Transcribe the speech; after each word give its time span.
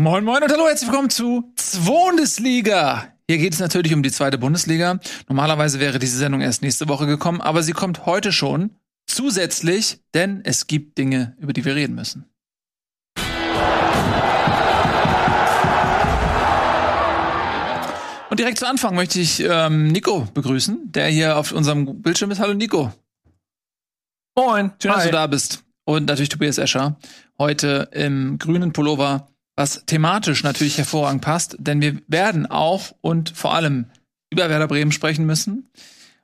Moin 0.00 0.22
Moin 0.22 0.44
und 0.44 0.52
hallo, 0.52 0.68
herzlich 0.68 0.88
willkommen 0.88 1.10
zu 1.10 1.52
Bundesliga. 1.84 3.12
Hier 3.26 3.38
geht 3.38 3.52
es 3.52 3.58
natürlich 3.58 3.92
um 3.92 4.04
die 4.04 4.12
zweite 4.12 4.38
Bundesliga. 4.38 5.00
Normalerweise 5.26 5.80
wäre 5.80 5.98
diese 5.98 6.18
Sendung 6.18 6.40
erst 6.40 6.62
nächste 6.62 6.86
Woche 6.86 7.06
gekommen, 7.06 7.40
aber 7.40 7.64
sie 7.64 7.72
kommt 7.72 8.06
heute 8.06 8.30
schon 8.30 8.70
zusätzlich, 9.08 9.98
denn 10.14 10.40
es 10.44 10.68
gibt 10.68 10.98
Dinge, 10.98 11.36
über 11.40 11.52
die 11.52 11.64
wir 11.64 11.74
reden 11.74 11.96
müssen. 11.96 12.26
Und 18.30 18.38
direkt 18.38 18.60
zu 18.60 18.68
Anfang 18.68 18.94
möchte 18.94 19.18
ich 19.18 19.40
ähm, 19.40 19.88
Nico 19.88 20.28
begrüßen, 20.32 20.92
der 20.92 21.08
hier 21.08 21.36
auf 21.36 21.50
unserem 21.50 22.02
Bildschirm 22.02 22.30
ist. 22.30 22.38
Hallo 22.38 22.54
Nico. 22.54 22.92
Moin. 24.36 24.70
Schön, 24.80 24.92
dass 24.92 25.06
du 25.06 25.10
da 25.10 25.26
bist. 25.26 25.64
Und 25.84 26.06
natürlich 26.06 26.28
Tobias 26.28 26.58
Escher. 26.58 27.00
Heute 27.36 27.88
im 27.90 28.38
grünen 28.38 28.72
Pullover, 28.72 29.26
was 29.58 29.84
thematisch 29.86 30.44
natürlich 30.44 30.78
hervorragend 30.78 31.20
passt, 31.20 31.56
denn 31.58 31.80
wir 31.80 32.00
werden 32.06 32.46
auch 32.46 32.94
und 33.00 33.30
vor 33.30 33.54
allem 33.54 33.86
über 34.30 34.48
Werder 34.48 34.68
Bremen 34.68 34.92
sprechen 34.92 35.26
müssen. 35.26 35.68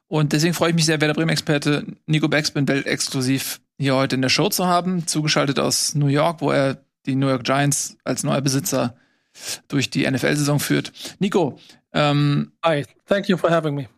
Und 0.07 0.33
deswegen 0.33 0.55
freue 0.55 0.69
ich 0.69 0.77
mich 0.77 0.87
sehr, 0.87 1.01
Werder 1.01 1.15
Bremen-Experte 1.15 1.85
Nico 2.07 2.29
Backspin 2.29 2.69
Welt 2.69 2.87
exklusiv 2.87 3.61
hier 3.77 3.97
heute 3.97 4.15
in 4.15 4.23
der 4.23 4.29
Show 4.29 4.51
zu 4.51 4.67
haben, 4.67 5.09
zugeschaltet 5.09 5.59
aus 5.59 5.97
New 5.97 6.07
York, 6.07 6.43
wo 6.43 6.53
er 6.53 6.79
die 7.07 7.17
New 7.17 7.27
York 7.29 7.43
Giants 7.43 7.97
als 8.05 8.23
neuer 8.23 8.41
Besitzer 8.41 8.95
durch 9.67 9.91
die 9.91 10.09
NFL-Saison 10.09 10.61
führt. 10.61 10.93
Nico, 11.19 11.59
um, 11.93 12.53
Hi, 12.65 12.87
thank 13.07 13.29
you 13.29 13.37
for 13.37 13.51
having 13.51 13.75
me. 13.75 13.89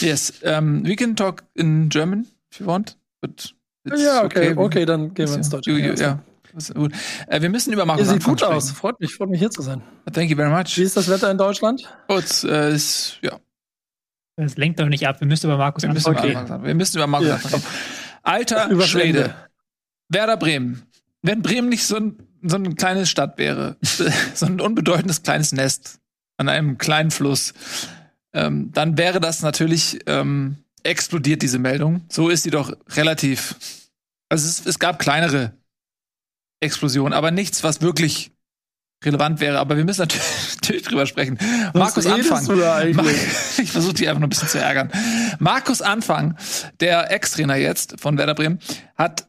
Yes, 0.00 0.34
um, 0.42 0.84
we 0.84 0.96
can 0.96 1.16
talk 1.16 1.44
in 1.54 1.88
German 1.88 2.26
if 2.52 2.60
you 2.60 2.66
want, 2.66 2.98
but 3.22 3.54
ja, 3.86 4.22
okay, 4.22 4.50
okay, 4.50 4.54
okay, 4.54 4.84
dann 4.84 5.14
gehen 5.14 5.30
wir 5.30 5.36
ins 5.36 5.48
Deutsche. 5.48 5.70
Ja, 5.72 6.22
wir 6.54 7.48
müssen 7.50 7.72
über 7.72 7.86
Markus 7.86 8.06
Ihr 8.06 8.12
sieht 8.14 8.24
gut 8.24 8.40
sprechen. 8.40 8.54
aus. 8.54 8.70
Freut 8.70 9.00
mich, 9.00 9.14
freut 9.14 9.30
mich 9.30 9.40
hier 9.40 9.50
zu 9.50 9.62
sein. 9.62 9.82
Thank 10.12 10.30
you 10.30 10.36
very 10.36 10.50
much. 10.50 10.76
Wie 10.76 10.82
ist 10.82 10.96
das 10.96 11.08
Wetter 11.08 11.30
in 11.30 11.38
Deutschland? 11.38 11.88
Gut, 12.08 12.44
äh, 12.44 12.74
ist, 12.74 13.18
ja. 13.22 13.38
Das 14.36 14.56
lenkt 14.56 14.80
doch 14.80 14.86
nicht 14.86 15.06
ab. 15.06 15.20
Wir 15.20 15.26
müssen 15.26 15.46
über 15.46 15.56
Markus 15.56 15.82
wir 15.82 15.92
müssen 15.92 16.08
okay. 16.10 16.32
Über 16.32 16.62
wir 16.62 16.74
müssen 16.74 16.96
über 16.96 17.06
Markus 17.06 17.28
ja. 17.28 17.60
Alter 18.22 18.80
Schwede. 18.86 19.34
Werder 20.08 20.36
Bremen. 20.36 20.82
Wenn 21.22 21.42
Bremen 21.42 21.68
nicht 21.68 21.84
so 21.84 21.96
ein, 21.96 22.18
so 22.42 22.56
eine 22.56 22.74
kleine 22.74 23.06
Stadt 23.06 23.38
wäre, 23.38 23.76
so 24.34 24.46
ein 24.46 24.60
unbedeutendes 24.60 25.22
kleines 25.22 25.52
Nest, 25.52 26.00
an 26.36 26.48
einem 26.48 26.78
kleinen 26.78 27.10
Fluss, 27.10 27.54
ähm, 28.32 28.72
dann 28.72 28.98
wäre 28.98 29.20
das 29.20 29.42
natürlich 29.42 30.00
ähm, 30.06 30.56
explodiert 30.82 31.42
diese 31.42 31.58
Meldung. 31.58 32.02
So 32.08 32.28
ist 32.28 32.42
sie 32.42 32.50
doch 32.50 32.72
relativ. 32.90 33.54
Also 34.28 34.48
es, 34.48 34.66
es 34.66 34.78
gab 34.78 34.98
kleinere 34.98 35.52
Explosionen, 36.62 37.12
aber 37.12 37.30
nichts, 37.30 37.64
was 37.64 37.80
wirklich 37.80 38.32
relevant 39.04 39.40
wäre. 39.40 39.58
Aber 39.58 39.76
wir 39.76 39.84
müssen 39.84 40.00
natürlich, 40.54 40.82
drüber 40.82 41.06
sprechen. 41.06 41.38
Was 41.72 41.96
Markus 41.96 42.06
Anfang. 42.06 42.46
ich 43.58 43.72
versuche 43.72 43.94
dich 43.94 44.08
einfach 44.08 44.20
nur 44.20 44.26
ein 44.26 44.30
bisschen 44.30 44.48
zu 44.48 44.58
ärgern. 44.58 44.90
Markus 45.38 45.82
Anfang, 45.82 46.36
der 46.80 47.10
Ex-Trainer 47.10 47.56
jetzt 47.56 48.00
von 48.00 48.16
Werder 48.18 48.34
Bremen, 48.34 48.60
hat 48.96 49.28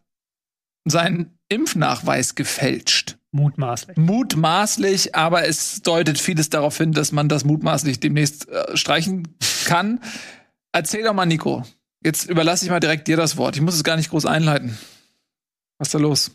seinen 0.85 1.37
Impfnachweis 1.49 2.35
gefälscht. 2.35 3.17
Mutmaßlich. 3.31 3.97
Mutmaßlich, 3.97 5.15
aber 5.15 5.47
es 5.47 5.81
deutet 5.81 6.19
vieles 6.19 6.49
darauf 6.49 6.77
hin, 6.77 6.91
dass 6.91 7.11
man 7.11 7.29
das 7.29 7.45
mutmaßlich 7.45 7.99
demnächst 7.99 8.47
äh, 8.47 8.77
streichen 8.77 9.27
kann. 9.65 10.01
Erzähl 10.71 11.03
doch 11.03 11.13
mal, 11.13 11.25
Nico. 11.25 11.63
Jetzt 12.03 12.29
überlasse 12.29 12.65
ich 12.65 12.71
mal 12.71 12.79
direkt 12.79 13.07
dir 13.07 13.17
das 13.17 13.37
Wort. 13.37 13.55
Ich 13.55 13.61
muss 13.61 13.75
es 13.75 13.83
gar 13.83 13.95
nicht 13.95 14.11
groß 14.11 14.25
einleiten. 14.25 14.77
Was 15.79 15.87
ist 15.87 15.95
da 15.95 15.99
los? 15.99 16.31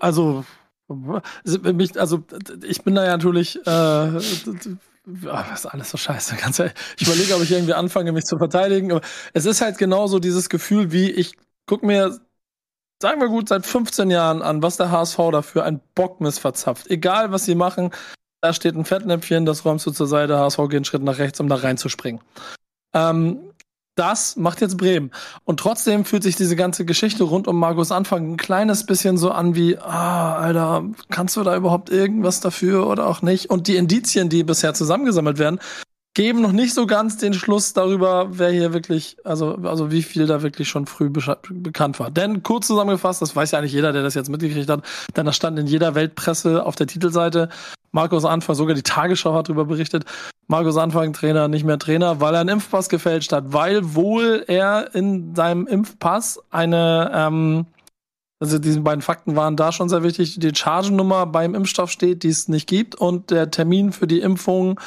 Also, 0.00 0.44
also 0.88 2.24
ich 2.62 2.82
bin 2.82 2.94
da 2.94 3.04
ja 3.04 3.10
natürlich, 3.10 3.56
äh, 3.56 3.60
das 3.64 4.20
ist 5.54 5.66
alles 5.66 5.90
so 5.90 5.98
scheiße. 5.98 6.36
Ganz 6.40 6.58
ehrlich. 6.58 6.74
Ich 6.98 7.06
überlege, 7.06 7.34
ob 7.34 7.42
ich 7.42 7.52
irgendwie 7.52 7.74
anfange, 7.74 8.12
mich 8.12 8.24
zu 8.24 8.38
verteidigen. 8.38 8.92
Aber 8.92 9.02
es 9.32 9.46
ist 9.46 9.60
halt 9.60 9.78
genauso 9.78 10.18
dieses 10.18 10.48
Gefühl, 10.48 10.92
wie 10.92 11.10
ich 11.10 11.34
guck 11.66 11.82
mir 11.82 12.18
sagen 13.02 13.20
wir 13.20 13.28
gut, 13.28 13.48
seit 13.48 13.66
15 13.66 14.10
Jahren 14.10 14.40
an, 14.40 14.62
was 14.62 14.78
der 14.78 14.90
HSV 14.90 15.18
dafür 15.30 15.64
ein 15.64 15.80
Bockmiss 15.94 16.38
verzapft. 16.38 16.90
Egal, 16.90 17.32
was 17.32 17.44
sie 17.44 17.54
machen, 17.54 17.90
da 18.40 18.52
steht 18.52 18.74
ein 18.76 18.84
Fettnäpfchen, 18.84 19.44
das 19.44 19.64
räumst 19.64 19.86
du 19.86 19.90
zur 19.90 20.06
Seite, 20.06 20.38
HSV 20.38 20.56
geht 20.68 20.74
einen 20.74 20.84
Schritt 20.84 21.02
nach 21.02 21.18
rechts, 21.18 21.40
um 21.40 21.48
da 21.48 21.56
reinzuspringen. 21.56 22.22
Ähm, 22.94 23.40
das 23.94 24.36
macht 24.36 24.60
jetzt 24.60 24.76
Bremen. 24.76 25.10
Und 25.44 25.60
trotzdem 25.60 26.04
fühlt 26.04 26.22
sich 26.22 26.36
diese 26.36 26.56
ganze 26.56 26.84
Geschichte 26.84 27.24
rund 27.24 27.46
um 27.46 27.58
Markus 27.58 27.92
Anfang 27.92 28.32
ein 28.32 28.36
kleines 28.36 28.86
bisschen 28.86 29.16
so 29.16 29.30
an 29.30 29.54
wie, 29.54 29.78
ah, 29.78 30.36
Alter, 30.36 30.84
kannst 31.10 31.36
du 31.36 31.42
da 31.42 31.56
überhaupt 31.56 31.90
irgendwas 31.90 32.40
dafür 32.40 32.86
oder 32.86 33.06
auch 33.06 33.22
nicht? 33.22 33.50
Und 33.50 33.68
die 33.68 33.76
Indizien, 33.76 34.28
die 34.28 34.44
bisher 34.44 34.74
zusammengesammelt 34.74 35.38
werden, 35.38 35.60
geben 36.14 36.40
noch 36.40 36.52
nicht 36.52 36.74
so 36.74 36.86
ganz 36.86 37.16
den 37.16 37.34
Schluss 37.34 37.72
darüber, 37.72 38.28
wer 38.30 38.50
hier 38.50 38.72
wirklich, 38.72 39.16
also, 39.24 39.56
also 39.64 39.90
wie 39.90 40.02
viel 40.02 40.26
da 40.26 40.42
wirklich 40.42 40.68
schon 40.68 40.86
früh 40.86 41.10
bekannt 41.10 41.98
war. 41.98 42.10
Denn 42.10 42.44
kurz 42.44 42.68
zusammengefasst, 42.68 43.20
das 43.20 43.34
weiß 43.34 43.50
ja 43.50 43.58
eigentlich 43.58 43.72
jeder, 43.72 43.92
der 43.92 44.04
das 44.04 44.14
jetzt 44.14 44.30
mitgekriegt 44.30 44.70
hat, 44.70 44.84
denn 45.16 45.26
das 45.26 45.34
stand 45.34 45.58
in 45.58 45.66
jeder 45.66 45.96
Weltpresse 45.96 46.64
auf 46.64 46.76
der 46.76 46.86
Titelseite. 46.86 47.48
Markus 47.90 48.24
Anfang, 48.24 48.54
sogar 48.54 48.74
die 48.74 48.82
Tagesschau 48.82 49.34
hat 49.34 49.48
darüber 49.48 49.64
berichtet. 49.64 50.04
Markus 50.46 50.76
Anfang, 50.76 51.12
Trainer, 51.12 51.48
nicht 51.48 51.64
mehr 51.64 51.78
Trainer, 51.78 52.20
weil 52.20 52.34
er 52.34 52.40
einen 52.40 52.48
Impfpass 52.50 52.88
gefälscht 52.88 53.32
hat, 53.32 53.52
weil 53.52 53.94
wohl 53.94 54.44
er 54.46 54.94
in 54.94 55.34
seinem 55.34 55.66
Impfpass 55.66 56.40
eine, 56.50 57.10
ähm, 57.12 57.66
also 58.40 58.58
diese 58.58 58.80
beiden 58.80 59.02
Fakten 59.02 59.36
waren 59.36 59.56
da 59.56 59.72
schon 59.72 59.88
sehr 59.88 60.02
wichtig, 60.04 60.38
die 60.38 60.54
Chargennummer 60.54 61.26
beim 61.26 61.54
Impfstoff 61.54 61.90
steht, 61.90 62.22
die 62.22 62.28
es 62.28 62.46
nicht 62.46 62.68
gibt 62.68 62.94
und 62.94 63.30
der 63.30 63.50
Termin 63.50 63.90
für 63.90 64.06
die 64.06 64.20
Impfung 64.20 64.78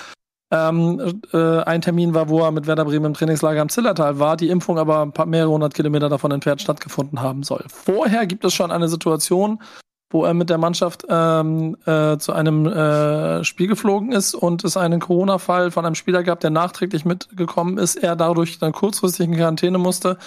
ähm, 0.52 1.22
äh, 1.34 1.60
ein 1.64 1.82
Termin 1.82 2.14
war, 2.14 2.30
wo 2.30 2.40
er 2.42 2.52
mit 2.52 2.68
Werder 2.68 2.86
Bremen 2.86 3.08
im 3.08 3.14
Trainingslager 3.14 3.62
am 3.62 3.70
Zillertal 3.70 4.20
war, 4.20 4.38
die 4.38 4.50
Impfung 4.50 4.80
aber 4.80 5.02
ein 5.02 5.12
paar 5.12 5.26
mehrere 5.26 5.52
hundert 5.52 5.74
Kilometer 5.74 6.10
davon 6.10 6.32
entfernt 6.32 6.62
stattgefunden 6.62 7.22
haben 7.22 7.44
soll. 7.44 7.66
Vorher 7.68 8.26
gibt 8.26 8.46
es 8.46 8.54
schon 8.54 8.72
eine 8.72 8.88
Situation, 8.88 9.62
wo 10.10 10.24
er 10.24 10.34
mit 10.34 10.50
der 10.50 10.58
Mannschaft 10.58 11.06
ähm, 11.10 11.76
äh, 11.86 12.18
zu 12.18 12.32
einem 12.32 12.66
äh, 12.66 13.44
Spiel 13.44 13.68
geflogen 13.68 14.14
ist 14.14 14.36
und 14.36 14.64
es 14.64 14.78
einen 14.78 15.02
Corona-Fall 15.02 15.72
von 15.72 15.86
einem 15.86 15.96
Spieler 15.96 16.24
gab, 16.24 16.40
der 16.40 16.50
nachträglich 16.50 17.04
mitgekommen 17.04 17.78
ist, 17.78 17.98
er 17.98 18.16
dadurch 18.16 18.58
dann 18.60 18.72
kurzfristig 18.72 19.28
in 19.28 19.36
Quarantäne 19.36 19.78
musste. 19.78 20.18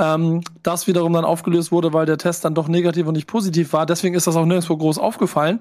Ähm, 0.00 0.40
das 0.64 0.88
wiederum 0.88 1.12
dann 1.12 1.24
aufgelöst 1.24 1.70
wurde, 1.70 1.92
weil 1.92 2.06
der 2.06 2.18
Test 2.18 2.44
dann 2.44 2.56
doch 2.56 2.66
negativ 2.66 3.06
und 3.06 3.14
nicht 3.14 3.28
positiv 3.28 3.72
war. 3.72 3.86
Deswegen 3.86 4.16
ist 4.16 4.26
das 4.26 4.34
auch 4.34 4.46
nirgendwo 4.46 4.76
groß 4.76 4.98
aufgefallen. 4.98 5.60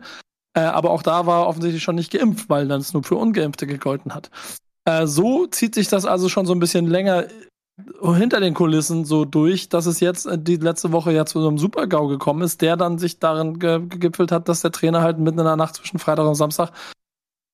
Äh, 0.55 0.61
aber 0.61 0.91
auch 0.91 1.01
da 1.01 1.25
war 1.25 1.47
offensichtlich 1.47 1.83
schon 1.83 1.95
nicht 1.95 2.11
geimpft, 2.11 2.49
weil 2.49 2.67
dann 2.67 2.81
es 2.81 2.93
nur 2.93 3.03
für 3.03 3.15
Ungeimpfte 3.15 3.67
gegolten 3.67 4.13
hat. 4.13 4.29
Äh, 4.85 5.07
so 5.07 5.47
zieht 5.47 5.75
sich 5.75 5.87
das 5.87 6.05
also 6.05 6.29
schon 6.29 6.45
so 6.45 6.53
ein 6.53 6.59
bisschen 6.59 6.87
länger 6.87 7.27
hinter 8.01 8.39
den 8.39 8.53
Kulissen 8.53 9.03
so 9.03 9.25
durch, 9.25 9.69
dass 9.69 9.87
es 9.87 9.99
jetzt 9.99 10.27
äh, 10.27 10.37
die 10.37 10.57
letzte 10.57 10.91
Woche 10.91 11.11
ja 11.11 11.25
zu 11.25 11.41
so 11.41 11.47
einem 11.47 11.57
Super-GAU 11.57 12.07
gekommen 12.07 12.43
ist, 12.43 12.61
der 12.61 12.77
dann 12.77 12.99
sich 12.99 13.19
darin 13.19 13.57
ge 13.57 13.79
gegipfelt 13.87 14.31
hat, 14.31 14.47
dass 14.47 14.61
der 14.61 14.71
Trainer 14.71 15.01
halt 15.01 15.17
mitten 15.17 15.39
in 15.39 15.45
der 15.45 15.55
Nacht 15.55 15.75
zwischen 15.75 15.97
Freitag 15.97 16.27
und 16.27 16.35
Samstag 16.35 16.71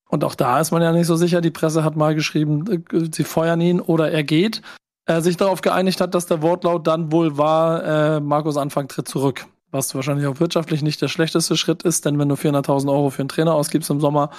und 0.09 0.23
auch 0.23 0.35
da 0.35 0.59
ist 0.59 0.71
man 0.71 0.81
ja 0.81 0.91
nicht 0.91 1.07
so 1.07 1.15
sicher. 1.15 1.39
Die 1.39 1.51
Presse 1.51 1.83
hat 1.83 1.95
mal 1.95 2.15
geschrieben, 2.15 2.83
äh, 2.91 3.09
sie 3.11 3.23
feuern 3.23 3.61
ihn 3.61 3.79
oder 3.79 4.11
er 4.11 4.23
geht. 4.23 4.61
Äh, 5.05 5.21
sich 5.21 5.37
darauf 5.37 5.61
geeinigt 5.61 6.01
hat, 6.01 6.15
dass 6.15 6.25
der 6.25 6.41
Wortlaut 6.41 6.87
dann 6.87 7.11
wohl 7.11 7.37
war, 7.37 7.83
äh, 7.83 8.19
Markus 8.19 8.57
Anfang 8.57 8.87
tritt 8.87 9.07
zurück 9.07 9.45
was 9.71 9.93
wahrscheinlich 9.95 10.27
auch 10.27 10.39
wirtschaftlich 10.39 10.81
nicht 10.81 11.01
der 11.01 11.07
schlechteste 11.07 11.57
Schritt 11.57 11.83
ist, 11.83 12.05
denn 12.05 12.19
wenn 12.19 12.29
du 12.29 12.35
400.000 12.35 12.91
Euro 12.91 13.09
für 13.09 13.21
einen 13.21 13.29
Trainer 13.29 13.53
ausgibst 13.53 13.89
im 13.89 13.99
Sommer, 13.99 14.31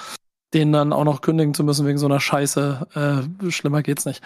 den 0.53 0.71
dann 0.71 0.93
auch 0.93 1.05
noch 1.05 1.21
kündigen 1.21 1.53
zu 1.53 1.63
müssen 1.63 1.87
wegen 1.87 1.97
so 1.97 2.05
einer 2.05 2.19
Scheiße, 2.19 3.27
äh, 3.43 3.51
schlimmer 3.51 3.81
geht's 3.81 4.05
nicht. 4.05 4.21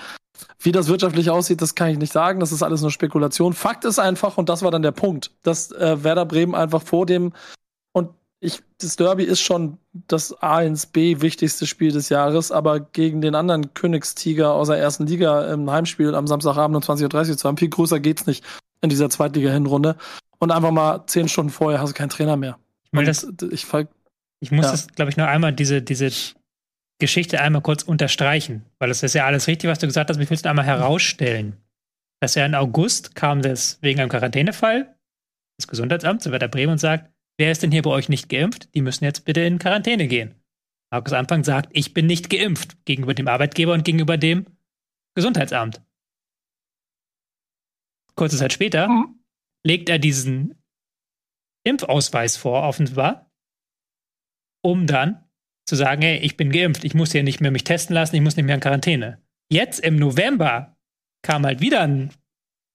Wie 0.59 0.71
das 0.71 0.87
wirtschaftlich 0.87 1.29
aussieht, 1.29 1.61
das 1.61 1.75
kann 1.75 1.89
ich 1.89 1.97
nicht 1.97 2.11
sagen, 2.11 2.39
das 2.39 2.51
ist 2.51 2.63
alles 2.63 2.81
nur 2.81 2.91
Spekulation. 2.91 3.53
Fakt 3.53 3.85
ist 3.85 3.99
einfach, 3.99 4.37
und 4.37 4.49
das 4.49 4.63
war 4.63 4.71
dann 4.71 4.81
der 4.81 4.91
Punkt, 4.91 5.31
dass 5.43 5.71
äh, 5.71 6.03
Werder 6.03 6.25
Bremen 6.25 6.55
einfach 6.55 6.81
vor 6.81 7.05
dem, 7.05 7.33
und 7.93 8.09
ich, 8.39 8.61
das 8.79 8.95
Derby 8.95 9.23
ist 9.23 9.39
schon 9.39 9.77
das 9.93 10.33
A 10.41 10.61
ins 10.61 10.87
B 10.87 11.21
wichtigste 11.21 11.65
Spiel 11.67 11.91
des 11.91 12.09
Jahres, 12.09 12.51
aber 12.51 12.79
gegen 12.79 13.21
den 13.21 13.35
anderen 13.35 13.73
Königstiger 13.73 14.53
aus 14.53 14.67
der 14.67 14.77
ersten 14.77 15.07
Liga 15.07 15.53
im 15.53 15.69
Heimspiel 15.69 16.15
am 16.15 16.27
Samstagabend 16.27 16.75
um 16.75 16.83
20.30 16.83 17.29
Uhr 17.29 17.37
zu 17.37 17.47
haben, 17.47 17.57
viel 17.57 17.69
größer 17.69 17.99
geht's 17.99 18.27
nicht 18.27 18.43
in 18.81 18.89
dieser 18.89 19.09
Zweitliga-Hinrunde 19.09 19.95
und 20.39 20.51
einfach 20.51 20.71
mal 20.71 21.05
zehn 21.07 21.27
Stunden 21.27 21.51
vorher 21.51 21.79
hast 21.79 21.89
du 21.89 21.93
keinen 21.93 22.09
Trainer 22.09 22.37
mehr. 22.37 22.57
Ich, 22.91 23.05
das, 23.05 23.27
ich, 23.51 23.65
ich 24.39 24.51
muss 24.51 24.65
ja. 24.65 24.71
das, 24.71 24.87
glaube 24.87 25.09
ich, 25.11 25.17
nur 25.17 25.27
einmal 25.27 25.53
diese, 25.53 25.81
diese 25.81 26.11
Geschichte 26.99 27.41
einmal 27.41 27.61
kurz 27.61 27.83
unterstreichen, 27.83 28.65
weil 28.79 28.89
es 28.89 29.03
ist 29.03 29.15
ja 29.15 29.25
alles 29.25 29.47
richtig, 29.47 29.69
was 29.69 29.79
du 29.79 29.87
gesagt 29.87 30.09
hast. 30.09 30.19
Ich 30.19 30.29
will 30.29 30.37
es 30.37 30.45
einmal 30.45 30.65
herausstellen, 30.65 31.57
dass 32.21 32.35
er 32.35 32.45
im 32.45 32.55
August 32.55 33.15
kam 33.15 33.41
das 33.41 33.79
wegen 33.81 33.99
einem 33.99 34.09
Quarantänefall 34.09 34.95
das 35.57 35.67
Gesundheitsamt 35.67 36.21
zu 36.21 36.31
Werder 36.31 36.49
Bremen 36.49 36.73
und 36.73 36.79
sagt, 36.79 37.09
wer 37.37 37.51
ist 37.51 37.63
denn 37.63 37.71
hier 37.71 37.81
bei 37.81 37.89
euch 37.89 38.09
nicht 38.09 38.29
geimpft? 38.29 38.73
Die 38.75 38.81
müssen 38.81 39.05
jetzt 39.05 39.25
bitte 39.25 39.41
in 39.41 39.59
Quarantäne 39.59 40.07
gehen. 40.07 40.35
Markus 40.91 41.13
Anfang 41.13 41.43
sagt, 41.43 41.69
ich 41.71 41.93
bin 41.93 42.07
nicht 42.07 42.29
geimpft 42.29 42.85
gegenüber 42.85 43.13
dem 43.13 43.27
Arbeitgeber 43.27 43.73
und 43.73 43.83
gegenüber 43.83 44.17
dem 44.17 44.45
Gesundheitsamt. 45.15 45.81
Kurze 48.15 48.37
Zeit 48.37 48.53
später 48.53 48.87
mhm 48.87 49.19
legt 49.65 49.89
er 49.89 49.99
diesen 49.99 50.55
Impfausweis 51.65 52.37
vor, 52.37 52.63
offenbar. 52.63 53.31
um 54.63 54.87
dann 54.87 55.23
zu 55.67 55.75
sagen, 55.75 56.01
hey, 56.01 56.17
ich 56.17 56.37
bin 56.37 56.51
geimpft, 56.51 56.83
ich 56.83 56.93
muss 56.93 57.11
hier 57.11 57.23
nicht 57.23 57.41
mehr 57.41 57.51
mich 57.51 57.63
testen 57.63 57.93
lassen, 57.93 58.15
ich 58.15 58.21
muss 58.21 58.35
nicht 58.35 58.45
mehr 58.45 58.55
in 58.55 58.61
Quarantäne. 58.61 59.21
Jetzt 59.51 59.79
im 59.79 59.97
November 59.97 60.75
kam 61.23 61.45
halt 61.45 61.61
wieder 61.61 61.81
ein, 61.81 62.11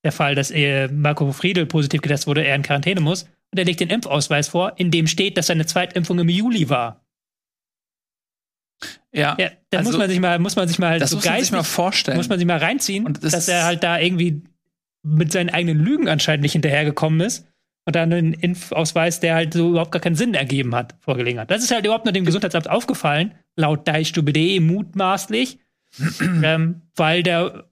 der 0.04 0.12
Fall, 0.12 0.34
dass 0.34 0.50
er, 0.50 0.90
Marco 0.90 1.31
Friedel 1.32 1.66
positiv 1.66 2.02
getestet 2.02 2.26
wurde, 2.26 2.44
er 2.44 2.56
in 2.56 2.62
Quarantäne 2.62 3.00
muss 3.00 3.25
und 3.50 3.58
er 3.58 3.64
legt 3.64 3.81
den 3.81 3.90
Impfausweis 3.90 4.48
vor, 4.48 4.72
in 4.76 4.90
dem 4.90 5.06
steht, 5.06 5.37
dass 5.37 5.46
seine 5.46 5.66
Zweitimpfung 5.66 6.19
im 6.19 6.28
Juli 6.28 6.69
war. 6.69 7.04
Ja, 9.12 9.37
ja 9.38 9.50
da 9.70 9.78
also, 9.78 9.90
muss 9.90 9.98
man 9.98 10.08
sich 10.08 10.20
mal, 10.20 10.38
muss 10.38 10.56
man 10.56 10.69
sich 10.69 10.78
mal 10.78 10.98
das 10.98 11.10
so 11.10 11.16
muss 11.16 11.25
man 11.25 11.40
sich 11.40 11.52
mal 11.52 11.62
vorstellen. 11.64 12.16
Muss 12.16 12.28
man 12.28 12.38
sich 12.38 12.46
mal 12.46 12.58
reinziehen, 12.58 13.12
das 13.20 13.32
dass 13.32 13.48
er 13.48 13.64
halt 13.64 13.82
da 13.82 13.98
irgendwie 13.98 14.42
mit 15.02 15.32
seinen 15.32 15.50
eigenen 15.50 15.79
Lügen 15.79 16.08
anscheinend 16.08 16.43
nicht 16.43 16.52
hinterhergekommen 16.52 17.20
ist 17.20 17.47
und 17.87 17.97
dann 17.97 18.12
einen 18.12 18.32
Impfausweis, 18.35 19.20
der 19.20 19.35
halt 19.35 19.55
so 19.55 19.70
überhaupt 19.70 19.93
gar 19.93 20.00
keinen 20.00 20.14
Sinn 20.14 20.35
ergeben 20.35 20.75
hat, 20.75 20.94
vorgelegen 21.00 21.41
hat. 21.41 21.50
Das 21.50 21.62
ist 21.62 21.70
halt 21.70 21.85
überhaupt 21.85 22.05
nur 22.05 22.12
dem 22.12 22.25
Gesundheitsamt 22.25 22.69
aufgefallen, 22.69 23.35
laut 23.56 23.88
Deichstube.de 23.88 24.61
mutmaßlich, 24.61 25.58
ähm, 26.43 26.82
weil 26.94 27.23
der 27.23 27.64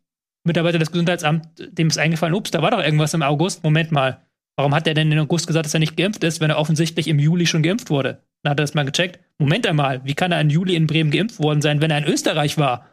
Mitarbeiter 0.45 0.79
des 0.79 0.91
Gesundheitsamts, 0.91 1.49
dem 1.71 1.89
ist 1.89 1.99
eingefallen, 1.99 2.35
ups, 2.35 2.51
da 2.51 2.63
war 2.63 2.71
doch 2.71 2.83
irgendwas 2.83 3.15
im 3.15 3.23
August. 3.23 3.63
Moment 3.63 3.93
mal, 3.93 4.23
warum 4.57 4.75
hat 4.75 4.87
er 4.87 4.95
denn 4.95 5.13
im 5.13 5.19
August 5.21 5.47
gesagt, 5.47 5.67
dass 5.67 5.75
er 5.75 5.81
nicht 5.81 5.97
geimpft 5.97 6.25
ist, 6.25 6.41
wenn 6.41 6.51
er 6.51 6.59
offensichtlich 6.59 7.07
im 7.07 7.19
Juli 7.19 7.47
schon 7.47 7.63
geimpft 7.63 7.91
wurde? 7.91 8.23
Dann 8.43 8.53
hat 8.53 8.61
er 8.61 8.65
das 8.65 8.75
mal 8.75 8.85
gecheckt. 8.85 9.21
Moment 9.39 9.67
einmal, 9.67 10.05
wie 10.05 10.15
kann 10.15 10.33
er 10.33 10.41
im 10.41 10.51
Juli 10.51 10.75
in 10.75 10.87
Bremen 10.87 11.11
geimpft 11.11 11.39
worden 11.39 11.61
sein, 11.61 11.81
wenn 11.81 11.91
er 11.91 11.99
in 11.99 12.05
Österreich 12.05 12.57
war? 12.59 12.88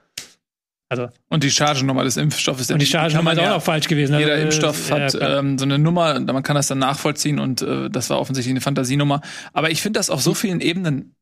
Also 0.87 1.09
und 1.29 1.43
die 1.43 1.49
Chargennummer 1.49 2.03
des 2.03 2.17
Impfstoffes. 2.17 2.69
Und 2.69 2.79
die 2.79 2.85
Chargennummer 2.85 3.33
ist 3.33 3.39
auch 3.39 3.49
noch 3.49 3.63
falsch 3.63 3.87
gewesen. 3.87 4.17
Jeder 4.19 4.33
also, 4.33 4.43
Impfstoff 4.43 4.91
äh, 4.91 4.93
hat 4.93 5.13
ja, 5.13 5.39
ähm, 5.39 5.57
so 5.57 5.65
eine 5.65 5.79
Nummer, 5.79 6.19
man 6.19 6.43
kann 6.43 6.55
das 6.55 6.67
dann 6.67 6.77
nachvollziehen 6.77 7.39
und 7.39 7.61
äh, 7.61 7.89
das 7.89 8.09
war 8.09 8.19
offensichtlich 8.19 8.51
eine 8.51 8.61
Fantasienummer. 8.61 9.21
Aber 9.53 9.71
ich 9.71 9.81
finde 9.81 9.99
das 9.99 10.09
auf 10.09 10.21
so 10.21 10.33
vielen 10.33 10.61
Ebenen 10.61 11.15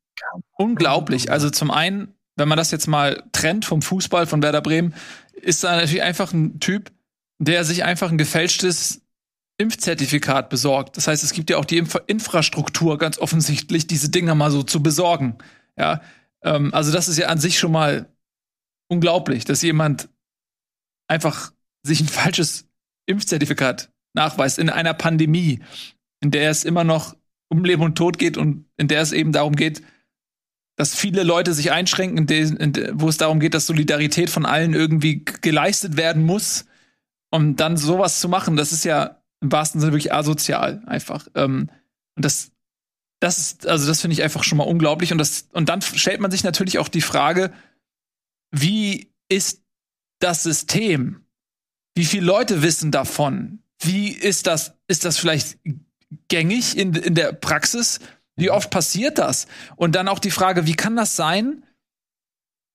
unglaublich. 0.58 1.32
Also 1.32 1.50
zum 1.50 1.72
einen, 1.72 2.14
wenn 2.36 2.48
man 2.48 2.58
das 2.58 2.72
jetzt 2.72 2.88
mal 2.88 3.24
trennt 3.32 3.66
vom 3.66 3.82
Fußball 3.82 4.28
von 4.28 4.44
Werder 4.44 4.62
Bremen, 4.62 4.94
ist 5.34 5.64
da 5.64 5.76
natürlich 5.76 6.04
einfach 6.04 6.34
ein 6.34 6.60
Typ, 6.60 6.92
der 7.40 7.64
sich 7.64 7.84
einfach 7.84 8.12
ein 8.12 8.18
gefälschtes 8.18 9.02
Impfzertifikat 9.58 10.50
besorgt. 10.50 10.98
Das 10.98 11.08
heißt, 11.08 11.24
es 11.24 11.34
gibt 11.34 11.50
ja 11.50 11.58
auch 11.58 11.66
die 11.66 11.78
Inf 11.78 11.98
Infrastruktur 12.08 12.98
ganz 12.98 13.18
offensichtlich, 13.18 13.88
diese 13.88 14.10
Dinger 14.10 14.36
mal 14.36 14.52
so 14.52 14.64
zu 14.64 14.84
besorgen. 14.84 15.38
Ja, 15.78 16.02
ähm, 16.44 16.74
also 16.74 16.92
das 16.92 17.08
ist 17.08 17.18
ja 17.18 17.28
an 17.28 17.40
sich 17.40 17.60
schon 17.60 17.72
mal 17.72 18.13
unglaublich, 18.94 19.46
dass 19.46 19.62
jemand 19.62 20.10
einfach 21.08 21.52
sich 21.84 22.00
ein 22.02 22.08
falsches 22.22 22.68
Impfzertifikat 23.06 23.92
nachweist 24.14 24.60
in 24.60 24.70
einer 24.70 24.94
Pandemie, 24.94 25.60
in 26.22 26.32
der 26.32 26.50
es 26.50 26.64
immer 26.64 26.84
noch 26.84 27.16
um 27.50 27.66
Leben 27.66 27.84
und 27.84 27.96
Tod 27.96 28.18
geht 28.18 28.38
und 28.38 28.66
in 28.78 28.88
der 28.88 29.02
es 29.02 29.12
eben 29.12 29.32
darum 29.32 29.56
geht, 29.56 29.82
dass 30.76 30.96
viele 30.96 31.24
Leute 31.24 31.54
sich 31.54 31.72
einschränken, 31.72 32.28
wo 33.00 33.10
es 33.10 33.18
darum 33.18 33.40
geht, 33.40 33.54
dass 33.54 33.68
Solidarität 33.68 34.30
von 34.30 34.46
allen 34.46 34.74
irgendwie 34.74 35.24
geleistet 35.24 35.98
werden 35.98 36.24
muss. 36.24 36.66
Um 37.30 37.56
dann 37.56 37.78
sowas 37.78 38.20
zu 38.20 38.30
machen, 38.30 38.58
das 38.58 38.72
ist 38.72 38.86
ja 38.86 39.22
im 39.42 39.52
wahrsten 39.52 39.82
Sinne 39.82 39.94
wirklich 39.94 40.14
asozial 40.14 40.84
einfach. 40.86 41.28
Ähm, 41.36 41.70
und 42.16 42.26
das, 42.26 42.52
das 43.20 43.40
ist, 43.40 43.68
also 43.68 43.88
das 43.88 44.02
finde 44.02 44.14
ich 44.14 44.24
einfach 44.24 44.44
schon 44.44 44.58
mal 44.58 44.66
unglaublich. 44.66 45.12
Und 45.12 45.18
das, 45.18 45.48
und 45.52 45.70
dann 45.70 45.82
stellt 45.82 46.22
man 46.22 46.32
sich 46.32 46.44
natürlich 46.44 46.80
auch 46.80 46.90
die 46.90 47.02
Frage, 47.02 47.52
wie 48.54 49.12
ist 49.30 49.64
das 50.20 50.44
System? 50.44 51.26
Wie 51.96 52.06
viele 52.06 52.26
Leute 52.26 52.62
wissen 52.62 52.92
davon? 52.92 53.64
Wie 53.80 54.10
ist 54.10 54.48
das, 54.48 54.76
ist 54.88 55.06
das 55.06 55.18
vielleicht 55.18 55.58
gängig 56.30 56.78
in, 56.78 56.94
in 56.94 57.16
der 57.16 57.34
Praxis? 57.34 58.00
Wie 58.36 58.52
oft 58.52 58.70
passiert 58.70 59.18
das? 59.18 59.48
Und 59.76 59.96
dann 59.96 60.08
auch 60.08 60.20
die 60.20 60.32
Frage, 60.32 60.68
wie 60.68 60.76
kann 60.76 60.96
das 60.96 61.16
sein, 61.16 61.66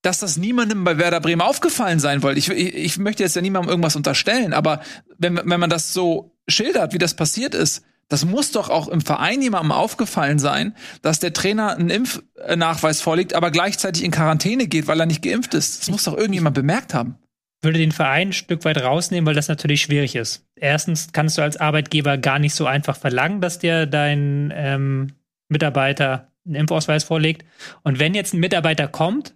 dass 0.02 0.18
das 0.18 0.36
niemandem 0.36 0.82
bei 0.82 0.98
Werder 0.98 1.20
Bremen 1.20 1.42
aufgefallen 1.42 2.00
sein 2.00 2.22
wollte? 2.22 2.40
Ich, 2.40 2.48
ich, 2.48 2.74
ich 2.74 2.98
möchte 2.98 3.22
jetzt 3.22 3.36
ja 3.36 3.42
niemandem 3.42 3.70
irgendwas 3.70 3.96
unterstellen, 3.96 4.52
aber 4.52 4.82
wenn, 5.16 5.36
wenn 5.36 5.60
man 5.60 5.70
das 5.70 5.92
so 5.92 6.36
schildert, 6.48 6.92
wie 6.92 6.98
das 6.98 7.14
passiert 7.14 7.54
ist, 7.54 7.84
das 8.08 8.24
muss 8.24 8.52
doch 8.52 8.70
auch 8.70 8.88
im 8.88 9.00
Verein 9.00 9.42
jemandem 9.42 9.72
aufgefallen 9.72 10.38
sein, 10.38 10.74
dass 11.02 11.20
der 11.20 11.32
Trainer 11.32 11.76
einen 11.76 11.90
Impfnachweis 11.90 13.00
vorlegt, 13.00 13.34
aber 13.34 13.50
gleichzeitig 13.50 14.02
in 14.02 14.10
Quarantäne 14.10 14.66
geht, 14.66 14.86
weil 14.86 15.00
er 15.00 15.06
nicht 15.06 15.22
geimpft 15.22 15.54
ist. 15.54 15.82
Das 15.82 15.90
muss 15.90 16.04
doch 16.04 16.16
irgendjemand 16.16 16.54
bemerkt 16.54 16.94
haben. 16.94 17.16
Würde 17.60 17.78
den 17.78 17.92
Verein 17.92 18.28
ein 18.28 18.32
Stück 18.32 18.64
weit 18.64 18.78
rausnehmen, 18.78 19.26
weil 19.26 19.34
das 19.34 19.48
natürlich 19.48 19.82
schwierig 19.82 20.14
ist. 20.14 20.46
Erstens 20.54 21.12
kannst 21.12 21.36
du 21.36 21.42
als 21.42 21.56
Arbeitgeber 21.56 22.16
gar 22.16 22.38
nicht 22.38 22.54
so 22.54 22.66
einfach 22.66 22.96
verlangen, 22.96 23.40
dass 23.40 23.58
dir 23.58 23.86
dein 23.86 24.52
ähm, 24.54 25.12
Mitarbeiter 25.48 26.30
einen 26.46 26.54
Impfausweis 26.54 27.04
vorlegt. 27.04 27.44
Und 27.82 27.98
wenn 27.98 28.14
jetzt 28.14 28.32
ein 28.32 28.40
Mitarbeiter 28.40 28.88
kommt, 28.88 29.34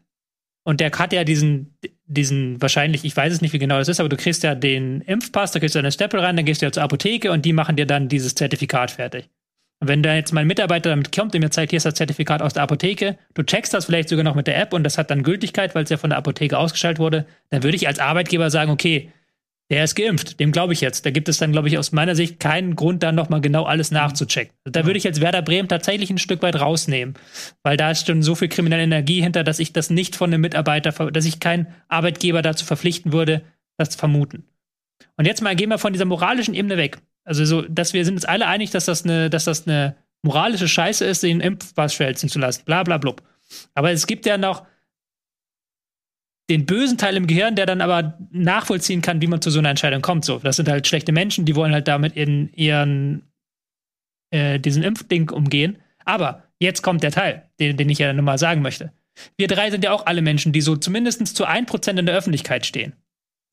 und 0.65 0.81
der 0.81 0.93
hat 0.93 1.13
ja 1.13 1.25
diesen, 1.25 1.77
diesen 2.13 2.61
wahrscheinlich, 2.61 3.05
ich 3.05 3.17
weiß 3.17 3.33
es 3.33 3.41
nicht, 3.41 3.53
wie 3.53 3.59
genau 3.59 3.79
das 3.79 3.89
ist, 3.89 4.01
aber 4.01 4.09
du 4.09 4.17
kriegst 4.17 4.43
ja 4.43 4.55
den 4.55 5.01
Impfpass, 5.03 5.53
da 5.53 5.59
kriegst 5.59 5.75
du 5.75 5.79
eine 5.79 5.93
Stempel 5.93 6.21
rein, 6.21 6.37
dann 6.37 6.45
gehst 6.45 6.63
du 6.63 6.67
ja 6.67 6.73
zur 6.73 6.83
Apotheke 6.83 7.33
und 7.33 7.45
die 7.45 7.53
machen 7.53 7.77
dir 7.77 7.87
dann 7.87 8.09
dieses 8.09 8.35
Zertifikat 8.35 8.91
fertig. 8.91 9.29
Und 9.81 9.89
wenn 9.89 10.03
da 10.03 10.15
jetzt 10.15 10.33
mein 10.33 10.47
Mitarbeiter 10.47 10.91
damit 10.91 11.11
kommt 11.11 11.35
und 11.35 11.41
mir 11.41 11.51
zeigt, 11.51 11.71
hier 11.71 11.79
ist 11.79 11.87
das 11.87 11.95
Zertifikat 11.95 12.41
aus 12.41 12.53
der 12.53 12.63
Apotheke, 12.63 13.19
du 13.35 13.43
checkst 13.43 13.75
das 13.75 13.87
vielleicht 13.87 14.09
sogar 14.09 14.23
noch 14.23 14.37
mit 14.37 14.47
der 14.47 14.57
App 14.61 14.73
und 14.73 14.85
das 14.85 14.97
hat 14.97 15.11
dann 15.11 15.25
Gültigkeit, 15.25 15.75
weil 15.75 15.85
es 15.85 15.91
ja 15.91 15.97
von 15.97 16.11
der 16.11 16.19
Apotheke 16.19 16.57
ausgeschaltet 16.57 17.01
wurde, 17.01 17.27
dann 17.51 17.65
würde 17.65 17.77
ich 17.77 17.89
als 17.89 17.99
Arbeitgeber 17.99 18.49
sagen, 18.51 18.71
okay, 18.71 19.11
der 19.73 19.85
ist 19.85 19.95
geimpft, 19.95 20.39
dem 20.39 20.53
glaube 20.53 20.75
ich 20.75 20.83
jetzt. 20.83 21.07
Da 21.07 21.11
gibt 21.11 21.31
es 21.31 21.39
dann, 21.39 21.51
glaube 21.51 21.67
ich, 21.67 21.79
aus 21.79 21.93
meiner 21.93 22.15
Sicht 22.15 22.39
keinen 22.39 22.77
Grund, 22.77 23.03
dann 23.03 23.15
nochmal 23.15 23.41
genau 23.41 23.65
alles 23.65 23.91
nachzuchecken. 23.91 24.55
Da 24.65 24.85
würde 24.85 24.99
ich 24.99 25.05
jetzt 25.05 25.23
Werder 25.23 25.41
Bremen 25.41 25.67
tatsächlich 25.67 26.11
ein 26.11 26.19
Stück 26.19 26.43
weit 26.43 26.61
rausnehmen, 26.61 27.15
weil 27.63 27.79
da 27.79 27.91
ist 27.91 28.07
schon 28.07 28.23
so 28.23 28.35
viel 28.35 28.49
kriminelle 28.49 28.83
Energie 28.83 29.23
hinter, 29.23 29.45
dass 29.45 29.59
ich 29.59 29.73
das 29.73 29.89
nicht 29.89 30.15
von 30.15 30.29
einem 30.29 30.43
Mitarbeiter, 30.43 31.11
dass 31.11 31.25
ich 31.25 31.41
keinen 31.41 31.69
Arbeitgeber 31.89 32.43
dazu 32.43 32.67
verpflichten 32.67 33.15
würde, 33.15 33.45
das 33.79 33.89
zu 33.89 33.99
vermuten. 33.99 34.45
Und 35.17 35.25
jetzt 35.25 35.41
mal 35.41 35.57
gehen 35.57 35.71
wir 35.71 35.79
von 35.79 35.95
dieser 35.95 36.05
moralischen 36.05 36.53
Ebene 36.53 36.77
weg. 36.77 36.99
Also 37.25 37.47
so, 37.47 37.63
dass 37.63 37.95
wir 37.95 38.05
sind 38.05 38.17
uns 38.17 38.27
alle 38.27 38.49
einig, 38.49 38.73
dass 38.73 38.85
das 38.85 39.05
eine, 39.05 39.31
dass 39.31 39.45
das 39.45 39.67
eine 39.67 39.97
moralische 40.21 40.69
Scheiße 40.69 41.07
ist, 41.07 41.23
den 41.23 41.41
Impfpass 41.41 41.95
schwälzen 41.95 42.29
zu 42.29 42.39
lassen. 42.39 42.65
Bla 42.67 42.83
bla 42.83 42.99
blub. 42.99 43.23
Aber 43.75 43.91
es 43.91 44.07
gibt 44.07 44.27
ja 44.27 44.37
noch 44.37 44.67
den 46.51 46.67
bösen 46.67 46.99
Teil 46.99 47.17
im 47.17 47.27
Gehirn, 47.27 47.55
der 47.55 47.67
dann 47.67 47.81
aber 47.81 48.19
nachvollziehen 48.31 49.03
kann, 49.03 49.23
wie 49.23 49.27
man 49.27 49.41
zu 49.41 49.51
so 49.51 49.59
einer 49.59 49.71
Entscheidung 49.71 50.03
kommt. 50.03 50.25
So, 50.25 50.39
das 50.39 50.57
sind 50.57 50.69
halt 50.69 50.87
schlechte 50.87 51.13
Menschen, 51.13 51.45
die 51.45 51.55
wollen 51.57 51.73
halt 51.73 51.89
damit 51.89 52.17
in 52.17 52.53
ihren 52.53 53.23
äh, 54.31 54.59
diesen 54.59 54.83
Impfding 54.83 55.31
umgehen. 55.31 55.79
Aber 56.05 56.45
jetzt 56.59 56.83
kommt 56.83 57.03
der 57.03 57.13
Teil, 57.13 57.49
den, 57.61 57.77
den 57.77 57.89
ich 57.89 57.99
ja 57.99 58.13
nochmal 58.13 58.39
sagen 58.39 58.63
möchte. 58.63 58.93
Wir 59.37 59.47
drei 59.47 59.71
sind 59.71 59.85
ja 59.85 59.93
auch 59.93 60.07
alle 60.07 60.23
Menschen, 60.23 60.53
die 60.53 60.63
so 60.63 60.77
zumindest 60.77 61.27
zu 61.37 61.47
1% 61.47 61.99
in 61.99 62.07
der 62.07 62.17
Öffentlichkeit 62.17 62.67
stehen. 62.67 62.95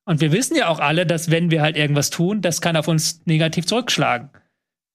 Und 0.05 0.22
wir 0.22 0.31
wissen 0.31 0.55
ja 0.55 0.69
auch 0.69 0.79
alle, 0.79 1.05
dass 1.05 1.29
wenn 1.29 1.51
wir 1.51 1.62
halt 1.62 1.77
irgendwas 1.77 2.10
tun, 2.10 2.41
das 2.41 2.62
kann 2.62 2.75
auf 2.75 2.88
uns 2.88 3.22
negativ 3.25 3.65
zurückschlagen. 3.65 4.29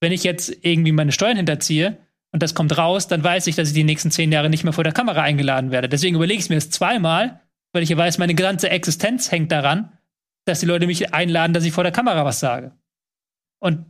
Wenn 0.01 0.11
ich 0.11 0.25
jetzt 0.25 0.53
irgendwie 0.63 0.93
meine 0.93 1.13
Steuern 1.13 1.37
hinterziehe 1.37 1.99
und 2.33 2.43
das 2.43 2.55
kommt 2.55 2.77
raus, 2.77 3.07
dann 3.07 3.23
weiß 3.23 3.47
ich, 3.47 3.55
dass 3.55 3.69
ich 3.69 3.75
die 3.75 3.85
nächsten 3.85 4.11
zehn 4.11 4.33
Jahre 4.33 4.51
nicht 4.51 4.65
mehr 4.65 4.73
vor 4.73 4.85
der 4.85 4.93
Kamera 4.93 5.23
eingeladen 5.23 5.71
werde. 5.71 5.89
Deswegen 5.89 6.17
überlege 6.17 6.41
ich 6.41 6.49
mir 6.49 6.57
es 6.57 6.71
zweimal, 6.71 7.41
weil 7.75 7.83
ich 7.83 7.91
ja 7.91 7.97
weiß, 7.97 8.19
meine 8.19 8.35
ganze 8.35 8.71
Existenz 8.71 9.31
hängt 9.31 9.53
daran, 9.53 9.93
dass 10.47 10.61
die 10.61 10.67
Leute 10.67 10.87
mich 10.87 11.13
einladen, 11.13 11.53
dass 11.53 11.65
ich 11.65 11.73
vor 11.73 11.85
der 11.85 11.93
Kamera 11.93 12.25
was 12.25 12.41
sage. 12.41 12.73
Und 13.61 13.85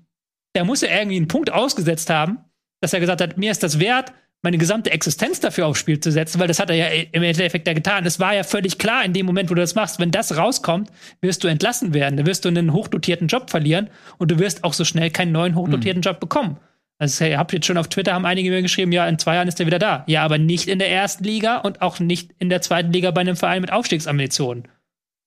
der 0.56 0.64
muss 0.64 0.80
ja 0.80 0.88
irgendwie 0.88 1.16
einen 1.16 1.28
Punkt 1.28 1.52
ausgesetzt 1.52 2.10
haben, 2.10 2.38
dass 2.80 2.92
er 2.92 3.00
gesagt 3.00 3.20
hat, 3.20 3.36
mir 3.36 3.50
ist 3.50 3.62
das 3.62 3.78
wert, 3.78 4.12
meine 4.42 4.58
gesamte 4.58 4.90
Existenz 4.90 5.40
dafür 5.40 5.66
aufs 5.66 5.80
Spiel 5.80 6.00
zu 6.00 6.12
setzen, 6.12 6.38
weil 6.38 6.48
das 6.48 6.58
hat 6.58 6.70
er 6.70 6.76
ja 6.76 6.86
im 7.12 7.22
Endeffekt 7.22 7.66
ja 7.66 7.72
getan. 7.72 8.04
Es 8.04 8.20
war 8.20 8.34
ja 8.34 8.42
völlig 8.42 8.78
klar 8.78 9.04
in 9.04 9.12
dem 9.12 9.26
Moment, 9.26 9.50
wo 9.50 9.54
du 9.54 9.60
das 9.62 9.74
machst, 9.74 9.98
wenn 9.98 10.10
das 10.10 10.36
rauskommt, 10.36 10.90
wirst 11.20 11.44
du 11.44 11.48
entlassen 11.48 11.94
werden, 11.94 12.16
dann 12.16 12.26
wirst 12.26 12.44
du 12.44 12.48
einen 12.48 12.72
hochdotierten 12.72 13.26
Job 13.26 13.50
verlieren 13.50 13.88
und 14.18 14.30
du 14.30 14.38
wirst 14.38 14.64
auch 14.64 14.74
so 14.74 14.84
schnell 14.84 15.10
keinen 15.10 15.32
neuen 15.32 15.54
hochdotierten 15.54 16.00
mhm. 16.00 16.04
Job 16.04 16.20
bekommen. 16.20 16.58
Also 16.98 17.24
ihr 17.24 17.38
habt 17.38 17.52
jetzt 17.52 17.66
schon 17.66 17.76
auf 17.76 17.88
Twitter 17.88 18.14
haben 18.14 18.24
einige 18.24 18.50
mir 18.50 18.62
geschrieben, 18.62 18.92
ja, 18.92 19.06
in 19.06 19.18
zwei 19.18 19.34
Jahren 19.34 19.48
ist 19.48 19.58
er 19.58 19.66
wieder 19.66 19.78
da. 19.78 20.04
Ja, 20.06 20.24
aber 20.24 20.38
nicht 20.38 20.68
in 20.68 20.78
der 20.78 20.90
ersten 20.90 21.24
Liga 21.24 21.58
und 21.58 21.82
auch 21.82 21.98
nicht 21.98 22.32
in 22.38 22.50
der 22.50 22.62
zweiten 22.62 22.92
Liga 22.92 23.10
bei 23.10 23.20
einem 23.20 23.36
Verein 23.36 23.60
mit 23.60 23.72
Aufstiegsambitionen. 23.72 24.68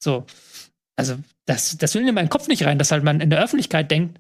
So. 0.02 0.26
Also, 0.96 1.18
das, 1.46 1.78
das 1.78 1.94
will 1.94 2.08
in 2.08 2.16
meinen 2.16 2.30
Kopf 2.30 2.48
nicht 2.48 2.66
rein, 2.66 2.80
dass 2.80 2.92
halt 2.92 3.04
man 3.04 3.22
in 3.22 3.30
der 3.30 3.44
Öffentlichkeit 3.44 3.92
denkt, 3.92 4.20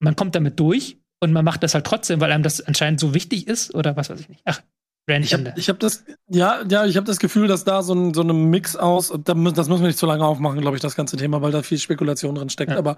man 0.00 0.16
kommt 0.16 0.34
damit 0.34 0.58
durch 0.58 0.96
und 1.20 1.32
man 1.32 1.44
macht 1.44 1.62
das 1.62 1.74
halt 1.74 1.86
trotzdem, 1.86 2.20
weil 2.20 2.32
einem 2.32 2.42
das 2.42 2.60
anscheinend 2.60 2.98
so 2.98 3.14
wichtig 3.14 3.46
ist 3.46 3.74
oder 3.74 3.96
was 3.96 4.10
weiß 4.10 4.20
ich 4.20 4.28
nicht. 4.28 4.42
Ach, 4.44 4.60
Randy 5.08 5.26
ich 5.26 5.34
habe 5.34 5.50
hab 5.50 5.80
das, 5.80 6.04
ja, 6.28 6.62
ja, 6.68 6.84
ich 6.84 6.96
habe 6.96 7.06
das 7.06 7.18
Gefühl, 7.18 7.48
dass 7.48 7.64
da 7.64 7.82
so 7.82 7.94
ein, 7.94 8.14
so 8.14 8.22
ein 8.22 8.50
Mix 8.50 8.76
aus, 8.76 9.12
das 9.24 9.36
müssen 9.36 9.80
wir 9.80 9.86
nicht 9.86 9.98
zu 9.98 10.06
lange 10.06 10.24
aufmachen, 10.24 10.60
glaube 10.60 10.76
ich, 10.76 10.82
das 10.82 10.94
ganze 10.94 11.16
Thema, 11.16 11.42
weil 11.42 11.52
da 11.52 11.62
viel 11.62 11.78
Spekulation 11.78 12.34
drin 12.34 12.50
steckt. 12.50 12.72
Ja. 12.72 12.78
Aber 12.78 12.96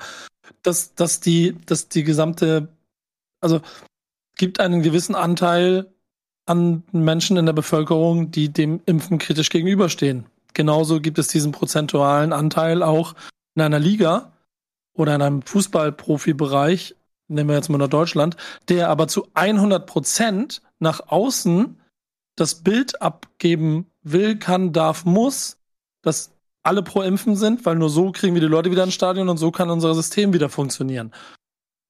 dass, 0.62 0.94
dass 0.94 1.20
die, 1.20 1.56
dass 1.66 1.88
die 1.88 2.04
gesamte 2.04 2.68
also 3.44 3.60
gibt 4.36 4.58
einen 4.58 4.82
gewissen 4.82 5.14
Anteil 5.14 5.92
an 6.46 6.82
Menschen 6.92 7.36
in 7.36 7.46
der 7.46 7.52
Bevölkerung, 7.52 8.30
die 8.30 8.52
dem 8.52 8.80
Impfen 8.86 9.18
kritisch 9.18 9.50
gegenüberstehen. 9.50 10.26
Genauso 10.52 11.00
gibt 11.00 11.18
es 11.18 11.28
diesen 11.28 11.52
prozentualen 11.52 12.32
Anteil 12.32 12.82
auch 12.82 13.14
in 13.54 13.62
einer 13.62 13.78
Liga 13.78 14.32
oder 14.92 15.14
in 15.14 15.22
einem 15.22 15.42
Fußballprofibereich, 15.42 16.96
nehmen 17.28 17.48
wir 17.48 17.56
jetzt 17.56 17.70
mal 17.70 17.78
nur 17.78 17.88
Deutschland, 17.88 18.36
der 18.68 18.88
aber 18.90 19.08
zu 19.08 19.26
100 19.34 19.86
Prozent 19.86 20.62
nach 20.78 21.08
außen 21.08 21.80
das 22.36 22.56
Bild 22.62 23.00
abgeben 23.00 23.86
will, 24.02 24.38
kann, 24.38 24.72
darf, 24.72 25.04
muss, 25.04 25.56
dass 26.02 26.32
alle 26.62 26.82
pro 26.82 27.02
Impfen 27.02 27.36
sind, 27.36 27.64
weil 27.64 27.76
nur 27.76 27.90
so 27.90 28.10
kriegen 28.10 28.34
wir 28.34 28.40
die 28.40 28.46
Leute 28.46 28.70
wieder 28.70 28.84
ins 28.84 28.94
Stadion 28.94 29.28
und 29.28 29.38
so 29.38 29.50
kann 29.50 29.70
unser 29.70 29.94
System 29.94 30.32
wieder 30.32 30.48
funktionieren. 30.48 31.12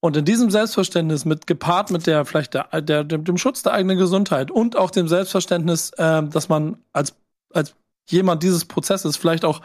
Und 0.05 0.19
in 0.19 0.27
diesem 0.27 0.51
Selbstverständnis 0.51 1.25
mit 1.25 1.47
gepaart 1.47 1.91
mit 1.91 2.07
der 2.07 2.27
vielleicht 2.27 2.53
der, 2.53 2.83
der, 2.83 3.05
dem 3.05 3.39
Schutz 3.39 3.63
der 3.63 3.73
eigenen 3.73 3.97
Gesundheit 3.97 4.51
und 4.51 4.77
auch 4.77 4.91
dem 4.91 5.09
Selbstverständnis, 5.09 5.93
äh, 5.97 6.23
dass 6.25 6.51
man 6.51 6.77
als 6.93 7.15
als 7.55 7.75
jemand 8.11 8.43
dieses 8.43 8.67
Prozesses 8.67 9.17
vielleicht 9.17 9.47
auch 9.47 9.63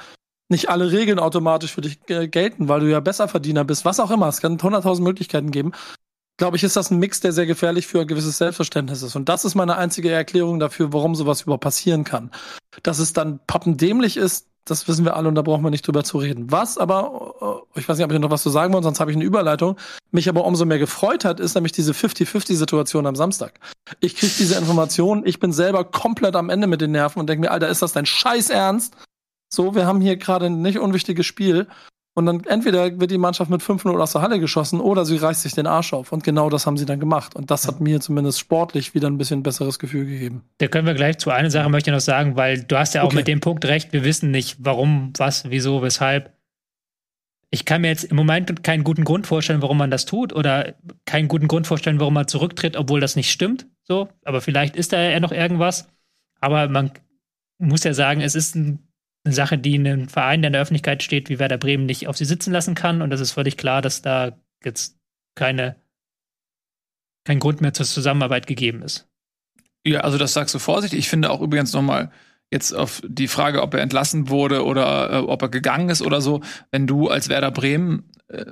nicht 0.47 0.69
alle 0.69 0.93
Regeln 0.93 1.19
automatisch 1.19 1.73
für 1.73 1.81
dich 1.81 1.99
gelten, 2.05 2.69
weil 2.69 2.79
du 2.79 2.89
ja 2.89 3.01
Besserverdiener 3.01 3.65
bist, 3.65 3.83
was 3.83 3.99
auch 3.99 4.11
immer. 4.11 4.29
Es 4.29 4.39
kann 4.39 4.57
100.000 4.57 5.01
Möglichkeiten 5.01 5.51
geben. 5.51 5.73
Glaube 6.37 6.55
ich, 6.55 6.63
ist 6.63 6.77
das 6.77 6.89
ein 6.89 6.99
Mix, 6.99 7.19
der 7.19 7.33
sehr 7.33 7.45
gefährlich 7.45 7.85
für 7.85 7.99
ein 7.99 8.07
gewisses 8.07 8.37
Selbstverständnis 8.37 9.01
ist. 9.01 9.17
Und 9.17 9.27
das 9.27 9.43
ist 9.43 9.55
meine 9.55 9.75
einzige 9.75 10.09
Erklärung 10.09 10.61
dafür, 10.61 10.93
warum 10.93 11.15
sowas 11.15 11.41
überhaupt 11.41 11.65
passieren 11.65 12.05
kann. 12.05 12.31
Dass 12.81 12.99
es 12.99 13.11
dann 13.11 13.41
pappendämlich 13.45 14.15
ist, 14.15 14.47
das 14.63 14.87
wissen 14.87 15.03
wir 15.03 15.17
alle 15.17 15.27
und 15.27 15.35
da 15.35 15.41
brauchen 15.41 15.63
wir 15.63 15.69
nicht 15.69 15.85
drüber 15.85 16.05
zu 16.05 16.17
reden. 16.17 16.49
Was 16.49 16.77
aber, 16.77 17.35
äh, 17.41 17.58
ich 17.79 17.89
weiß 17.89 17.97
nicht, 17.97 18.05
ob 18.05 18.11
ich 18.11 18.19
noch 18.19 18.29
was 18.29 18.43
zu 18.43 18.49
sagen 18.49 18.73
wollte, 18.73 18.85
sonst 18.85 18.99
habe 18.99 19.11
ich 19.11 19.17
eine 19.17 19.25
Überleitung, 19.25 19.77
mich 20.11 20.29
aber 20.29 20.45
umso 20.45 20.65
mehr 20.65 20.79
gefreut 20.79 21.25
hat, 21.25 21.39
ist 21.39 21.55
nämlich 21.55 21.71
diese 21.71 21.93
50-50-Situation 21.93 23.05
am 23.05 23.15
Samstag. 23.15 23.59
Ich 23.99 24.15
kriege 24.15 24.33
diese 24.37 24.57
Information, 24.57 25.25
ich 25.25 25.39
bin 25.39 25.51
selber 25.51 25.83
komplett 25.83 26.35
am 26.35 26.49
Ende 26.49 26.67
mit 26.67 26.81
den 26.81 26.91
Nerven 26.91 27.19
und 27.19 27.27
denke 27.27 27.41
mir, 27.41 27.51
Alter, 27.51 27.69
ist 27.69 27.81
das 27.81 27.93
dein 27.93 28.05
Scheiß 28.05 28.49
Ernst? 28.49 28.95
So, 29.51 29.73
wir 29.73 29.85
haben 29.85 30.01
hier 30.01 30.17
gerade 30.17 30.45
ein 30.45 30.61
nicht 30.61 30.77
unwichtiges 30.77 31.25
Spiel 31.25 31.67
und 32.19 32.25
dann 32.25 32.43
entweder 32.45 32.99
wird 32.99 33.11
die 33.11 33.17
Mannschaft 33.17 33.49
mit 33.49 33.61
5-0 33.61 33.97
aus 33.97 34.11
der 34.11 34.21
Halle 34.21 34.41
geschossen 34.41 34.81
oder 34.81 35.05
sie 35.05 35.15
reißt 35.15 35.41
sich 35.41 35.53
den 35.53 35.67
Arsch 35.67 35.93
auf. 35.93 36.11
Und 36.11 36.23
genau 36.23 36.49
das 36.49 36.65
haben 36.65 36.75
sie 36.75 36.85
dann 36.85 36.99
gemacht. 36.99 37.33
Und 37.33 37.49
das 37.49 37.65
hat 37.65 37.79
mir 37.79 38.01
zumindest 38.01 38.39
sportlich 38.39 38.93
wieder 38.93 39.07
ein 39.07 39.17
bisschen 39.17 39.41
besseres 39.41 39.79
Gefühl 39.79 40.05
gegeben. 40.05 40.43
Da 40.57 40.67
können 40.67 40.85
wir 40.85 40.95
gleich 40.95 41.17
zu 41.19 41.29
einer 41.29 41.49
Sache 41.49 41.69
möchte 41.69 41.91
ich 41.91 41.93
noch 41.93 42.01
sagen, 42.01 42.35
weil 42.35 42.61
du 42.63 42.77
hast 42.77 42.93
ja 42.93 43.03
auch 43.03 43.05
okay. 43.05 43.15
mit 43.15 43.27
dem 43.29 43.39
Punkt 43.39 43.63
recht, 43.63 43.93
wir 43.93 44.03
wissen 44.03 44.31
nicht, 44.31 44.57
warum, 44.59 45.13
was, 45.17 45.49
wieso, 45.49 45.81
weshalb. 45.81 46.33
Ich 47.51 47.65
kann 47.65 47.81
mir 47.81 47.87
jetzt 47.87 48.03
im 48.03 48.15
Moment 48.15 48.63
keinen 48.63 48.83
guten 48.83 49.03
Grund 49.03 49.25
vorstellen, 49.25 49.61
warum 49.61 49.77
man 49.77 49.89
das 49.89 50.05
tut, 50.05 50.33
oder 50.33 50.75
keinen 51.05 51.27
guten 51.27 51.47
Grund 51.47 51.65
vorstellen, 51.65 51.99
warum 51.99 52.13
man 52.13 52.27
zurücktritt, 52.27 52.77
obwohl 52.77 52.99
das 52.99 53.15
nicht 53.15 53.31
stimmt. 53.31 53.67
So, 53.83 54.09
aber 54.23 54.41
vielleicht 54.41 54.75
ist 54.75 54.93
da 54.93 55.01
ja 55.01 55.19
noch 55.19 55.31
irgendwas. 55.31 55.87
Aber 56.39 56.67
man 56.67 56.91
muss 57.57 57.83
ja 57.83 57.93
sagen, 57.93 58.21
es 58.21 58.35
ist 58.35 58.55
ein 58.55 58.89
eine 59.25 59.33
Sache, 59.33 59.57
die 59.57 59.75
einen 59.75 60.09
Verein, 60.09 60.41
der 60.41 60.49
in 60.49 60.53
der 60.53 60.61
Öffentlichkeit 60.61 61.03
steht, 61.03 61.29
wie 61.29 61.39
Werder 61.39 61.57
Bremen, 61.57 61.85
nicht 61.85 62.07
auf 62.07 62.17
sie 62.17 62.25
sitzen 62.25 62.51
lassen 62.51 62.75
kann. 62.75 63.01
Und 63.01 63.09
das 63.09 63.19
ist 63.19 63.31
völlig 63.31 63.57
klar, 63.57 63.81
dass 63.81 64.01
da 64.01 64.37
jetzt 64.63 64.97
keine, 65.35 65.75
kein 67.25 67.39
Grund 67.39 67.61
mehr 67.61 67.73
zur 67.73 67.85
Zusammenarbeit 67.85 68.47
gegeben 68.47 68.81
ist. 68.81 69.07
Ja, 69.85 70.01
also 70.01 70.17
das 70.17 70.33
sagst 70.33 70.55
du 70.55 70.59
vorsichtig. 70.59 70.99
Ich 70.99 71.09
finde 71.09 71.29
auch 71.31 71.41
übrigens 71.41 71.73
nochmal 71.73 72.11
jetzt 72.51 72.73
auf 72.73 73.01
die 73.05 73.27
Frage, 73.27 73.61
ob 73.61 73.73
er 73.73 73.81
entlassen 73.81 74.29
wurde 74.29 74.65
oder 74.65 75.11
äh, 75.11 75.17
ob 75.17 75.41
er 75.41 75.49
gegangen 75.49 75.89
ist 75.89 76.01
oder 76.01 76.21
so, 76.21 76.41
wenn 76.71 76.87
du 76.87 77.09
als 77.09 77.29
Werder 77.29 77.51
Bremen 77.51 78.09
äh, 78.27 78.45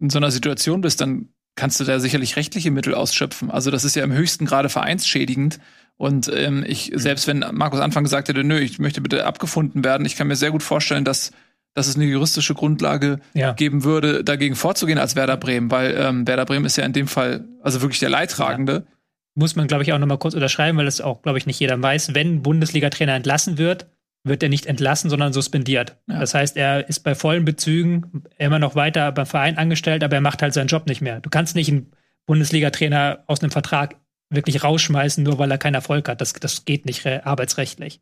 in 0.00 0.10
so 0.10 0.18
einer 0.18 0.30
Situation 0.30 0.80
bist, 0.80 1.00
dann 1.00 1.28
kannst 1.54 1.78
du 1.78 1.84
da 1.84 2.00
sicherlich 2.00 2.36
rechtliche 2.36 2.70
Mittel 2.70 2.94
ausschöpfen. 2.94 3.50
Also 3.50 3.70
das 3.70 3.84
ist 3.84 3.94
ja 3.94 4.04
im 4.04 4.12
höchsten 4.12 4.46
Grade 4.46 4.68
vereinsschädigend. 4.68 5.60
Und 5.96 6.30
ähm, 6.34 6.64
ich, 6.66 6.90
mhm. 6.90 6.98
selbst 6.98 7.26
wenn 7.28 7.44
Markus 7.52 7.80
Anfang 7.80 8.04
gesagt 8.04 8.28
hätte, 8.28 8.42
nö, 8.42 8.58
ich 8.58 8.78
möchte 8.78 9.00
bitte 9.00 9.26
abgefunden 9.26 9.84
werden, 9.84 10.06
ich 10.06 10.16
kann 10.16 10.26
mir 10.26 10.36
sehr 10.36 10.50
gut 10.50 10.62
vorstellen, 10.62 11.04
dass, 11.04 11.30
dass 11.74 11.86
es 11.86 11.94
eine 11.94 12.06
juristische 12.06 12.54
Grundlage 12.54 13.20
ja. 13.34 13.52
geben 13.52 13.84
würde, 13.84 14.24
dagegen 14.24 14.56
vorzugehen 14.56 14.98
als 14.98 15.14
Werder 15.14 15.36
Bremen, 15.36 15.70
weil 15.70 15.94
ähm, 15.96 16.26
Werder 16.26 16.46
Bremen 16.46 16.64
ist 16.64 16.76
ja 16.76 16.84
in 16.84 16.92
dem 16.92 17.06
Fall 17.06 17.44
also 17.62 17.82
wirklich 17.82 18.00
der 18.00 18.10
Leidtragende. 18.10 18.72
Ja. 18.72 18.92
Muss 19.34 19.56
man, 19.56 19.66
glaube 19.66 19.82
ich, 19.82 19.92
auch 19.92 19.98
noch 19.98 20.06
mal 20.06 20.18
kurz 20.18 20.34
unterschreiben, 20.34 20.76
weil 20.76 20.84
das 20.84 21.00
auch, 21.00 21.22
glaube 21.22 21.38
ich, 21.38 21.46
nicht 21.46 21.58
jeder 21.58 21.80
weiß. 21.80 22.14
Wenn 22.14 22.42
Bundesliga-Trainer 22.42 23.14
entlassen 23.14 23.56
wird, 23.56 23.86
wird 24.24 24.42
er 24.42 24.48
nicht 24.48 24.66
entlassen, 24.66 25.10
sondern 25.10 25.32
suspendiert. 25.32 25.96
Ja. 26.06 26.20
Das 26.20 26.34
heißt, 26.34 26.56
er 26.56 26.88
ist 26.88 27.00
bei 27.00 27.14
vollen 27.14 27.44
Bezügen 27.44 28.24
immer 28.38 28.58
noch 28.58 28.74
weiter 28.74 29.10
beim 29.10 29.26
Verein 29.26 29.58
angestellt, 29.58 30.04
aber 30.04 30.16
er 30.16 30.20
macht 30.20 30.42
halt 30.42 30.54
seinen 30.54 30.68
Job 30.68 30.86
nicht 30.86 31.00
mehr. 31.00 31.20
Du 31.20 31.30
kannst 31.30 31.56
nicht 31.56 31.70
einen 31.70 31.92
Bundesliga-Trainer 32.26 33.24
aus 33.26 33.40
einem 33.40 33.50
Vertrag 33.50 33.96
wirklich 34.30 34.62
rausschmeißen, 34.62 35.24
nur 35.24 35.38
weil 35.38 35.50
er 35.50 35.58
keinen 35.58 35.74
Erfolg 35.74 36.08
hat. 36.08 36.20
Das, 36.20 36.32
das 36.34 36.64
geht 36.64 36.86
nicht 36.86 37.06
arbeitsrechtlich. 37.06 38.00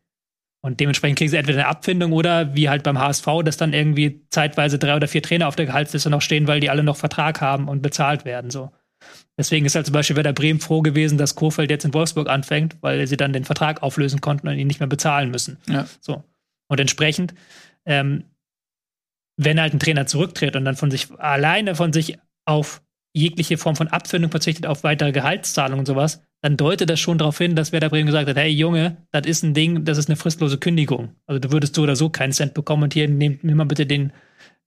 Und 0.63 0.79
dementsprechend 0.79 1.17
kriegen 1.17 1.31
sie 1.31 1.37
entweder 1.37 1.59
eine 1.59 1.67
Abfindung 1.67 2.11
oder 2.11 2.55
wie 2.55 2.69
halt 2.69 2.83
beim 2.83 2.99
HSV, 2.99 3.25
dass 3.43 3.57
dann 3.57 3.73
irgendwie 3.73 4.27
zeitweise 4.29 4.77
drei 4.77 4.95
oder 4.95 5.07
vier 5.07 5.23
Trainer 5.23 5.47
auf 5.47 5.55
der 5.55 5.65
Gehaltsliste 5.65 6.11
noch 6.11 6.21
stehen, 6.21 6.47
weil 6.47 6.59
die 6.59 6.69
alle 6.69 6.83
noch 6.83 6.97
Vertrag 6.97 7.41
haben 7.41 7.67
und 7.67 7.81
bezahlt 7.81 8.25
werden. 8.25 8.51
So. 8.51 8.71
Deswegen 9.37 9.65
ist 9.65 9.75
halt 9.75 9.85
zum 9.85 9.93
Beispiel 9.93 10.15
Werder 10.15 10.33
Bremen 10.33 10.59
froh 10.59 10.81
gewesen, 10.81 11.17
dass 11.17 11.35
Kurfeld 11.35 11.69
jetzt 11.69 11.85
in 11.85 11.93
Wolfsburg 11.93 12.29
anfängt, 12.29 12.77
weil 12.81 13.07
sie 13.07 13.17
dann 13.17 13.33
den 13.33 13.45
Vertrag 13.45 13.81
auflösen 13.81 14.21
konnten 14.21 14.47
und 14.47 14.57
ihn 14.57 14.67
nicht 14.67 14.79
mehr 14.79 14.87
bezahlen 14.87 15.31
müssen. 15.31 15.57
Ja. 15.67 15.87
So. 15.99 16.23
Und 16.67 16.79
entsprechend, 16.79 17.33
ähm, 17.85 18.25
wenn 19.37 19.59
halt 19.59 19.73
ein 19.73 19.79
Trainer 19.79 20.05
zurücktritt 20.05 20.55
und 20.55 20.65
dann 20.65 20.75
von 20.75 20.91
sich 20.91 21.11
alleine 21.19 21.75
von 21.75 21.93
sich 21.93 22.17
auf 22.45 22.81
jegliche 23.13 23.57
Form 23.57 23.75
von 23.75 23.87
Abfindung 23.87 24.31
verzichtet 24.31 24.65
auf 24.65 24.83
weitere 24.83 25.11
Gehaltszahlungen 25.11 25.79
und 25.79 25.85
sowas, 25.85 26.21
dann 26.41 26.57
deutet 26.57 26.89
das 26.89 26.99
schon 26.99 27.17
darauf 27.17 27.37
hin, 27.37 27.55
dass 27.55 27.71
Werder 27.71 27.89
Bremen 27.89 28.07
gesagt 28.07 28.29
hat, 28.29 28.37
hey 28.37 28.49
Junge, 28.49 28.97
das 29.11 29.25
ist 29.25 29.43
ein 29.43 29.53
Ding, 29.53 29.85
das 29.85 29.97
ist 29.97 30.09
eine 30.09 30.15
fristlose 30.15 30.57
Kündigung. 30.57 31.15
Also 31.27 31.39
du 31.39 31.51
würdest 31.51 31.75
so 31.75 31.83
oder 31.83 31.95
so 31.95 32.09
keinen 32.09 32.31
Cent 32.31 32.53
bekommen 32.53 32.83
und 32.83 32.93
hier 32.93 33.07
nimm, 33.07 33.39
nimm 33.41 33.57
mal 33.57 33.65
bitte 33.65 33.85
den 33.85 34.11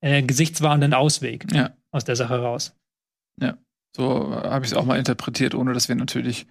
äh, 0.01 0.23
gesichtswahrenden 0.23 0.95
Ausweg 0.95 1.47
ja. 1.53 1.75
aus 1.91 2.05
der 2.05 2.17
Sache 2.17 2.39
raus. 2.39 2.77
Ja, 3.41 3.57
so 3.97 4.35
habe 4.35 4.65
ich 4.65 4.73
es 4.73 4.77
auch 4.77 4.85
mal 4.85 4.99
interpretiert, 4.99 5.55
ohne 5.55 5.73
dass 5.73 5.89
wir 5.89 5.95
natürlich 5.95 6.47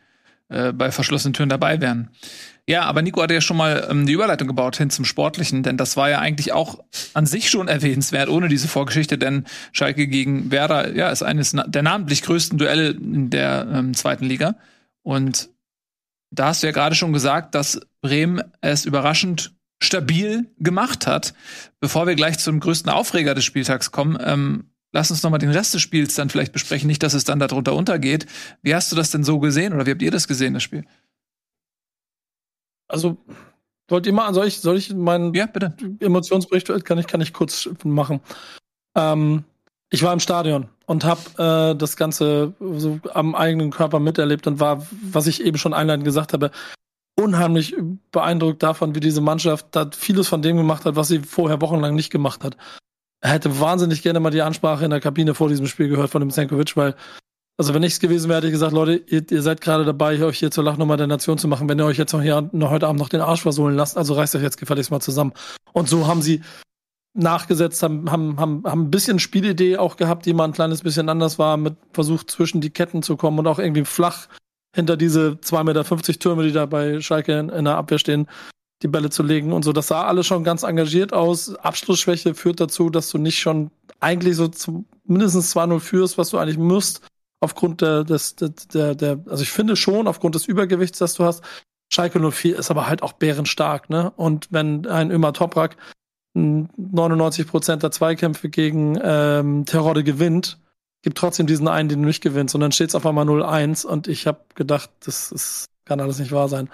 äh, 0.50 0.72
bei 0.72 0.92
verschlossenen 0.92 1.34
Türen 1.34 1.50
dabei 1.50 1.82
wären. 1.82 2.10
Ja, 2.68 2.84
aber 2.84 3.02
Nico 3.02 3.22
hatte 3.22 3.34
ja 3.34 3.42
schon 3.42 3.58
mal 3.58 3.88
ähm, 3.90 4.06
die 4.06 4.14
Überleitung 4.14 4.48
gebaut 4.48 4.78
hin 4.78 4.90
zum 4.90 5.04
Sportlichen, 5.04 5.64
denn 5.64 5.76
das 5.76 5.98
war 5.98 6.10
ja 6.10 6.20
eigentlich 6.20 6.54
auch 6.54 6.84
an 7.14 7.26
sich 7.26 7.50
schon 7.50 7.68
erwähnenswert 7.70 8.30
ohne 8.30 8.48
diese 8.48 8.68
Vorgeschichte, 8.68 9.18
denn 9.18 9.46
Schalke 9.72 10.08
gegen 10.08 10.52
Werder, 10.52 10.96
ja, 10.96 11.10
ist 11.10 11.24
eines 11.24 11.56
der 11.66 11.84
namentlich 11.84 12.22
größten 12.22 12.58
Duelle 12.58 12.92
in 12.92 13.30
der 13.30 13.68
ähm, 13.72 13.94
zweiten 13.94 14.26
Liga. 14.26 14.56
Und 15.02 15.50
da 16.32 16.48
hast 16.48 16.64
du 16.64 16.68
ja 16.68 16.74
gerade 16.74 16.96
schon 16.96 17.14
gesagt, 17.14 17.54
dass 17.56 17.82
Bremen 18.02 18.42
es 18.62 18.86
überraschend 18.86 19.54
stabil 19.82 20.50
gemacht 20.60 21.06
hat. 21.08 21.34
Bevor 21.80 22.08
wir 22.08 22.16
gleich 22.16 22.40
zum 22.40 22.60
größten 22.60 22.92
Aufreger 22.92 23.36
des 23.36 23.44
Spieltags 23.44 23.92
kommen, 23.92 24.18
ähm, 24.22 24.73
lass 24.94 25.12
uns 25.12 25.22
noch 25.24 25.32
mal 25.32 25.38
den 25.38 25.52
Rest 25.52 25.74
des 25.74 25.82
Spiels 25.82 26.16
dann 26.16 26.30
vielleicht 26.30 26.54
besprechen, 26.54 26.88
nicht, 26.88 27.04
dass 27.04 27.14
es 27.14 27.26
dann 27.26 27.40
darunter 27.40 27.74
untergeht. 27.74 28.26
Wie 28.62 28.74
hast 28.74 28.92
du 28.92 28.96
das 28.96 29.12
denn 29.12 29.26
so 29.26 29.40
gesehen 29.40 29.74
oder 29.74 29.86
wie 29.86 29.92
habt 29.92 30.02
ihr 30.02 30.12
das 30.12 30.28
gesehen, 30.28 30.54
das 30.54 30.64
Spiel? 30.64 30.86
also 32.94 33.18
wollt 33.90 34.06
ihr 34.06 34.14
mal, 34.14 34.34
soll 34.34 34.48
ich, 34.48 34.62
soll 34.62 34.78
ich 34.78 34.94
meinen 34.94 35.34
ja, 35.34 35.46
bitte. 35.46 35.76
Emotionsbericht, 36.00 36.86
kann 36.86 37.00
ich, 37.00 37.08
kann 37.08 37.22
ich 37.22 37.34
kurz 37.34 37.68
machen. 37.84 38.22
Ähm, 38.96 39.44
ich 39.90 40.04
war 40.04 40.14
im 40.14 40.20
Stadion 40.20 40.70
und 40.86 41.04
habe 41.04 41.74
äh, 41.74 41.78
das 41.78 41.98
Ganze 41.98 42.54
so 42.60 43.00
am 43.14 43.36
eigenen 43.36 43.72
Körper 43.72 44.00
miterlebt 44.00 44.48
und 44.48 44.60
war, 44.60 44.88
was 45.12 45.28
ich 45.28 45.44
eben 45.44 45.58
schon 45.58 45.74
einleitend 45.74 46.06
gesagt 46.06 46.34
habe, 46.34 46.52
unheimlich 47.20 47.76
beeindruckt 48.12 48.64
davon, 48.64 48.96
wie 48.96 49.00
diese 49.00 49.22
Mannschaft 49.22 49.68
da 49.72 49.90
vieles 49.92 50.28
von 50.28 50.42
dem 50.42 50.58
gemacht 50.58 50.86
hat, 50.86 50.96
was 50.96 51.10
sie 51.10 51.20
vorher 51.20 51.62
wochenlang 51.62 51.96
nicht 51.96 52.10
gemacht 52.10 52.44
hat. 52.44 52.58
Hätte 53.26 53.60
wahnsinnig 53.60 54.04
gerne 54.04 54.20
mal 54.20 54.32
die 54.32 54.42
Ansprache 54.42 54.84
in 54.84 54.92
der 54.92 55.00
Kabine 55.00 55.34
vor 55.34 55.48
diesem 55.48 55.68
Spiel 55.68 55.88
gehört 55.88 56.10
von 56.10 56.20
dem 56.20 56.30
Senkovic, 56.30 56.76
weil 56.76 56.96
also 57.58 57.74
wenn 57.74 57.84
ich 57.84 57.94
es 57.94 58.00
gewesen 58.00 58.30
wäre, 58.30 58.38
hätte 58.38 58.48
ich 58.48 58.54
gesagt, 58.54 58.74
Leute, 58.74 58.96
ihr, 58.96 59.24
ihr 59.30 59.42
seid 59.42 59.62
gerade 59.62 59.86
dabei, 59.86 60.22
euch 60.24 60.40
hier 60.40 60.50
zur 60.50 60.64
Lachnummer 60.64 60.98
der 60.98 61.08
Nation 61.08 61.38
zu 61.38 61.48
machen, 61.48 61.70
wenn 61.70 61.80
ihr 61.80 61.86
euch 61.86 61.98
jetzt 61.98 62.12
noch 62.12 62.22
hier 62.22 62.50
noch 62.52 62.72
heute 62.72 62.88
Abend 62.88 63.00
noch 63.00 63.10
den 63.10 63.22
Arsch 63.22 63.42
versohlen 63.42 63.76
lasst, 63.76 63.96
also 63.96 64.16
reißt 64.16 64.36
euch 64.36 64.42
jetzt 64.42 64.58
gefälligst 64.58 64.90
mal 64.92 65.00
zusammen. 65.00 65.34
Und 65.72 65.88
so 65.88 66.08
haben 66.08 66.22
sie 66.22 66.42
nachgesetzt, 67.14 67.84
haben, 67.84 68.10
haben, 68.12 68.40
haben, 68.40 68.64
haben 68.66 68.82
ein 68.84 68.92
bisschen 68.92 69.20
Spielidee 69.20 69.78
auch 69.78 69.98
gehabt, 69.98 70.26
die 70.26 70.34
mal 70.34 70.46
ein 70.46 70.54
kleines 70.54 70.82
bisschen 70.82 71.10
anders 71.10 71.38
war, 71.38 71.58
mit 71.58 71.76
versucht 71.94 72.32
zwischen 72.32 72.60
die 72.60 72.72
Ketten 72.72 73.04
zu 73.04 73.18
kommen 73.18 73.38
und 73.38 73.48
auch 73.48 73.60
irgendwie 73.60 73.86
flach 73.86 74.28
hinter 74.76 74.98
diese 74.98 75.38
2,50 75.42 75.64
Meter 75.64 76.20
Türme, 76.20 76.44
die 76.44 76.52
da 76.52 76.66
bei 76.66 77.02
Schalke 77.02 77.38
in, 77.38 77.50
in 77.50 77.66
der 77.66 77.78
Abwehr 77.78 78.00
stehen, 78.00 78.28
die 78.84 78.88
Bälle 78.88 79.10
zu 79.10 79.24
legen 79.24 79.54
und 79.54 79.64
so. 79.64 79.74
Das 79.74 79.88
sah 79.88 80.04
alles 80.04 80.28
schon 80.28 80.44
ganz 80.44 80.64
engagiert 80.64 81.14
aus. 81.14 81.56
Abschlussschwäche 81.56 82.36
führt 82.36 82.60
dazu, 82.60 82.90
dass 82.90 83.10
du 83.10 83.18
nicht 83.18 83.40
schon 83.40 83.72
eigentlich 84.00 84.36
so 84.36 84.48
zu 84.48 84.86
mindestens 85.06 85.56
2-0 85.56 85.80
führst, 85.80 86.18
was 86.18 86.30
du 86.30 86.38
eigentlich 86.38 86.58
musst 86.58 87.02
aufgrund 87.44 87.82
der, 87.82 88.04
des, 88.04 88.36
der, 88.36 88.96
der, 88.96 89.20
also 89.28 89.44
ich 89.44 89.52
finde 89.52 89.76
schon, 89.76 90.08
aufgrund 90.08 90.36
des 90.36 90.46
Übergewichts, 90.46 90.98
das 90.98 91.14
du 91.14 91.26
hast, 91.26 91.44
Schalke 91.92 92.20
04 92.20 92.58
ist 92.58 92.72
aber 92.72 92.88
halt 92.88 93.04
auch 93.04 93.14
bärenstark, 93.14 93.90
ne? 93.90 94.12
Und 94.16 94.48
wenn 94.50 94.88
ein 94.88 95.12
Ömer 95.12 95.34
Toprak 95.34 95.78
99 96.34 97.46
Prozent 97.46 97.84
der 97.84 97.92
Zweikämpfe 97.92 98.50
gegen 98.50 98.98
ähm, 99.04 99.66
Terrorde 99.66 100.04
gewinnt, 100.04 100.58
gibt 101.04 101.18
trotzdem 101.18 101.46
diesen 101.46 101.68
einen, 101.68 101.90
den 101.90 102.02
du 102.02 102.08
nicht 102.08 102.24
gewinnst. 102.24 102.56
Und 102.56 102.62
dann 102.62 102.72
steht 102.72 102.90
es 102.90 102.96
auf 102.96 103.06
einmal 103.06 103.28
0-1 103.28 103.86
und 103.86 104.08
ich 104.08 104.26
habe 104.26 104.40
gedacht, 104.56 104.90
das, 105.02 105.30
das 105.30 105.66
kann 105.86 106.00
alles 106.00 106.18
nicht 106.18 106.32
wahr 106.32 106.48
sein. 106.48 106.70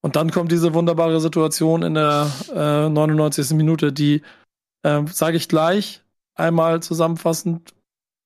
Und 0.00 0.16
dann 0.16 0.30
kommt 0.30 0.52
diese 0.52 0.74
wunderbare 0.74 1.20
Situation 1.20 1.82
in 1.82 1.94
der 1.94 2.30
äh, 2.54 2.88
99. 2.88 3.50
Minute, 3.50 3.92
die, 3.92 4.22
äh, 4.82 5.02
sage 5.06 5.36
ich 5.36 5.48
gleich, 5.48 6.02
einmal 6.34 6.82
zusammenfassend 6.82 7.74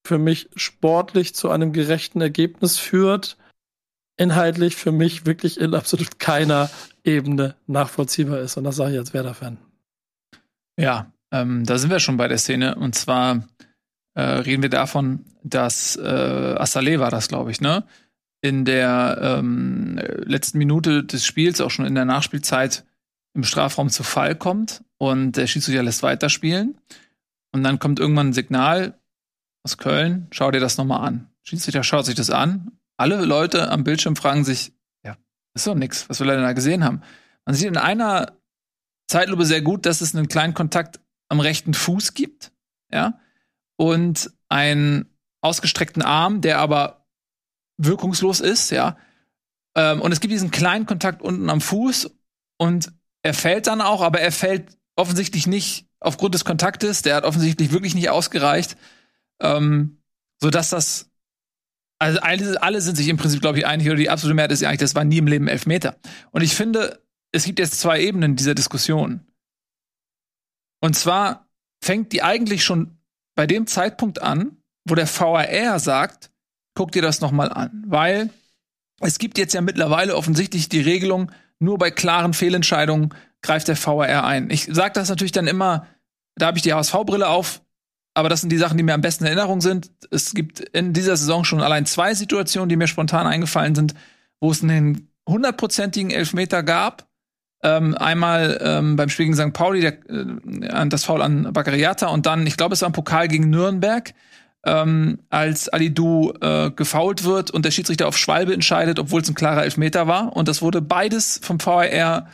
für 0.05 0.17
mich 0.17 0.49
sportlich 0.55 1.33
zu 1.33 1.49
einem 1.49 1.73
gerechten 1.73 2.21
Ergebnis 2.21 2.77
führt. 2.77 3.37
inhaltlich 4.15 4.75
für 4.75 4.91
mich 4.91 5.25
wirklich 5.25 5.59
in 5.59 5.73
absolut 5.73 6.19
keiner 6.19 6.69
Ebene 7.03 7.55
nachvollziehbar 7.65 8.41
ist. 8.41 8.57
Und 8.57 8.63
das 8.63 8.75
sage 8.75 8.93
ich 8.93 8.99
als 8.99 9.11
Werder-Fan. 9.11 9.57
Ja, 10.77 11.11
ähm, 11.31 11.65
da 11.65 11.79
sind 11.79 11.89
wir 11.89 11.99
schon 11.99 12.17
bei 12.17 12.27
der 12.27 12.37
Szene. 12.37 12.75
Und 12.75 12.93
zwar 12.93 13.43
äh, 14.13 14.21
reden 14.21 14.61
wir 14.61 14.69
davon, 14.69 15.25
dass 15.43 15.95
äh, 15.95 16.01
Assalé 16.01 16.99
war 16.99 17.09
das, 17.09 17.27
glaube 17.27 17.49
ich, 17.49 17.59
ne? 17.59 17.83
In 18.43 18.65
der 18.65 19.19
ähm, 19.21 19.97
letzten 20.25 20.57
Minute 20.57 21.05
des 21.05 21.25
Spiels, 21.25 21.61
auch 21.61 21.71
schon 21.71 21.85
in 21.85 21.95
der 21.95 22.03
Nachspielzeit, 22.03 22.83
im 23.33 23.45
Strafraum 23.45 23.89
zu 23.89 24.03
Fall 24.03 24.35
kommt 24.35 24.83
und 24.97 25.37
der 25.37 25.47
Schiedsrichter 25.47 25.81
lässt 25.81 26.03
weiterspielen. 26.03 26.77
Und 27.53 27.63
dann 27.63 27.79
kommt 27.79 27.99
irgendwann 27.99 28.29
ein 28.29 28.33
Signal 28.33 28.99
aus 29.63 29.77
Köln, 29.77 30.27
schau 30.31 30.51
dir 30.51 30.59
das 30.59 30.77
nochmal 30.77 31.07
an. 31.07 31.29
Schiedsrichter 31.43 31.83
schaut 31.83 32.05
sich 32.05 32.15
das 32.15 32.29
an. 32.29 32.73
Alle 32.97 33.23
Leute 33.23 33.71
am 33.71 33.85
Bildschirm 33.85 34.17
fragen 34.17 34.43
sich, 34.43 34.73
ja, 35.05 35.15
ist 35.55 35.65
doch 35.65 35.75
nix, 35.75 36.09
was 36.09 36.19
wir 36.19 36.27
leider 36.27 36.41
da 36.41 36.51
gesehen 36.51 36.83
haben. 36.83 37.01
Man 37.45 37.55
sieht 37.55 37.69
in 37.69 37.77
einer 37.77 38.33
Zeitlupe 39.07 39.45
sehr 39.45 39.61
gut, 39.61 39.85
dass 39.85 40.01
es 40.01 40.13
einen 40.13 40.27
kleinen 40.27 40.53
Kontakt 40.53 40.99
am 41.29 41.39
rechten 41.39 41.73
Fuß 41.73 42.13
gibt, 42.13 42.51
ja, 42.91 43.19
und 43.77 44.31
einen 44.49 45.05
ausgestreckten 45.41 46.01
Arm, 46.01 46.41
der 46.41 46.59
aber 46.59 47.02
wirkungslos 47.77 48.39
ist, 48.39 48.71
ja. 48.71 48.97
Ähm, 49.75 50.01
und 50.01 50.11
es 50.11 50.19
gibt 50.19 50.31
diesen 50.31 50.51
kleinen 50.51 50.85
Kontakt 50.85 51.21
unten 51.21 51.49
am 51.49 51.61
Fuß 51.61 52.11
und 52.57 52.91
er 53.23 53.33
fällt 53.33 53.67
dann 53.67 53.81
auch, 53.81 54.01
aber 54.01 54.19
er 54.19 54.31
fällt 54.31 54.77
offensichtlich 54.95 55.47
nicht 55.47 55.87
aufgrund 55.99 56.35
des 56.35 56.45
Kontaktes. 56.45 57.01
Der 57.01 57.15
hat 57.15 57.23
offensichtlich 57.23 57.71
wirklich 57.71 57.95
nicht 57.95 58.09
ausgereicht, 58.09 58.77
ähm, 59.41 60.01
so 60.41 60.49
dass 60.49 60.69
das 60.69 61.09
also 62.03 62.19
alle, 62.19 62.61
alle 62.61 62.81
sind 62.81 62.97
sich 62.97 63.07
im 63.07 63.15
Prinzip, 63.15 63.39
glaube 63.39 63.59
ich, 63.59 63.65
einig, 63.65 63.87
oder 63.87 63.95
die 63.95 64.09
absolute 64.09 64.35
Mehrheit 64.35 64.51
ist 64.51 64.61
ja 64.61 64.67
eigentlich, 64.67 64.79
das 64.79 64.95
war 64.95 65.05
nie 65.05 65.19
im 65.19 65.27
Leben 65.27 65.47
Elfmeter. 65.47 65.95
Und 66.31 66.41
ich 66.41 66.53
finde, 66.53 67.01
es 67.31 67.45
gibt 67.45 67.59
jetzt 67.59 67.79
zwei 67.79 68.01
Ebenen 68.01 68.35
dieser 68.35 68.55
Diskussion. 68.55 69.25
Und 70.81 70.95
zwar 70.95 71.47
fängt 71.81 72.11
die 72.11 72.21
eigentlich 72.21 72.65
schon 72.65 72.97
bei 73.35 73.47
dem 73.47 73.67
Zeitpunkt 73.67 74.21
an, 74.21 74.57
wo 74.83 74.95
der 74.95 75.07
VAR 75.07 75.79
sagt, 75.79 76.29
guck 76.73 76.91
dir 76.91 77.01
das 77.01 77.21
nochmal 77.21 77.51
an. 77.51 77.83
Weil 77.87 78.29
es 78.99 79.19
gibt 79.19 79.37
jetzt 79.37 79.53
ja 79.53 79.61
mittlerweile 79.61 80.15
offensichtlich 80.15 80.69
die 80.69 80.81
Regelung, 80.81 81.31
nur 81.59 81.77
bei 81.77 81.91
klaren 81.91 82.33
Fehlentscheidungen 82.33 83.13
greift 83.41 83.67
der 83.67 83.77
VAR 83.77 84.25
ein. 84.25 84.49
Ich 84.49 84.67
sage 84.71 84.93
das 84.93 85.09
natürlich 85.09 85.31
dann 85.31 85.47
immer, 85.47 85.87
da 86.35 86.47
habe 86.47 86.57
ich 86.57 86.63
die 86.63 86.73
HSV-Brille 86.73 87.27
auf, 87.27 87.61
aber 88.13 88.29
das 88.29 88.41
sind 88.41 88.51
die 88.51 88.57
Sachen, 88.57 88.77
die 88.77 88.83
mir 88.83 88.93
am 88.93 89.01
besten 89.01 89.25
in 89.25 89.29
Erinnerung 89.29 89.61
sind. 89.61 89.91
Es 90.11 90.33
gibt 90.33 90.59
in 90.59 90.93
dieser 90.93 91.17
Saison 91.17 91.43
schon 91.43 91.61
allein 91.61 91.85
zwei 91.85 92.13
Situationen, 92.13 92.69
die 92.69 92.75
mir 92.75 92.87
spontan 92.87 93.27
eingefallen 93.27 93.75
sind, 93.75 93.93
wo 94.39 94.51
es 94.51 94.63
einen 94.63 95.09
hundertprozentigen 95.27 96.11
Elfmeter 96.11 96.63
gab. 96.63 97.07
Ähm, 97.63 97.95
einmal 97.97 98.59
ähm, 98.61 98.97
beim 98.97 99.07
Spiel 99.07 99.27
gegen 99.27 99.37
St. 99.37 99.53
Pauli, 99.53 99.79
der, 99.79 99.93
äh, 100.09 100.89
das 100.89 101.05
Foul 101.05 101.21
an 101.21 101.53
Baccariata 101.53 102.07
und 102.07 102.25
dann, 102.25 102.45
ich 102.45 102.57
glaube, 102.57 102.73
es 102.73 102.81
war 102.81 102.89
ein 102.89 102.93
Pokal 102.93 103.29
gegen 103.29 103.49
Nürnberg, 103.49 104.13
ähm, 104.65 105.19
als 105.29 105.69
Alidu 105.69 106.33
äh, 106.41 106.71
gefault 106.71 107.23
wird 107.23 107.51
und 107.51 107.65
der 107.65 107.71
Schiedsrichter 107.71 108.07
auf 108.07 108.17
Schwalbe 108.17 108.53
entscheidet, 108.53 108.99
obwohl 108.99 109.21
es 109.21 109.29
ein 109.29 109.35
klarer 109.35 109.63
Elfmeter 109.63 110.07
war. 110.07 110.35
Und 110.35 110.47
das 110.47 110.61
wurde 110.61 110.81
beides 110.81 111.39
vom 111.43 111.59
VAR 111.59 112.27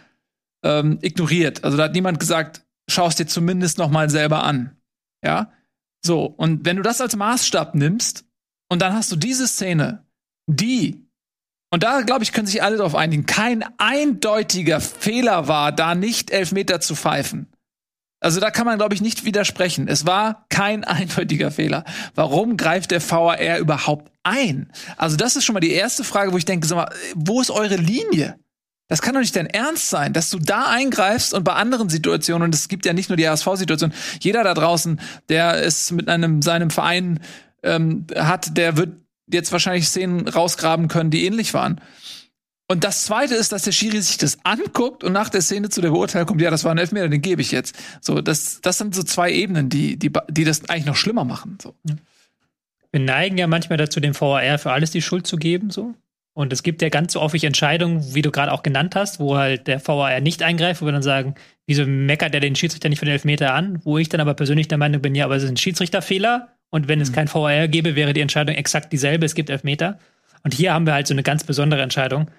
ähm, 0.63 1.00
ignoriert. 1.01 1.63
Also 1.63 1.77
da 1.77 1.86
hat 1.86 1.93
niemand 1.93 2.19
gesagt, 2.19 2.65
schau 2.89 3.07
es 3.07 3.15
dir 3.15 3.27
zumindest 3.27 3.77
noch 3.77 3.89
mal 3.89 4.09
selber 4.09 4.43
an. 4.43 4.75
Ja, 5.24 5.51
so, 6.05 6.25
und 6.25 6.65
wenn 6.65 6.77
du 6.77 6.83
das 6.83 7.01
als 7.01 7.15
Maßstab 7.15 7.75
nimmst 7.75 8.25
und 8.69 8.81
dann 8.81 8.93
hast 8.93 9.12
du 9.12 9.15
diese 9.15 9.48
Szene, 9.48 10.05
die, 10.48 11.05
und 11.71 11.83
da 11.83 12.01
glaube 12.01 12.24
ich, 12.24 12.31
können 12.31 12.48
sich 12.48 12.63
alle 12.63 12.77
darauf 12.77 12.95
einigen, 12.95 13.25
kein 13.25 13.65
eindeutiger 13.77 14.79
Fehler 14.79 15.48
war, 15.48 15.71
da 15.71 15.95
nicht 15.95 16.31
Elfmeter 16.31 16.79
zu 16.79 16.95
pfeifen. 16.95 17.47
Also 18.19 18.39
da 18.39 18.51
kann 18.51 18.65
man, 18.65 18.77
glaube 18.77 18.93
ich, 18.93 19.01
nicht 19.01 19.23
widersprechen. 19.25 19.88
Es 19.88 20.05
war 20.05 20.45
kein 20.49 20.84
eindeutiger 20.86 21.51
Fehler. 21.51 21.86
Warum 22.15 22.58
greift 22.58 22.91
der 22.91 23.01
VAR 23.01 23.60
überhaupt 23.60 24.12
ein? 24.23 24.71
Also 24.97 25.15
das 25.15 25.36
ist 25.36 25.45
schon 25.45 25.53
mal 25.53 25.60
die 25.60 25.71
erste 25.71 26.03
Frage, 26.03 26.34
wo 26.34 26.38
ich 26.38 26.45
denke, 26.45 26.67
sag 26.67 26.75
mal, 26.75 26.93
wo 27.15 27.41
ist 27.41 27.51
eure 27.51 27.77
Linie? 27.77 28.38
Das 28.89 29.03
kann 29.03 29.13
doch 29.13 29.21
nicht 29.21 29.36
dein 29.36 29.45
Ernst 29.45 29.91
sein, 29.91 30.13
dass 30.13 30.32
du 30.32 30.39
da 30.39 30.65
eingreifst 30.65 31.36
und 31.36 31.43
bei 31.43 31.53
anderen 31.53 31.89
Situationen, 31.89 32.45
und 32.47 32.55
es 32.55 32.67
gibt 32.67 32.88
ja 32.88 32.93
nicht 32.93 33.10
nur 33.10 33.17
die 33.17 33.29
HSV-Situation, 33.29 33.93
jeder 34.19 34.43
da 34.43 34.55
draußen, 34.55 34.99
der 35.29 35.63
es 35.63 35.91
mit 35.91 36.10
einem 36.10 36.41
seinem 36.41 36.71
Verein 36.71 37.19
ähm, 37.62 38.08
hat, 38.15 38.58
der 38.58 38.77
wird 38.77 38.97
jetzt 39.32 39.51
wahrscheinlich 39.51 39.88
Szenen 39.88 40.27
rausgraben 40.27 40.88
können, 40.88 41.12
die 41.12 41.25
ähnlich 41.25 41.53
waren. 41.53 41.79
Und 42.71 42.84
das 42.84 43.05
zweite 43.05 43.34
ist, 43.34 43.51
dass 43.51 43.63
der 43.63 43.71
Schiri 43.71 43.99
sich 43.99 44.17
das 44.17 44.38
anguckt 44.45 45.03
und 45.03 45.12
nach 45.12 45.29
der 45.29 45.41
Szene 45.41 45.69
zu 45.69 45.82
der 45.82 45.89
Beurteilung 45.89 46.27
kommt, 46.27 46.41
ja, 46.41 46.51
das 46.51 46.63
war 46.63 46.71
ein 46.71 46.77
Elfmeter, 46.77 47.10
den 47.10 47.21
gebe 47.21 47.41
ich 47.41 47.51
jetzt. 47.51 47.75
So, 47.99 48.21
das, 48.21 48.62
das 48.62 48.77
sind 48.77 48.93
so 48.93 49.01
zwei 49.01 49.32
Ebenen, 49.32 49.69
die, 49.69 49.97
die, 49.97 50.12
die 50.29 50.43
das 50.43 50.69
eigentlich 50.69 50.86
noch 50.86 50.95
schlimmer 50.95 51.25
machen. 51.25 51.58
So. 51.60 51.73
Wir 52.91 53.01
neigen 53.01 53.39
ja 53.39 53.47
manchmal 53.47 53.77
dazu, 53.77 53.99
dem 53.99 54.13
VAR 54.13 54.60
für 54.60 54.71
alles 54.71 54.91
die 54.91 55.01
Schuld 55.01 55.25
zu 55.25 55.38
geben, 55.38 55.71
so. 55.71 55.95
Und 56.34 56.53
es 56.53 56.62
gibt 56.62 56.84
ja 56.84 56.89
ganz 56.89 57.13
so 57.13 57.21
häufig 57.21 57.43
Entscheidungen, 57.43 58.13
wie 58.13 58.21
du 58.21 58.29
gerade 58.29 58.51
auch 58.51 58.62
genannt 58.62 58.95
hast, 58.95 59.19
wo 59.19 59.36
halt 59.36 59.65
der 59.65 59.86
VAR 59.86 60.21
nicht 60.21 60.43
eingreift, 60.43 60.84
wo 60.84 60.86
wir 60.86 60.91
dann 60.91 61.01
sagen, 61.01 61.34
wieso 61.65 61.88
meckert 61.88 62.34
der 62.34 62.39
den 62.39 62.55
Schiedsrichter 62.55 62.88
nicht 62.88 62.99
für 62.99 63.05
den 63.05 63.13
Elfmeter 63.13 63.55
an? 63.55 63.82
Wo 63.84 63.97
ich 63.97 64.10
dann 64.10 64.21
aber 64.21 64.36
persönlich 64.36 64.67
der 64.67 64.77
Meinung 64.77 65.01
bin, 65.01 65.15
ja, 65.15 65.25
aber 65.25 65.36
es 65.36 65.43
ist 65.43 65.49
ein 65.49 65.58
Schiedsrichterfehler 65.58 66.49
und 66.69 66.88
wenn 66.88 67.01
es 67.01 67.10
mhm. 67.10 67.15
kein 67.15 67.34
VAR 67.34 67.67
gäbe, 67.67 67.95
wäre 67.95 68.13
die 68.13 68.21
Entscheidung 68.21 68.55
exakt 68.55 68.93
dieselbe, 68.93 69.25
es 69.25 69.34
gibt 69.34 69.49
Elfmeter. 69.49 69.97
Und 70.43 70.53
hier 70.53 70.73
haben 70.73 70.86
wir 70.86 70.93
halt 70.93 71.08
so 71.08 71.15
eine 71.15 71.23
ganz 71.23 71.43
besondere 71.43 71.82
Entscheidung, 71.82 72.29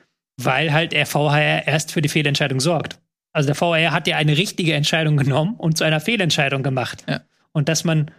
weil 0.45 0.73
halt 0.73 0.93
der 0.93 1.13
VAR 1.13 1.67
erst 1.67 1.93
für 1.93 2.03
die 2.03 2.09
Fehlentscheidung 2.09 2.61
sorgt. 2.61 2.99
Also 3.33 3.47
der 3.47 3.61
VAR 3.61 3.93
hat 3.93 4.07
ja 4.07 4.17
eine 4.17 4.37
richtige 4.37 4.75
Entscheidung 4.75 5.17
genommen 5.17 5.55
und 5.57 5.79
zu 5.79 5.85
einer 5.85 6.01
Fehlentscheidung 6.01 6.63
gemacht. 6.63 7.05
Ja. 7.09 7.21
Und 7.53 7.69
dass 7.69 7.85
man 7.85 8.11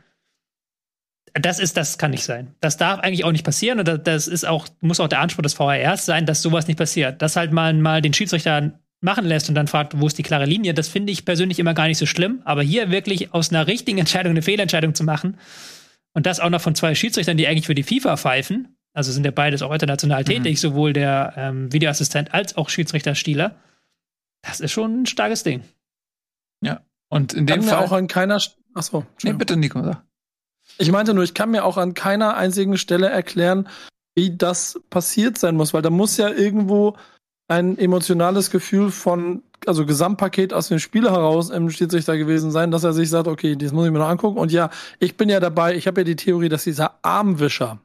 das 1.33 1.59
ist, 1.59 1.77
das 1.77 1.97
kann 1.97 2.11
nicht 2.11 2.23
sein. 2.23 2.55
Das 2.59 2.77
darf 2.77 2.99
eigentlich 2.99 3.23
auch 3.23 3.31
nicht 3.31 3.45
passieren 3.45 3.79
und 3.79 3.87
das 4.05 4.27
ist 4.27 4.45
auch, 4.45 4.67
muss 4.81 4.99
auch 4.99 5.07
der 5.07 5.21
Anspruch 5.21 5.43
des 5.43 5.53
VRs 5.53 6.05
sein, 6.05 6.25
dass 6.25 6.41
sowas 6.41 6.67
nicht 6.67 6.77
passiert. 6.77 7.21
Dass 7.21 7.35
halt 7.35 7.53
mal, 7.53 7.73
mal 7.73 8.01
den 8.01 8.13
Schiedsrichter 8.13 8.73
machen 8.99 9.25
lässt 9.25 9.49
und 9.49 9.55
dann 9.55 9.67
fragt, 9.67 9.99
wo 9.99 10.07
ist 10.07 10.17
die 10.17 10.23
klare 10.23 10.45
Linie, 10.45 10.73
das 10.73 10.87
finde 10.87 11.11
ich 11.11 11.25
persönlich 11.25 11.59
immer 11.59 11.73
gar 11.73 11.87
nicht 11.87 11.97
so 11.97 12.05
schlimm. 12.05 12.41
Aber 12.45 12.61
hier 12.63 12.91
wirklich 12.91 13.33
aus 13.33 13.49
einer 13.49 13.67
richtigen 13.67 13.97
Entscheidung 13.97 14.31
eine 14.31 14.41
Fehlentscheidung 14.41 14.93
zu 14.93 15.03
machen 15.03 15.37
und 16.13 16.25
das 16.25 16.39
auch 16.39 16.49
noch 16.49 16.61
von 16.61 16.75
zwei 16.75 16.95
Schiedsrichtern, 16.95 17.37
die 17.37 17.47
eigentlich 17.47 17.65
für 17.65 17.75
die 17.75 17.83
FIFA 17.83 18.17
pfeifen, 18.17 18.75
also 18.93 19.11
sind 19.11 19.25
ja 19.25 19.31
beides 19.31 19.61
auch 19.61 19.71
international 19.71 20.21
mhm. 20.21 20.25
tätig, 20.25 20.59
sowohl 20.59 20.93
der 20.93 21.33
ähm, 21.37 21.71
Videoassistent 21.71 22.33
als 22.33 22.57
auch 22.57 22.69
Schiedsrichter 22.69 23.15
Stieler, 23.15 23.55
das 24.41 24.59
ist 24.59 24.71
schon 24.71 25.03
ein 25.03 25.05
starkes 25.05 25.43
Ding. 25.43 25.63
Ja. 26.63 26.81
Und 27.09 27.33
in 27.33 27.45
dem 27.45 27.63
Fall 27.63 27.83
auch 27.83 27.91
an 27.91 28.07
keiner. 28.07 28.41
Achso. 28.73 29.05
Nee, 29.23 29.33
bitte, 29.33 29.57
Nico. 29.57 29.83
Sag. 29.83 30.03
Ich 30.77 30.91
meinte 30.91 31.13
nur, 31.13 31.23
ich 31.23 31.33
kann 31.33 31.51
mir 31.51 31.65
auch 31.65 31.77
an 31.77 31.93
keiner 31.93 32.37
einzigen 32.37 32.77
Stelle 32.77 33.09
erklären, 33.09 33.67
wie 34.15 34.35
das 34.35 34.79
passiert 34.89 35.37
sein 35.37 35.55
muss, 35.55 35.73
weil 35.73 35.81
da 35.81 35.89
muss 35.89 36.17
ja 36.17 36.29
irgendwo 36.29 36.95
ein 37.47 37.77
emotionales 37.77 38.49
Gefühl 38.49 38.91
von, 38.91 39.43
also 39.65 39.85
Gesamtpaket 39.85 40.53
aus 40.53 40.69
dem 40.69 40.79
Spiel 40.79 41.09
heraus 41.09 41.49
im 41.49 41.69
Schiedsrichter 41.69 42.17
gewesen 42.17 42.51
sein, 42.51 42.71
dass 42.71 42.85
er 42.85 42.93
sich 42.93 43.09
sagt, 43.09 43.27
okay, 43.27 43.57
das 43.57 43.73
muss 43.73 43.85
ich 43.85 43.91
mir 43.91 43.99
noch 43.99 44.07
angucken. 44.07 44.37
Und 44.37 44.51
ja, 44.51 44.69
ich 44.99 45.17
bin 45.17 45.27
ja 45.27 45.39
dabei, 45.39 45.75
ich 45.75 45.87
habe 45.87 46.01
ja 46.01 46.05
die 46.05 46.15
Theorie, 46.15 46.49
dass 46.49 46.63
dieser 46.63 46.99
Armwischer, 47.03 47.79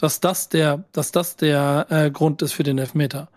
dass 0.00 0.20
das 0.20 0.48
der, 0.48 0.84
dass 0.92 1.12
das 1.12 1.36
der 1.36 1.86
äh, 1.90 2.10
Grund 2.10 2.42
ist 2.42 2.52
für 2.52 2.62
den 2.62 2.78
Elfmeter. 2.78 3.28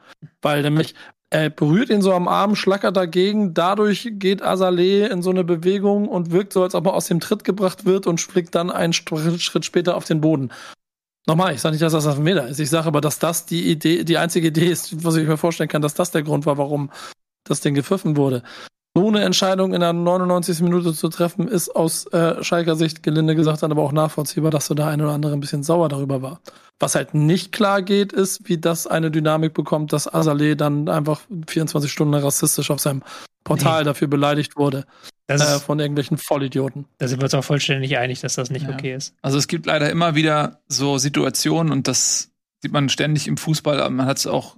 Weil 0.41 0.61
nämlich, 0.61 0.95
er 1.29 1.49
berührt 1.49 1.89
ihn 1.89 2.01
so 2.01 2.13
am 2.13 2.27
Arm, 2.27 2.55
schlackert 2.55 2.95
dagegen, 2.95 3.53
dadurch 3.53 4.07
geht 4.13 4.41
Azaleh 4.41 5.07
in 5.07 5.21
so 5.21 5.31
eine 5.31 5.43
Bewegung 5.43 6.07
und 6.07 6.31
wirkt 6.31 6.53
so, 6.53 6.63
als 6.63 6.75
ob 6.75 6.85
er 6.85 6.93
aus 6.93 7.07
dem 7.07 7.19
Tritt 7.19 7.43
gebracht 7.43 7.85
wird 7.85 8.07
und 8.07 8.21
springt 8.21 8.55
dann 8.55 8.71
einen 8.71 8.93
Schritt 8.93 9.65
später 9.65 9.97
auf 9.97 10.05
den 10.05 10.21
Boden. 10.21 10.51
Nochmal, 11.25 11.53
ich 11.53 11.61
sage 11.61 11.73
nicht, 11.73 11.81
dass 11.81 11.93
das 11.93 12.07
auf 12.07 12.15
dem 12.15 12.25
Meter 12.25 12.47
ist. 12.47 12.59
Ich 12.59 12.69
sage 12.69 12.87
aber, 12.87 13.01
dass 13.01 13.17
das 13.17 13.45
die 13.45 13.69
Idee, 13.69 14.03
die 14.03 14.17
einzige 14.17 14.47
Idee 14.47 14.67
ist, 14.67 15.03
was 15.03 15.15
ich 15.15 15.27
mir 15.27 15.37
vorstellen 15.37 15.69
kann, 15.69 15.81
dass 15.81 15.93
das 15.93 16.11
der 16.11 16.23
Grund 16.23 16.45
war, 16.45 16.57
warum 16.57 16.91
das 17.45 17.61
Ding 17.61 17.73
gepfiffen 17.73 18.15
wurde 18.15 18.43
so 18.95 19.07
eine 19.07 19.23
Entscheidung 19.23 19.73
in 19.73 19.79
der 19.79 19.91
99. 19.91 20.61
Minute 20.61 20.93
zu 20.93 21.09
treffen, 21.09 21.47
ist 21.47 21.75
aus 21.75 22.05
äh, 22.07 22.43
Schalker 22.43 22.75
Sicht 22.75 23.01
gelinde 23.01 23.35
gesagt 23.35 23.63
dann 23.63 23.71
aber 23.71 23.81
auch 23.81 23.91
nachvollziehbar, 23.91 24.51
dass 24.51 24.67
so 24.67 24.75
der 24.75 24.87
eine 24.87 25.03
oder 25.03 25.13
andere 25.13 25.33
ein 25.33 25.39
bisschen 25.39 25.63
sauer 25.63 25.89
darüber 25.89 26.21
war. 26.21 26.39
Was 26.79 26.95
halt 26.95 27.13
nicht 27.13 27.51
klar 27.51 27.81
geht, 27.81 28.13
ist, 28.13 28.47
wie 28.47 28.59
das 28.59 28.85
eine 28.85 29.09
Dynamik 29.09 29.53
bekommt, 29.53 29.93
dass 29.93 30.13
Azaleh 30.13 30.55
dann 30.55 30.89
einfach 30.89 31.21
24 31.47 31.91
Stunden 31.91 32.13
rassistisch 32.13 32.69
auf 32.69 32.79
seinem 32.79 33.01
Portal 33.43 33.81
nee. 33.81 33.85
dafür 33.85 34.07
beleidigt 34.07 34.57
wurde. 34.57 34.85
Äh, 35.27 35.37
von 35.37 35.79
irgendwelchen 35.79 36.17
Vollidioten. 36.17 36.85
Da 36.97 37.07
sind 37.07 37.19
wir 37.19 37.23
uns 37.23 37.33
auch 37.33 37.43
vollständig 37.43 37.97
einig, 37.97 38.19
dass 38.19 38.35
das 38.35 38.49
nicht 38.49 38.67
ja. 38.67 38.73
okay 38.73 38.93
ist. 38.93 39.15
Also 39.21 39.37
es 39.37 39.47
gibt 39.47 39.65
leider 39.65 39.89
immer 39.89 40.15
wieder 40.15 40.59
so 40.67 40.97
Situationen 40.97 41.71
und 41.71 41.87
das 41.87 42.31
sieht 42.61 42.73
man 42.73 42.89
ständig 42.89 43.27
im 43.27 43.37
Fußball, 43.37 43.89
man 43.89 44.05
hat 44.05 44.17
es 44.17 44.27
auch 44.27 44.57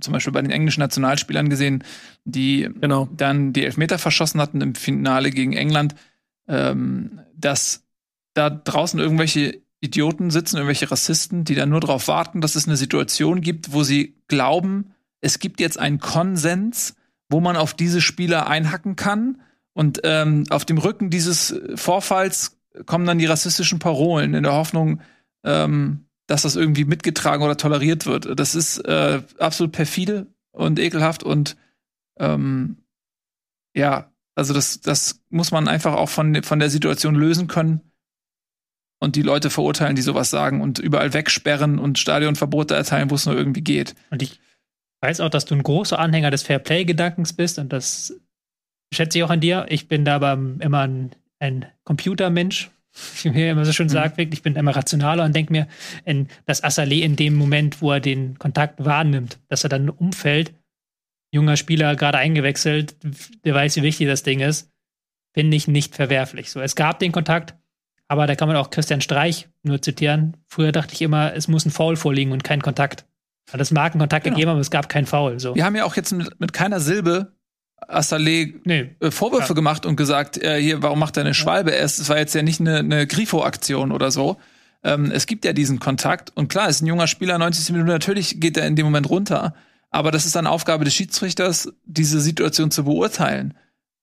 zum 0.00 0.12
Beispiel 0.12 0.32
bei 0.32 0.42
den 0.42 0.50
englischen 0.50 0.80
Nationalspielern 0.80 1.48
gesehen, 1.48 1.84
die 2.24 2.68
genau. 2.80 3.08
dann 3.16 3.52
die 3.52 3.64
Elfmeter 3.64 3.98
verschossen 3.98 4.40
hatten 4.40 4.60
im 4.60 4.74
Finale 4.74 5.30
gegen 5.30 5.52
England, 5.52 5.94
ähm, 6.46 7.20
dass 7.36 7.84
da 8.34 8.50
draußen 8.50 9.00
irgendwelche 9.00 9.60
Idioten 9.80 10.30
sitzen, 10.30 10.56
irgendwelche 10.56 10.90
Rassisten, 10.90 11.44
die 11.44 11.54
dann 11.54 11.70
nur 11.70 11.80
darauf 11.80 12.08
warten, 12.08 12.40
dass 12.40 12.56
es 12.56 12.66
eine 12.66 12.76
Situation 12.76 13.40
gibt, 13.40 13.72
wo 13.72 13.82
sie 13.82 14.16
glauben, 14.26 14.92
es 15.20 15.38
gibt 15.38 15.60
jetzt 15.60 15.78
einen 15.78 15.98
Konsens, 15.98 16.94
wo 17.28 17.40
man 17.40 17.56
auf 17.56 17.74
diese 17.74 18.00
Spieler 18.00 18.46
einhacken 18.48 18.96
kann. 18.96 19.40
Und 19.72 20.00
ähm, 20.04 20.44
auf 20.50 20.64
dem 20.64 20.78
Rücken 20.78 21.10
dieses 21.10 21.60
Vorfalls 21.74 22.58
kommen 22.86 23.06
dann 23.06 23.18
die 23.18 23.26
rassistischen 23.26 23.78
Parolen 23.78 24.34
in 24.34 24.42
der 24.42 24.52
Hoffnung, 24.52 25.00
ähm, 25.44 26.06
dass 26.28 26.42
das 26.42 26.54
irgendwie 26.54 26.84
mitgetragen 26.84 27.42
oder 27.42 27.56
toleriert 27.56 28.06
wird. 28.06 28.38
Das 28.38 28.54
ist 28.54 28.78
äh, 28.78 29.22
absolut 29.38 29.72
perfide 29.72 30.26
und 30.52 30.78
ekelhaft 30.78 31.24
und 31.24 31.56
ähm, 32.18 32.76
ja, 33.74 34.12
also 34.34 34.54
das, 34.54 34.80
das 34.80 35.20
muss 35.30 35.50
man 35.50 35.66
einfach 35.66 35.94
auch 35.94 36.08
von, 36.08 36.42
von 36.42 36.60
der 36.60 36.70
Situation 36.70 37.14
lösen 37.14 37.48
können 37.48 37.80
und 39.00 39.16
die 39.16 39.22
Leute 39.22 39.50
verurteilen, 39.50 39.96
die 39.96 40.02
sowas 40.02 40.30
sagen 40.30 40.60
und 40.60 40.78
überall 40.78 41.12
wegsperren 41.14 41.78
und 41.78 41.98
Stadionverbote 41.98 42.74
erteilen, 42.74 43.10
wo 43.10 43.14
es 43.14 43.26
nur 43.26 43.36
irgendwie 43.36 43.62
geht. 43.62 43.94
Und 44.10 44.22
ich 44.22 44.40
weiß 45.00 45.20
auch, 45.20 45.30
dass 45.30 45.44
du 45.44 45.54
ein 45.54 45.62
großer 45.62 45.98
Anhänger 45.98 46.30
des 46.30 46.42
Fairplay-Gedankens 46.42 47.32
bist 47.32 47.58
und 47.58 47.72
das 47.72 48.14
schätze 48.92 49.18
ich 49.18 49.24
auch 49.24 49.30
an 49.30 49.40
dir. 49.40 49.66
Ich 49.70 49.88
bin 49.88 50.04
da 50.04 50.16
aber 50.16 50.32
immer 50.32 50.80
ein, 50.80 51.14
ein 51.38 51.66
Computermensch. 51.84 52.70
Ich 53.14 53.24
mir 53.24 53.50
immer 53.50 53.64
so 53.64 53.72
schön 53.72 53.86
mhm. 53.86 53.92
sagt, 53.92 54.18
ich 54.18 54.42
bin 54.42 54.56
immer 54.56 54.74
rationaler 54.74 55.24
und 55.24 55.34
denke 55.34 55.52
mir, 55.52 55.68
dass 56.46 56.64
Assalé 56.64 57.02
in 57.02 57.16
dem 57.16 57.34
Moment, 57.34 57.80
wo 57.82 57.92
er 57.92 58.00
den 58.00 58.38
Kontakt 58.38 58.84
wahrnimmt, 58.84 59.38
dass 59.48 59.64
er 59.64 59.68
dann 59.68 59.88
umfällt, 59.88 60.54
junger 61.30 61.56
Spieler 61.56 61.94
gerade 61.96 62.18
eingewechselt, 62.18 62.96
der 63.44 63.54
weiß, 63.54 63.76
wie 63.76 63.82
wichtig 63.82 64.06
das 64.06 64.22
Ding 64.22 64.40
ist, 64.40 64.70
finde 65.34 65.56
ich 65.56 65.68
nicht 65.68 65.94
verwerflich. 65.94 66.50
So, 66.50 66.60
es 66.60 66.74
gab 66.74 66.98
den 66.98 67.12
Kontakt, 67.12 67.54
aber 68.08 68.26
da 68.26 68.34
kann 68.34 68.48
man 68.48 68.56
auch 68.56 68.70
Christian 68.70 69.00
Streich 69.00 69.48
nur 69.62 69.82
zitieren. 69.82 70.36
Früher 70.46 70.72
dachte 70.72 70.94
ich 70.94 71.02
immer, 71.02 71.34
es 71.34 71.48
muss 71.48 71.66
ein 71.66 71.70
Foul 71.70 71.96
vorliegen 71.96 72.32
und 72.32 72.44
kein 72.44 72.62
Kontakt. 72.62 73.06
Es 73.52 73.70
mag 73.70 73.92
einen 73.92 74.00
Kontakt 74.00 74.24
genau. 74.24 74.36
gegeben, 74.36 74.50
aber 74.50 74.60
es 74.60 74.70
gab 74.70 74.88
keinen 74.88 75.06
Foul. 75.06 75.38
So. 75.40 75.54
Wir 75.54 75.64
haben 75.64 75.76
ja 75.76 75.84
auch 75.84 75.96
jetzt 75.96 76.12
mit, 76.12 76.38
mit 76.38 76.52
keiner 76.52 76.80
Silbe 76.80 77.32
Assalé 77.86 78.54
nee. 78.64 78.90
Äh, 79.00 79.10
Vorwürfe 79.10 79.48
ja. 79.48 79.54
gemacht 79.54 79.86
und 79.86 79.96
gesagt, 79.96 80.38
äh, 80.38 80.60
hier, 80.60 80.82
warum 80.82 80.98
macht 80.98 81.16
er 81.16 81.24
eine 81.24 81.34
Schwalbe? 81.34 81.70
Ja. 81.70 81.78
Es 81.78 82.08
war 82.08 82.18
jetzt 82.18 82.34
ja 82.34 82.42
nicht 82.42 82.60
eine, 82.60 82.78
eine 82.78 83.06
Grifo-Aktion 83.06 83.92
oder 83.92 84.10
so. 84.10 84.36
Ähm, 84.84 85.10
es 85.10 85.26
gibt 85.26 85.44
ja 85.44 85.52
diesen 85.52 85.80
Kontakt 85.80 86.32
und 86.36 86.48
klar, 86.48 86.68
ist 86.68 86.82
ein 86.82 86.86
junger 86.86 87.06
Spieler, 87.06 87.38
90 87.38 87.70
Minuten, 87.70 87.90
natürlich 87.90 88.40
geht 88.40 88.56
er 88.56 88.66
in 88.66 88.76
dem 88.76 88.86
Moment 88.86 89.08
runter. 89.10 89.54
Aber 89.90 90.10
das 90.10 90.26
ist 90.26 90.36
dann 90.36 90.46
Aufgabe 90.46 90.84
des 90.84 90.94
Schiedsrichters, 90.94 91.72
diese 91.84 92.20
Situation 92.20 92.70
zu 92.70 92.84
beurteilen. 92.84 93.54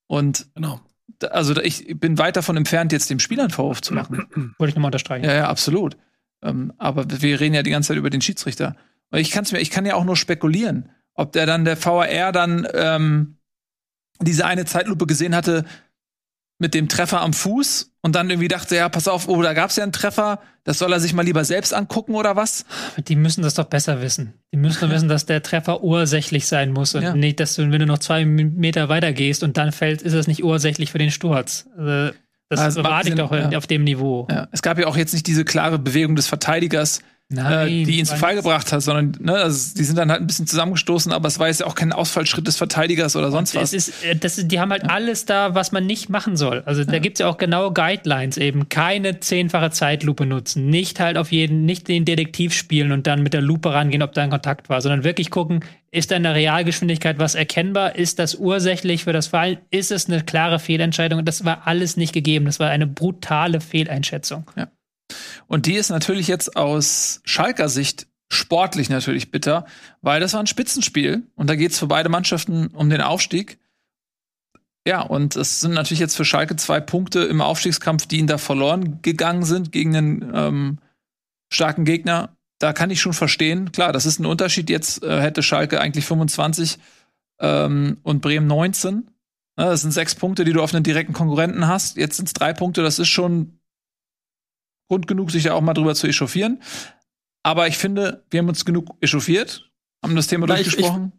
Und 0.08 0.48
genau. 0.56 0.82
also 1.30 1.56
ich 1.62 2.00
bin 2.00 2.18
weit 2.18 2.38
davon 2.38 2.58
entfernt, 2.58 2.92
jetzt 2.92 3.10
dem 3.10 3.20
Spieler 3.20 3.44
einen 3.44 3.52
Vorwurf 3.52 3.82
zu 3.82 3.94
machen. 3.94 4.26
Wollte 4.58 4.70
ich 4.70 4.76
nochmal 4.76 4.90
unterstreichen. 4.90 5.26
Ja, 5.26 5.34
ja, 5.34 5.48
absolut. 5.48 5.98
Ähm, 6.42 6.74
aber 6.78 7.06
wir 7.22 7.40
reden 7.40 7.56
ja 7.56 7.64
die 7.64 7.72
ganze 7.72 7.90
Zeit 7.90 7.98
über 7.98 8.10
den 8.10 8.22
Schiedsrichter. 8.22 8.76
Ich, 9.12 9.32
kann's 9.32 9.52
mir, 9.52 9.60
ich 9.60 9.70
kann 9.70 9.86
ja 9.86 9.96
auch 9.96 10.04
nur 10.04 10.18
spekulieren, 10.18 10.90
ob 11.14 11.32
der 11.32 11.46
dann 11.46 11.64
der 11.64 11.84
VAR 11.84 12.32
dann 12.32 12.68
ähm, 12.74 13.35
diese 14.22 14.46
eine 14.46 14.66
Zeitlupe 14.66 15.06
gesehen 15.06 15.36
hatte 15.36 15.66
mit 16.58 16.74
dem 16.74 16.88
Treffer 16.88 17.22
am 17.22 17.34
Fuß 17.34 17.92
und 18.02 18.16
dann 18.16 18.30
irgendwie 18.30 18.48
dachte, 18.48 18.76
ja, 18.76 18.88
pass 18.88 19.08
auf, 19.08 19.28
oh, 19.28 19.42
da 19.42 19.54
gab's 19.54 19.76
ja 19.76 19.84
einen 19.84 19.92
Treffer, 19.92 20.40
das 20.64 20.80
soll 20.80 20.94
er 20.94 21.00
sich 21.00 21.14
mal 21.14 21.26
lieber 21.26 21.44
selbst 21.44 21.74
angucken 21.74 22.16
oder 22.16 22.36
was? 22.36 22.66
Die 22.98 23.16
müssen 23.18 23.42
das 23.42 23.56
doch 23.56 23.66
besser 23.66 24.02
wissen. 24.02 24.34
Die 24.54 24.58
müssen 24.58 24.80
doch 24.82 24.90
wissen, 24.90 25.10
dass 25.10 25.26
der 25.26 25.44
Treffer 25.44 25.84
ursächlich 25.84 26.48
sein 26.48 26.72
muss 26.72 26.96
und 26.96 27.04
ja. 27.04 27.14
nicht, 27.14 27.40
dass 27.40 27.56
du, 27.56 27.70
wenn 27.72 27.80
du 27.80 27.86
noch 27.86 28.00
zwei 28.00 28.26
Meter 28.26 28.88
weiter 28.88 29.12
gehst 29.12 29.44
und 29.44 29.58
dann 29.58 29.74
fällt, 29.74 30.02
ist 30.02 30.16
das 30.16 30.28
nicht 30.28 30.44
ursächlich 30.44 30.92
für 30.92 30.98
den 30.98 31.12
Sturz. 31.12 31.68
Also, 31.78 32.16
das 32.48 32.60
also, 32.60 32.82
erwarte 32.82 33.10
ich 33.10 33.16
doch 33.16 33.32
ja. 33.32 33.50
auf 33.58 33.68
dem 33.68 33.84
Niveau. 33.84 34.28
Ja. 34.30 34.48
Es 34.52 34.62
gab 34.62 34.78
ja 34.80 34.88
auch 34.88 34.96
jetzt 34.96 35.14
nicht 35.14 35.28
diese 35.28 35.44
klare 35.44 35.80
Bewegung 35.80 36.16
des 36.16 36.28
Verteidigers, 36.28 37.02
Nein, 37.30 37.68
äh, 37.68 37.84
die 37.86 37.98
ihn 37.98 38.06
zu 38.06 38.18
Fall 38.18 38.36
gebracht 38.36 38.72
hat, 38.72 38.84
sondern 38.84 39.18
ne, 39.20 39.34
also 39.34 39.74
die 39.76 39.84
sind 39.84 39.98
dann 39.98 40.12
halt 40.12 40.22
ein 40.22 40.28
bisschen 40.28 40.46
zusammengestoßen, 40.46 41.12
aber 41.12 41.28
es 41.28 41.40
war 41.40 41.48
jetzt 41.48 41.64
auch 41.64 41.74
kein 41.74 41.92
Ausfallschritt 41.92 42.46
des 42.46 42.56
Verteidigers 42.56 43.16
oder 43.16 43.32
sonst 43.32 43.56
was. 43.56 43.74
Ist, 43.74 44.04
äh, 44.04 44.16
das 44.16 44.38
ist, 44.38 44.52
die 44.52 44.60
haben 44.60 44.72
halt 44.72 44.84
ja. 44.84 44.90
alles 44.90 45.26
da, 45.26 45.56
was 45.56 45.72
man 45.72 45.88
nicht 45.88 46.08
machen 46.10 46.38
soll. 46.38 46.62
Also 46.68 46.82
ja. 46.82 46.92
da 46.92 47.00
gibt's 47.00 47.20
ja 47.20 47.28
auch 47.28 47.40
genaue 47.40 47.74
Guidelines 47.74 48.38
eben. 48.38 48.70
Keine 48.70 49.22
zehnfache 49.22 49.72
Zeitlupe 49.72 50.28
nutzen. 50.28 50.68
Nicht 50.68 51.00
halt 51.00 51.18
auf 51.18 51.32
jeden, 51.32 51.66
nicht 51.66 51.88
den 51.88 52.06
Detektiv 52.06 52.54
spielen 52.54 52.92
und 52.92 53.08
dann 53.08 53.24
mit 53.24 53.34
der 53.34 53.42
Lupe 53.42 53.74
rangehen, 53.74 54.04
ob 54.04 54.14
da 54.14 54.22
ein 54.22 54.30
Kontakt 54.30 54.70
war, 54.70 54.82
sondern 54.82 55.04
wirklich 55.04 55.32
gucken, 55.32 55.62
ist 55.90 56.12
da 56.12 56.18
in 56.18 56.24
der 56.24 56.36
Realgeschwindigkeit 56.36 57.18
was 57.18 57.34
erkennbar? 57.34 57.96
Ist 57.96 58.20
das 58.20 58.36
ursächlich 58.36 59.06
für 59.06 59.14
das 59.14 59.28
Fallen? 59.28 59.58
Ist 59.72 59.92
es 59.92 60.08
eine 60.08 60.22
klare 60.22 60.60
Fehlentscheidung? 60.60 61.20
Und 61.20 61.26
das 61.26 61.44
war 61.44 61.66
alles 61.66 61.98
nicht 61.98 62.14
gegeben. 62.14 62.46
Das 62.46 62.60
war 62.60 62.70
eine 62.70 62.86
brutale 62.86 63.62
Fehleinschätzung. 63.62 64.52
Ja. 64.56 64.68
Und 65.48 65.66
die 65.66 65.76
ist 65.76 65.90
natürlich 65.90 66.28
jetzt 66.28 66.56
aus 66.56 67.22
Schalker 67.24 67.70
Sicht 67.70 68.08
sportlich 68.30 68.90
natürlich 68.90 69.32
bitter, 69.32 69.66
weil 70.02 70.20
das 70.20 70.34
war 70.34 70.40
ein 70.40 70.48
Spitzenspiel 70.48 71.24
und 71.36 71.50
da 71.50 71.56
geht 71.56 71.72
es 71.72 71.80
für 71.80 71.88
beide 71.88 72.10
Mannschaften 72.10 72.68
um 72.68 72.90
den 72.90 73.02
Aufstieg. 73.02 73.60
Ja, 74.88 75.02
und 75.02 75.36
es 75.36 75.62
sind 75.62 75.74
natürlich 75.74 76.00
jetzt 76.00 76.16
für 76.16 76.26
Schalke 76.26 76.56
zwei 76.58 76.80
Punkte 76.80 77.22
im 77.22 77.42
Aufstiegskampf, 77.42 78.06
die 78.06 78.18
ihnen 78.18 78.28
da 78.28 78.38
verloren 78.38 79.02
gegangen 79.02 79.44
sind 79.44 79.72
gegen 79.72 79.96
einen 79.96 80.32
ähm, 80.34 80.78
starken 81.52 81.86
Gegner. 81.86 82.38
Da 82.60 82.72
kann 82.72 82.92
ich 82.92 83.02
schon 83.02 83.14
verstehen. 83.14 83.72
Klar, 83.72 83.94
das 83.94 84.06
ist 84.06 84.20
ein 84.20 84.28
Unterschied. 84.28 84.70
Jetzt 84.70 85.04
äh, 85.04 85.22
hätte 85.22 85.42
Schalke 85.42 85.82
eigentlich 85.82 86.06
25 86.06 86.78
ähm, 87.40 87.98
und 88.04 88.22
Bremen 88.22 88.48
19. 88.48 89.10
Ja, 89.58 89.66
das 89.70 89.82
sind 89.82 89.92
sechs 89.92 90.14
Punkte, 90.14 90.46
die 90.46 90.54
du 90.54 90.62
auf 90.62 90.74
einen 90.74 90.84
direkten 90.84 91.14
Konkurrenten 91.14 91.68
hast. 91.68 91.98
Jetzt 91.98 92.18
sind 92.18 92.28
es 92.28 92.34
drei 92.34 92.54
Punkte. 92.54 92.84
Das 92.84 93.00
ist 93.00 93.08
schon 93.08 93.60
Grund 94.88 95.08
genug, 95.08 95.32
sich 95.32 95.44
da 95.44 95.54
auch 95.54 95.62
mal 95.62 95.74
drüber 95.74 95.96
zu 95.96 96.08
echauffieren. 96.08 96.62
Aber 97.44 97.68
ich 97.68 97.78
finde, 97.78 98.24
wir 98.30 98.40
haben 98.40 98.50
uns 98.50 98.66
genug 98.66 98.96
echauffiert, 99.02 99.70
haben 100.04 100.16
das 100.16 100.28
Thema 100.28 100.48
Na, 100.48 100.56
durchgesprochen. 100.56 101.12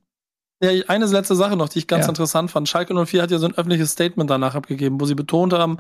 Ich, 0.61 0.69
ich, 0.69 0.79
ja, 0.81 0.89
eine 0.89 1.07
letzte 1.07 1.37
Sache 1.37 1.57
noch, 1.57 1.69
die 1.69 1.81
ich 1.81 1.87
ganz 1.87 2.07
ja. 2.07 2.09
interessant 2.09 2.51
fand. 2.51 2.69
Schalke 2.69 2.95
04 2.95 3.23
hat 3.23 3.31
ja 3.31 3.39
so 3.39 3.47
ein 3.47 3.55
öffentliches 3.55 3.93
Statement 3.93 4.31
danach 4.31 4.55
abgegeben, 4.55 5.01
wo 5.01 5.05
sie 5.05 5.15
betont 5.15 5.53
haben, 5.53 5.79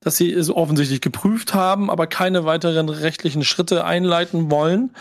dass 0.00 0.16
sie 0.16 0.32
es 0.32 0.50
offensichtlich 0.50 1.00
geprüft 1.00 1.54
haben, 1.54 1.90
aber 1.90 2.06
keine 2.06 2.44
weiteren 2.44 2.88
rechtlichen 2.88 3.44
Schritte 3.44 3.84
einleiten 3.84 4.50
wollen. 4.50 4.94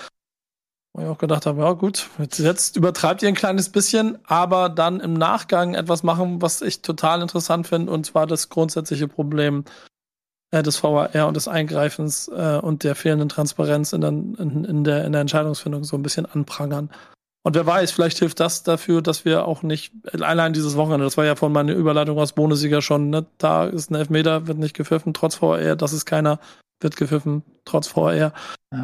Wo 0.93 1.03
ich 1.03 1.07
auch 1.07 1.17
gedacht 1.17 1.45
habe, 1.45 1.61
ja 1.61 1.71
gut, 1.71 2.09
jetzt 2.19 2.75
übertreibt 2.75 3.21
ihr 3.21 3.29
ein 3.29 3.35
kleines 3.35 3.69
bisschen, 3.69 4.17
aber 4.25 4.67
dann 4.67 4.99
im 4.99 5.13
Nachgang 5.13 5.73
etwas 5.73 6.03
machen, 6.03 6.41
was 6.41 6.61
ich 6.61 6.81
total 6.81 7.21
interessant 7.21 7.65
finde, 7.67 7.93
und 7.93 8.05
zwar 8.05 8.27
das 8.27 8.49
grundsätzliche 8.49 9.07
Problem 9.07 9.63
äh, 10.51 10.63
des 10.63 10.83
VAR 10.83 11.27
und 11.27 11.35
des 11.35 11.47
Eingreifens 11.47 12.27
äh, 12.27 12.59
und 12.61 12.83
der 12.83 12.95
fehlenden 12.95 13.29
Transparenz 13.29 13.93
in 13.93 14.01
der, 14.01 14.09
in, 14.09 14.65
in, 14.65 14.83
der, 14.83 15.05
in 15.05 15.11
der 15.11 15.21
Entscheidungsfindung 15.21 15.83
so 15.83 15.97
ein 15.97 16.03
bisschen 16.03 16.25
anprangern. 16.25 16.89
Und 17.43 17.55
wer 17.55 17.65
weiß, 17.65 17.91
vielleicht 17.91 18.19
hilft 18.19 18.39
das 18.39 18.61
dafür, 18.61 19.01
dass 19.01 19.25
wir 19.25 19.47
auch 19.47 19.63
nicht, 19.63 19.93
allein 20.13 20.53
dieses 20.53 20.77
Wochenende, 20.77 21.05
das 21.05 21.17
war 21.17 21.25
ja 21.25 21.35
von 21.35 21.51
meiner 21.51 21.73
Überleitung 21.73 22.19
aus 22.19 22.33
Bundesliga 22.33 22.81
schon, 22.81 23.09
ne, 23.09 23.25
da 23.39 23.65
ist 23.65 23.89
ein 23.89 23.95
Elfmeter, 23.95 24.45
wird 24.45 24.59
nicht 24.59 24.75
gepfiffen, 24.75 25.13
trotz 25.13 25.41
VAR, 25.41 25.75
das 25.75 25.93
ist 25.93 26.05
keiner, 26.05 26.39
wird 26.81 26.97
gepfiffen, 26.97 27.43
trotz 27.65 27.95
VAR 27.95 28.13
ja. 28.15 28.33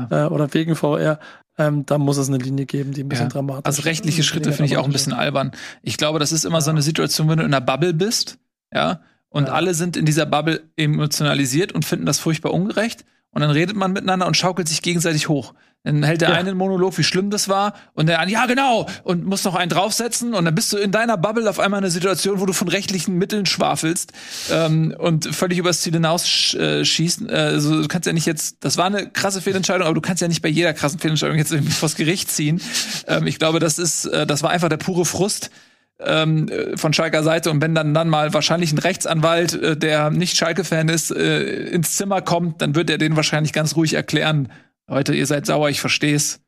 äh, 0.10 0.26
oder 0.26 0.52
wegen 0.54 0.76
VAR. 0.82 1.20
Ähm, 1.60 1.86
da 1.88 1.98
muss 1.98 2.18
es 2.18 2.30
eine 2.30 2.38
Linie 2.38 2.68
geben, 2.68 2.94
die 2.94 3.04
ein 3.04 3.10
bisschen 3.10 3.28
ja. 3.28 3.32
dramatisch 3.32 3.62
ist. 3.62 3.66
Also 3.66 3.82
rechtliche 3.84 4.24
Schritte 4.24 4.52
finde 4.52 4.72
ich 4.72 4.78
auch 4.78 4.86
ein 4.86 4.92
bisschen 4.92 5.14
albern. 5.14 5.52
Ich 5.82 5.98
glaube, 5.98 6.20
das 6.20 6.32
ist 6.32 6.46
immer 6.46 6.58
ja. 6.58 6.62
so 6.62 6.70
eine 6.70 6.84
Situation, 6.84 7.30
wenn 7.30 7.40
du 7.40 7.46
in 7.46 7.54
einer 7.54 7.66
Bubble 7.66 7.96
bist, 7.96 8.38
ja, 8.72 9.02
und 9.38 9.50
ja. 9.50 9.54
alle 9.54 9.76
sind 9.76 9.96
in 9.96 10.06
dieser 10.06 10.26
Bubble 10.26 10.64
emotionalisiert 10.78 11.72
und 11.72 11.86
finden 11.86 12.08
das 12.08 12.18
furchtbar 12.18 12.54
ungerecht. 12.54 13.06
Und 13.30 13.42
dann 13.42 13.52
redet 13.52 13.76
man 13.76 13.94
miteinander 13.94 14.26
und 14.26 14.36
schaukelt 14.36 14.68
sich 14.68 14.82
gegenseitig 14.82 15.30
hoch. 15.30 15.54
Dann 15.84 16.02
hält 16.02 16.22
der 16.22 16.30
ja. 16.30 16.36
eine 16.36 16.50
einen 16.50 16.58
Monolog, 16.58 16.98
wie 16.98 17.04
schlimm 17.04 17.30
das 17.30 17.48
war, 17.48 17.76
und 17.94 18.08
der 18.08 18.20
andere, 18.20 18.34
ja, 18.34 18.48
genau, 18.48 18.88
und 19.04 19.26
muss 19.26 19.44
noch 19.44 19.54
einen 19.54 19.70
draufsetzen, 19.70 20.34
und 20.34 20.46
dann 20.46 20.56
bist 20.56 20.74
du 20.74 20.78
in 20.78 20.92
deiner 20.92 21.18
Bubble 21.18 21.48
auf 21.48 21.60
einmal 21.60 21.78
in 21.78 21.84
einer 21.84 21.92
Situation, 21.92 22.40
wo 22.40 22.48
du 22.48 22.54
von 22.54 22.68
rechtlichen 22.68 23.20
Mitteln 23.20 23.46
schwafelst 23.46 24.12
ähm, 24.52 24.96
und 24.98 25.28
völlig 25.36 25.60
übers 25.60 25.82
Ziel 25.82 25.94
hinaus 25.94 26.56
äh, 26.56 26.84
schießt. 26.84 27.30
Äh, 27.30 27.36
also, 27.36 27.84
du 27.84 27.88
kannst 27.88 28.08
ja 28.08 28.14
nicht 28.14 28.26
jetzt, 28.26 28.58
das 28.62 28.76
war 28.76 28.86
eine 28.86 29.08
krasse 29.08 29.40
Fehlentscheidung, 29.40 29.86
aber 29.86 29.94
du 29.94 30.02
kannst 30.02 30.20
ja 30.20 30.28
nicht 30.28 30.42
bei 30.42 30.50
jeder 30.50 30.74
krassen 30.74 30.98
Fehlentscheidung 30.98 31.38
jetzt 31.38 31.52
irgendwie 31.52 31.74
vors 31.74 31.96
Gericht 31.96 32.32
ziehen. 32.32 32.60
Ähm, 33.06 33.28
ich 33.28 33.38
glaube, 33.38 33.60
das 33.60 33.78
ist, 33.78 34.06
äh, 34.06 34.26
das 34.26 34.42
war 34.42 34.50
einfach 34.50 34.70
der 34.70 34.78
pure 34.78 35.06
Frust 35.06 35.52
ähm, 36.00 36.48
von 36.76 36.94
Schalker 36.94 37.24
Seite 37.24 37.50
und 37.50 37.62
wenn 37.62 37.74
dann 37.74 37.94
dann 37.94 38.10
mal 38.10 38.34
wahrscheinlich 38.34 38.72
ein 38.72 38.78
Rechtsanwalt, 38.78 39.54
äh, 39.54 39.78
der 39.78 40.10
nicht 40.10 40.38
Schalke-Fan 40.38 40.90
ist, 40.90 41.12
äh, 41.12 41.68
ins 41.70 41.96
Zimmer 41.96 42.22
kommt, 42.22 42.62
dann 42.62 42.76
wird 42.76 42.90
er 42.90 42.98
den 42.98 43.16
wahrscheinlich 43.16 43.54
ganz 43.54 43.76
ruhig 43.76 43.94
erklären, 43.94 44.52
Leute, 44.90 45.14
ihr 45.14 45.26
seid 45.26 45.46
sauer, 45.46 45.70
ich 45.70 45.82
versteh's, 45.82 46.40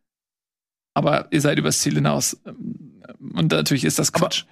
aber 0.94 1.28
ihr 1.32 1.42
seid 1.42 1.58
übers 1.58 1.80
Ziel 1.80 1.96
hinaus. 1.96 2.38
Und 3.20 3.52
natürlich 3.52 3.84
ist 3.84 4.00
das 4.00 4.14
Quatsch. 4.14 4.46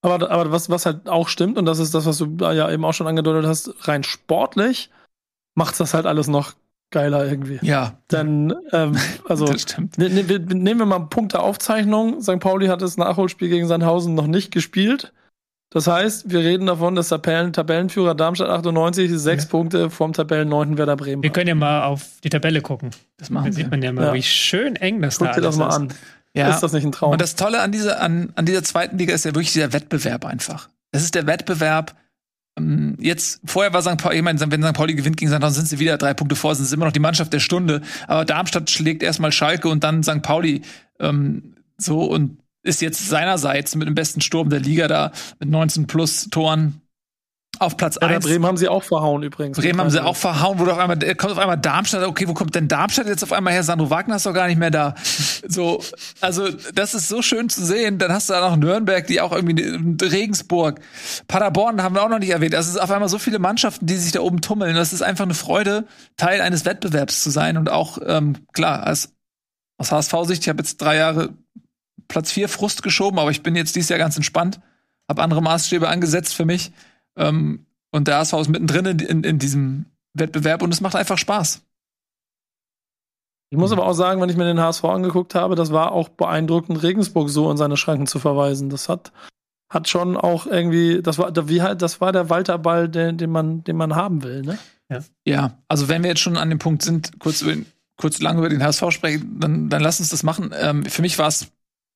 Aber, 0.00 0.14
aber, 0.14 0.30
aber 0.30 0.52
was, 0.52 0.70
was 0.70 0.86
halt 0.86 1.08
auch 1.08 1.28
stimmt, 1.28 1.58
und 1.58 1.66
das 1.66 1.78
ist 1.78 1.94
das, 1.94 2.06
was 2.06 2.18
du 2.18 2.36
ja 2.40 2.70
eben 2.70 2.84
auch 2.84 2.94
schon 2.94 3.06
angedeutet 3.06 3.46
hast, 3.46 3.88
rein 3.88 4.04
sportlich 4.04 4.90
macht's 5.54 5.78
das 5.78 5.94
halt 5.94 6.06
alles 6.06 6.28
noch 6.28 6.54
geiler 6.94 7.26
irgendwie. 7.26 7.58
Ja. 7.60 7.98
Denn, 8.10 8.54
ähm, 8.72 8.96
also, 9.28 9.44
ne, 9.44 10.08
ne, 10.08 10.38
nehmen 10.38 10.80
wir 10.80 10.86
mal 10.86 11.00
Punkt 11.00 11.34
der 11.34 11.42
Aufzeichnung. 11.42 12.22
St. 12.22 12.40
Pauli 12.40 12.68
hat 12.68 12.80
das 12.80 12.96
Nachholspiel 12.96 13.50
gegen 13.50 13.66
Sandhausen 13.66 14.14
noch 14.14 14.26
nicht 14.26 14.50
gespielt. 14.50 15.12
Das 15.70 15.88
heißt, 15.88 16.30
wir 16.30 16.38
reden 16.38 16.66
davon, 16.66 16.94
dass 16.94 17.08
Tabellen, 17.08 17.52
Tabellenführer 17.52 18.14
Darmstadt 18.14 18.48
98 18.48 19.10
sechs 19.10 19.44
ja. 19.44 19.50
Punkte 19.50 19.90
vom 19.90 20.12
Tabellen 20.12 20.48
9. 20.48 20.78
Werder 20.78 20.96
Bremen. 20.96 21.22
Wir 21.22 21.30
können 21.30 21.48
ja 21.48 21.56
mal 21.56 21.82
auf 21.82 22.06
die 22.22 22.30
Tabelle 22.30 22.62
gucken. 22.62 22.90
Das 23.18 23.28
machen 23.28 23.46
Dann 23.46 23.56
wir. 23.56 23.64
sieht 23.64 23.70
man 23.72 23.82
ja 23.82 23.92
mal, 23.92 24.06
ja. 24.06 24.14
wie 24.14 24.22
schön 24.22 24.76
eng 24.76 25.02
das 25.02 25.18
Guck 25.18 25.28
da 25.28 25.34
dir 25.34 25.40
das 25.40 25.56
mal 25.56 25.68
ist. 25.68 25.74
an. 25.74 25.88
Ja. 26.32 26.50
Ist 26.50 26.60
das 26.60 26.72
nicht 26.72 26.84
ein 26.84 26.92
Traum? 26.92 27.12
Und 27.12 27.20
das 27.20 27.34
Tolle 27.34 27.60
an 27.60 27.72
dieser, 27.72 28.00
an, 28.00 28.32
an 28.36 28.46
dieser 28.46 28.62
zweiten 28.62 28.98
Liga 28.98 29.14
ist 29.14 29.24
ja 29.24 29.32
wirklich 29.32 29.52
dieser 29.52 29.72
Wettbewerb 29.72 30.24
einfach. 30.24 30.68
Es 30.92 31.02
ist 31.02 31.16
der 31.16 31.26
Wettbewerb. 31.26 31.96
Ähm, 32.58 32.96
jetzt, 32.98 33.40
vorher 33.44 33.72
war 33.72 33.82
St. 33.82 33.96
Pauli, 33.96 34.18
ich 34.18 34.22
meine, 34.22 34.40
wenn 34.40 34.62
St. 34.62 34.74
Pauli 34.74 34.94
gewinnt 34.94 35.16
gegen 35.16 35.30
St. 35.30 35.40
Pauli, 35.40 35.52
sind 35.52 35.68
sie 35.68 35.78
wieder 35.78 35.98
drei 35.98 36.14
Punkte 36.14 36.36
vor, 36.36 36.54
sind 36.54 36.66
sie 36.66 36.74
immer 36.74 36.86
noch 36.86 36.92
die 36.92 37.00
Mannschaft 37.00 37.32
der 37.32 37.40
Stunde. 37.40 37.82
Aber 38.06 38.24
Darmstadt 38.24 38.70
schlägt 38.70 39.02
erstmal 39.02 39.32
Schalke 39.32 39.68
und 39.68 39.84
dann 39.84 40.02
St. 40.02 40.22
Pauli 40.22 40.62
ähm, 41.00 41.54
so 41.76 42.04
und 42.04 42.38
ist 42.62 42.80
jetzt 42.80 43.08
seinerseits 43.08 43.74
mit 43.74 43.86
dem 43.86 43.94
besten 43.94 44.20
Sturm 44.20 44.48
der 44.48 44.60
Liga 44.60 44.88
da 44.88 45.12
mit 45.38 45.50
19 45.50 45.86
plus 45.86 46.28
Toren 46.30 46.80
auf 47.58 47.76
Platz 47.76 47.98
ja, 48.00 48.08
1. 48.08 48.24
Bremen 48.24 48.46
haben 48.46 48.56
sie 48.56 48.68
auch 48.68 48.82
verhauen 48.82 49.22
übrigens. 49.22 49.58
Bremen 49.58 49.80
haben 49.80 49.90
sie 49.90 50.02
auch 50.02 50.16
verhauen, 50.16 50.58
wo 50.58 50.64
doch 50.64 50.78
einmal, 50.78 50.98
kommt 51.16 51.32
auf 51.32 51.38
einmal 51.38 51.58
Darmstadt, 51.58 52.04
okay, 52.04 52.28
wo 52.28 52.34
kommt 52.34 52.54
denn 52.54 52.68
Darmstadt 52.68 53.06
jetzt 53.06 53.22
auf 53.22 53.32
einmal 53.32 53.52
her? 53.52 53.62
Sandro 53.62 53.90
Wagner 53.90 54.16
ist 54.16 54.26
doch 54.26 54.34
gar 54.34 54.46
nicht 54.46 54.58
mehr 54.58 54.70
da. 54.70 54.94
So, 55.46 55.82
also, 56.20 56.48
das 56.74 56.94
ist 56.94 57.08
so 57.08 57.22
schön 57.22 57.48
zu 57.48 57.64
sehen. 57.64 57.98
Dann 57.98 58.12
hast 58.12 58.28
du 58.28 58.32
da 58.32 58.48
noch 58.48 58.56
Nürnberg, 58.56 59.06
die 59.06 59.20
auch 59.20 59.32
irgendwie, 59.32 60.04
Regensburg, 60.04 60.80
Paderborn 61.28 61.82
haben 61.82 61.94
wir 61.94 62.02
auch 62.02 62.08
noch 62.08 62.18
nicht 62.18 62.30
erwähnt. 62.30 62.54
Also, 62.54 62.70
es 62.70 62.76
ist 62.76 62.80
auf 62.80 62.90
einmal 62.90 63.08
so 63.08 63.18
viele 63.18 63.38
Mannschaften, 63.38 63.86
die 63.86 63.96
sich 63.96 64.12
da 64.12 64.20
oben 64.20 64.40
tummeln. 64.40 64.74
Das 64.74 64.92
ist 64.92 65.02
einfach 65.02 65.24
eine 65.24 65.34
Freude, 65.34 65.86
Teil 66.16 66.40
eines 66.40 66.64
Wettbewerbs 66.64 67.22
zu 67.22 67.30
sein 67.30 67.56
und 67.56 67.70
auch, 67.70 67.98
ähm, 68.04 68.36
klar, 68.52 68.84
als, 68.84 69.12
aus 69.76 69.92
HSV-Sicht, 69.92 70.42
ich 70.42 70.48
habe 70.48 70.62
jetzt 70.62 70.80
drei 70.80 70.96
Jahre 70.96 71.34
Platz 72.08 72.32
vier 72.32 72.48
Frust 72.48 72.82
geschoben, 72.82 73.18
aber 73.18 73.30
ich 73.30 73.42
bin 73.42 73.56
jetzt 73.56 73.76
dieses 73.76 73.88
Jahr 73.88 73.98
ganz 73.98 74.16
entspannt, 74.16 74.60
habe 75.08 75.22
andere 75.22 75.42
Maßstäbe 75.42 75.88
angesetzt 75.88 76.34
für 76.34 76.44
mich. 76.44 76.72
Ähm, 77.16 77.66
und 77.90 78.08
der 78.08 78.18
HSV 78.18 78.34
ist 78.34 78.48
mittendrin 78.48 78.86
in, 78.86 78.98
in, 78.98 79.24
in 79.24 79.38
diesem 79.38 79.86
Wettbewerb 80.14 80.62
und 80.62 80.72
es 80.72 80.80
macht 80.80 80.96
einfach 80.96 81.18
Spaß. 81.18 81.62
Ich 83.50 83.58
muss 83.58 83.70
aber 83.70 83.86
auch 83.86 83.92
sagen, 83.92 84.20
wenn 84.20 84.30
ich 84.30 84.36
mir 84.36 84.46
den 84.46 84.58
HSV 84.58 84.84
angeguckt 84.84 85.34
habe, 85.36 85.54
das 85.54 85.70
war 85.70 85.92
auch 85.92 86.08
beeindruckend, 86.08 86.82
Regensburg 86.82 87.30
so 87.30 87.50
in 87.50 87.56
seine 87.56 87.76
Schranken 87.76 88.08
zu 88.08 88.18
verweisen. 88.18 88.68
Das 88.68 88.88
hat, 88.88 89.12
hat 89.70 89.88
schon 89.88 90.16
auch 90.16 90.46
irgendwie, 90.46 91.02
das 91.02 91.18
war, 91.18 91.30
wie 91.48 91.62
halt, 91.62 91.80
das 91.80 92.00
war 92.00 92.10
der 92.10 92.30
Walterball, 92.30 92.88
den, 92.88 93.16
den 93.16 93.30
man, 93.30 93.62
den 93.62 93.76
man 93.76 93.94
haben 93.94 94.24
will, 94.24 94.42
ne? 94.42 94.58
Ja. 94.90 94.98
ja, 95.24 95.58
also 95.68 95.88
wenn 95.88 96.02
wir 96.02 96.10
jetzt 96.10 96.20
schon 96.20 96.36
an 96.36 96.50
dem 96.50 96.58
Punkt 96.58 96.82
sind, 96.82 97.18
kurz, 97.18 97.44
kurz 97.96 98.20
lang 98.20 98.38
über 98.38 98.48
den 98.48 98.62
HSV 98.62 98.90
sprechen, 98.90 99.38
dann, 99.40 99.68
dann 99.68 99.82
lass 99.82 100.00
uns 100.00 100.10
das 100.10 100.22
machen. 100.22 100.52
Ähm, 100.58 100.84
für 100.84 101.00
mich 101.00 101.18
war 101.18 101.28
es, 101.28 101.46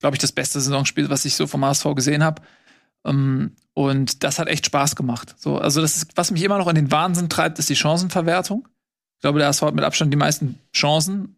glaube 0.01 0.15
ich, 0.15 0.21
das 0.21 0.33
beste 0.33 0.61
Saisonspiel, 0.61 1.11
was 1.11 1.25
ich 1.25 1.35
so 1.35 1.47
vom 1.47 1.65
HSV 1.65 1.85
gesehen 1.95 2.25
habe. 2.25 2.41
Ähm, 3.05 3.53
und 3.75 4.25
das 4.25 4.39
hat 4.39 4.49
echt 4.49 4.67
Spaß 4.67 4.97
gemacht. 4.97 5.35
So, 5.39 5.59
also 5.59 5.81
das 5.81 5.97
ist, 5.97 6.17
was 6.17 6.31
mich 6.31 6.43
immer 6.43 6.59
noch 6.59 6.69
in 6.69 6.75
den 6.75 6.91
Wahnsinn 6.91 7.29
treibt, 7.29 7.59
ist 7.59 7.69
die 7.69 7.77
Chancenverwertung. 7.77 8.67
Ich 9.17 9.23
glaube, 9.23 9.39
der 9.39 9.49
HSV 9.49 9.63
hat 9.63 9.75
mit 9.75 9.85
Abstand 9.85 10.13
die 10.13 10.19
meisten 10.19 10.59
Chancen 10.75 11.37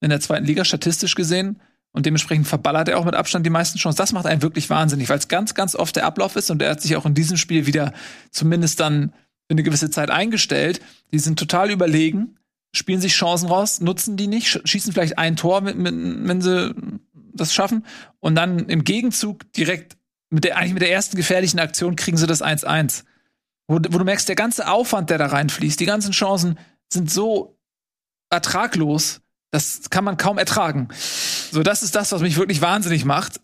in 0.00 0.10
der 0.10 0.20
zweiten 0.20 0.46
Liga 0.46 0.64
statistisch 0.64 1.14
gesehen. 1.14 1.60
Und 1.92 2.06
dementsprechend 2.06 2.46
verballert 2.46 2.88
er 2.88 2.98
auch 2.98 3.04
mit 3.04 3.14
Abstand 3.14 3.44
die 3.44 3.50
meisten 3.50 3.78
Chancen. 3.78 3.98
Das 3.98 4.12
macht 4.12 4.26
einen 4.26 4.42
wirklich 4.42 4.70
wahnsinnig, 4.70 5.08
weil 5.08 5.18
es 5.18 5.28
ganz, 5.28 5.54
ganz 5.54 5.74
oft 5.74 5.96
der 5.96 6.06
Ablauf 6.06 6.36
ist 6.36 6.50
und 6.50 6.62
er 6.62 6.70
hat 6.70 6.80
sich 6.80 6.94
auch 6.96 7.04
in 7.04 7.14
diesem 7.14 7.36
Spiel 7.36 7.66
wieder 7.66 7.92
zumindest 8.30 8.78
dann 8.78 9.12
für 9.48 9.54
eine 9.54 9.64
gewisse 9.64 9.90
Zeit 9.90 10.10
eingestellt. 10.10 10.80
Die 11.10 11.18
sind 11.18 11.38
total 11.38 11.70
überlegen, 11.70 12.36
spielen 12.72 13.00
sich 13.00 13.14
Chancen 13.14 13.48
raus, 13.48 13.80
nutzen 13.80 14.16
die 14.16 14.28
nicht, 14.28 14.60
schießen 14.64 14.92
vielleicht 14.92 15.18
ein 15.18 15.34
Tor, 15.34 15.64
wenn 15.64 16.40
sie 16.40 16.74
das 17.34 17.52
schaffen 17.52 17.84
und 18.20 18.36
dann 18.36 18.68
im 18.68 18.84
Gegenzug 18.84 19.52
direkt 19.52 19.96
mit 20.30 20.44
der, 20.44 20.56
eigentlich 20.56 20.74
mit 20.74 20.82
der 20.82 20.92
ersten 20.92 21.16
gefährlichen 21.16 21.58
Aktion 21.58 21.96
kriegen 21.96 22.16
sie 22.16 22.26
das 22.26 22.42
1-1. 22.42 23.04
Wo, 23.68 23.76
wo 23.76 23.98
du 23.98 24.04
merkst, 24.04 24.28
der 24.28 24.36
ganze 24.36 24.68
Aufwand, 24.68 25.10
der 25.10 25.18
da 25.18 25.26
reinfließt, 25.26 25.78
die 25.78 25.86
ganzen 25.86 26.12
Chancen 26.12 26.58
sind 26.92 27.10
so 27.10 27.58
ertraglos, 28.30 29.20
das 29.50 29.90
kann 29.90 30.04
man 30.04 30.16
kaum 30.16 30.38
ertragen. 30.38 30.88
So, 31.50 31.62
das 31.62 31.82
ist 31.82 31.94
das, 31.94 32.12
was 32.12 32.22
mich 32.22 32.36
wirklich 32.36 32.62
wahnsinnig 32.62 33.04
macht. 33.04 33.40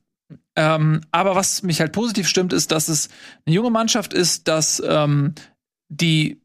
Ähm, 0.55 1.03
aber 1.11 1.35
was 1.35 1.63
mich 1.63 1.81
halt 1.81 1.93
positiv 1.93 2.29
stimmt, 2.29 2.53
ist, 2.53 2.73
dass 2.73 2.89
es 2.89 3.09
eine 3.45 3.55
junge 3.55 3.71
Mannschaft 3.71 4.15
ist, 4.15 4.49
dass 4.49 4.83
ähm, 4.85 5.35
die 5.89 6.41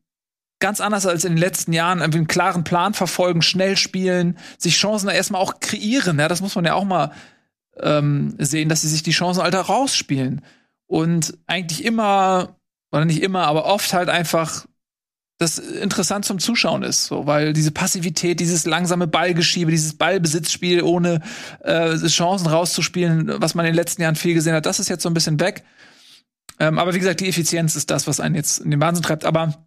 ganz 0.60 0.80
anders 0.82 1.06
als 1.06 1.26
in 1.26 1.34
den 1.34 1.40
letzten 1.40 1.74
Jahren 1.74 2.02
einen 2.02 2.28
klaren 2.28 2.64
Plan 2.64 2.94
verfolgen, 2.94 3.42
schnell 3.42 3.78
spielen, 3.78 4.38
sich 4.58 4.78
Chancen 4.78 5.10
erstmal 5.10 5.42
auch 5.42 5.60
kreieren. 5.60 6.20
Ja, 6.20 6.28
das 6.28 6.42
muss 6.42 6.56
man 6.56 6.66
ja 6.66 6.76
auch 6.76 6.84
mal 6.84 7.12
ähm, 7.82 8.36
sehen, 8.38 8.70
dass 8.70 8.82
sie 8.82 8.90
sich 8.90 9.04
die 9.04 9.12
Chancen 9.12 9.42
alter 9.42 9.62
rausspielen. 9.62 10.42
Und 10.88 11.38
eigentlich 11.48 11.86
immer, 11.86 12.58
oder 12.92 13.06
nicht 13.06 13.24
immer, 13.24 13.48
aber 13.48 13.66
oft 13.66 13.94
halt 13.94 14.10
einfach 14.10 14.66
das 15.38 15.58
interessant 15.58 16.24
zum 16.24 16.38
Zuschauen 16.38 16.84
ist, 16.84 17.06
so, 17.06 17.26
weil 17.26 17.54
diese 17.54 17.72
Passivität, 17.72 18.40
dieses 18.40 18.66
langsame 18.68 19.08
Ballgeschiebe, 19.08 19.72
dieses 19.72 19.98
Ballbesitzspiel 19.98 20.84
ohne 20.84 21.22
äh, 21.62 21.98
Chancen 22.08 22.46
rauszuspielen, 22.46 23.42
was 23.42 23.56
man 23.56 23.66
in 23.66 23.72
den 23.72 23.76
letzten 23.76 24.04
Jahren 24.04 24.16
viel 24.16 24.36
gesehen 24.36 24.54
hat, 24.54 24.68
das 24.68 24.80
ist 24.80 24.88
jetzt 24.88 25.02
so 25.02 25.10
ein 25.10 25.16
bisschen 25.16 25.40
weg. 25.40 25.64
Ähm, 26.60 26.78
aber 26.78 26.94
wie 26.94 27.00
gesagt, 27.00 27.22
die 27.22 27.28
Effizienz 27.28 27.76
ist 27.76 27.90
das, 27.90 28.06
was 28.06 28.20
einen 28.20 28.36
jetzt 28.36 28.60
in 28.60 28.70
den 28.70 28.80
Wahnsinn 28.80 29.02
treibt. 29.02 29.26
Aber 29.26 29.66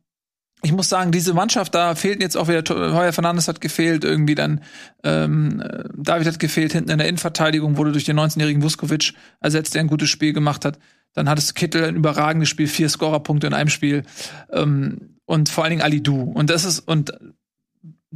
ich 0.64 0.72
muss 0.72 0.88
sagen, 0.88 1.12
diese 1.12 1.34
Mannschaft, 1.34 1.74
da 1.74 1.94
fehlten 1.94 2.22
jetzt 2.22 2.36
auch 2.36 2.48
wieder, 2.48 2.62
Heuer 2.94 3.12
Fernandes 3.12 3.48
hat 3.48 3.60
gefehlt, 3.60 4.02
irgendwie 4.02 4.34
dann 4.34 4.62
ähm, 5.02 5.62
David 5.94 6.26
hat 6.26 6.38
gefehlt, 6.38 6.72
hinten 6.72 6.90
in 6.90 6.98
der 6.98 7.06
Innenverteidigung 7.06 7.76
wurde 7.76 7.92
durch 7.92 8.04
den 8.04 8.18
19-jährigen 8.18 8.62
Vuskovic 8.62 9.12
ersetzt, 9.40 9.74
der 9.74 9.82
ein 9.82 9.88
gutes 9.88 10.08
Spiel 10.08 10.32
gemacht 10.32 10.64
hat. 10.64 10.78
Dann 11.12 11.28
hattest 11.28 11.54
Kittel 11.54 11.84
ein 11.84 11.96
überragendes 11.96 12.48
Spiel, 12.48 12.66
vier 12.66 12.88
Scorerpunkte 12.88 13.46
in 13.46 13.54
einem 13.54 13.68
Spiel. 13.68 14.04
Ähm, 14.50 15.18
und 15.26 15.50
vor 15.50 15.64
allen 15.64 15.70
Dingen 15.70 15.82
Ali 15.82 16.02
Du. 16.02 16.22
Und 16.22 16.48
das 16.48 16.64
ist, 16.64 16.80
und 16.80 17.12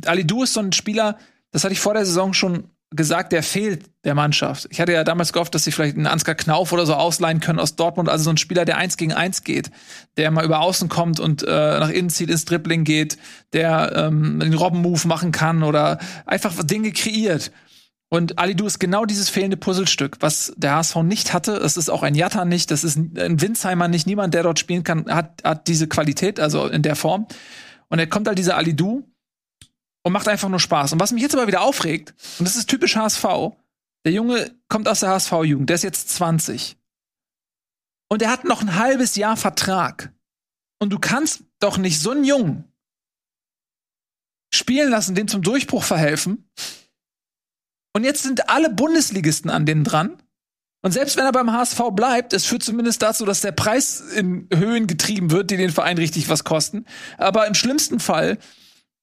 Ali 0.04 0.26
Du 0.26 0.42
ist 0.42 0.54
so 0.54 0.61
ein 0.61 0.72
Spieler, 0.72 1.18
das 1.50 1.64
hatte 1.64 1.74
ich 1.74 1.80
vor 1.80 1.94
der 1.94 2.06
Saison 2.06 2.32
schon 2.32 2.70
gesagt, 2.90 3.33
der 3.33 3.42
fehlt 3.42 3.85
der 4.05 4.14
Mannschaft. 4.14 4.66
Ich 4.70 4.81
hatte 4.81 4.92
ja 4.92 5.05
damals 5.05 5.33
gehofft, 5.33 5.55
dass 5.55 5.64
sie 5.64 5.72
vielleicht 5.72 5.96
einen 5.96 6.07
Ansgar 6.07 6.35
Knauf 6.35 6.72
oder 6.72 6.87
so 6.87 6.94
ausleihen 6.94 7.40
können 7.40 7.59
aus 7.59 7.77
Dortmund, 7.77 8.09
also 8.09 8.24
so 8.24 8.31
ein 8.31 8.38
Spieler, 8.38 8.64
der 8.64 8.79
eins 8.79 8.96
gegen 8.96 9.12
eins 9.12 9.44
geht, 9.44 9.70
der 10.16 10.31
mal 10.31 10.44
über 10.44 10.61
außen 10.61 10.88
kommt 10.88 11.20
und 11.20 11.42
äh, 11.42 11.46
nach 11.46 11.90
innen 11.90 12.09
zieht, 12.09 12.31
ins 12.31 12.46
Dribbling 12.46 12.85
geht, 12.85 13.18
der 13.53 13.92
ähm, 13.94 14.40
den 14.40 14.55
Robben-Move 14.55 15.07
machen 15.07 15.33
kann 15.33 15.62
oder 15.62 15.98
einfach 16.24 16.55
Dinge 16.64 16.92
kreiert. 16.92 17.51
Und 18.11 18.38
Ali 18.38 18.55
Du 18.55 18.64
ist 18.64 18.79
genau 18.79 19.05
dieses 19.05 19.29
fehlende 19.29 19.59
Puzzlestück, 19.59 20.16
was 20.20 20.55
der 20.57 20.77
HSV 20.77 20.96
nicht 21.03 21.35
hatte. 21.35 21.53
Es 21.57 21.77
ist 21.77 21.90
auch 21.90 22.03
ein 22.03 22.14
Jatta 22.14 22.46
nicht, 22.46 22.70
das 22.70 22.83
ist 22.83 22.96
ein 22.96 23.40
Winsheimer 23.40 23.88
nicht. 23.88 24.07
Niemand, 24.07 24.33
der 24.33 24.44
dort 24.44 24.59
spielen 24.59 24.83
kann, 24.83 25.05
hat, 25.11 25.42
hat 25.44 25.68
diese 25.68 25.88
Qualität, 25.88 26.40
also 26.40 26.66
in 26.66 26.81
der 26.81 26.96
Form. 26.96 27.27
Und 27.88 27.98
er 27.98 28.07
kommt 28.07 28.27
halt 28.27 28.38
dieser 28.38 28.57
Ali 28.57 28.74
Du 28.74 29.05
und 30.02 30.12
macht 30.12 30.28
einfach 30.28 30.48
nur 30.48 30.61
Spaß. 30.61 30.92
Und 30.92 31.00
was 31.00 31.12
mich 31.12 31.22
jetzt 31.22 31.34
aber 31.34 31.46
wieder 31.46 31.62
aufregt, 31.62 32.14
und 32.38 32.46
das 32.46 32.56
ist 32.56 32.68
typisch 32.68 32.96
HSV, 32.96 33.24
der 34.04 34.12
Junge 34.12 34.54
kommt 34.68 34.88
aus 34.88 35.00
der 35.00 35.11
HSV-Jugend, 35.11 35.68
der 35.68 35.74
ist 35.74 35.82
jetzt 35.82 36.11
20. 36.11 36.76
Und 38.08 38.22
er 38.22 38.30
hat 38.30 38.44
noch 38.44 38.62
ein 38.62 38.76
halbes 38.76 39.16
Jahr 39.16 39.37
Vertrag. 39.37 40.12
Und 40.80 40.90
du 40.90 40.98
kannst 40.98 41.44
doch 41.61 41.76
nicht 41.76 42.00
so 42.00 42.12
einen 42.12 42.24
Jungen 42.24 42.64
spielen 44.52 44.90
lassen, 44.90 45.14
dem 45.14 45.28
zum 45.28 45.42
Durchbruch 45.42 45.84
verhelfen. 45.84 46.48
Und 47.94 48.04
jetzt 48.04 48.22
sind 48.22 48.48
alle 48.48 48.70
Bundesligisten 48.70 49.50
an 49.50 49.66
dem 49.66 49.84
dran. 49.84 50.22
Und 50.82 50.92
selbst 50.92 51.16
wenn 51.16 51.24
er 51.24 51.32
beim 51.32 51.52
HSV 51.52 51.80
bleibt, 51.92 52.32
es 52.32 52.46
führt 52.46 52.62
zumindest 52.62 53.02
dazu, 53.02 53.24
dass 53.24 53.40
der 53.40 53.52
Preis 53.52 54.00
in 54.00 54.48
Höhen 54.54 54.87
getrieben 54.87 55.30
wird, 55.32 55.50
die 55.50 55.56
den 55.56 55.72
Verein 55.72 55.98
richtig 55.98 56.28
was 56.28 56.44
kosten. 56.44 56.87
Aber 57.16 57.46
im 57.46 57.54
schlimmsten 57.54 57.98
Fall 57.98 58.38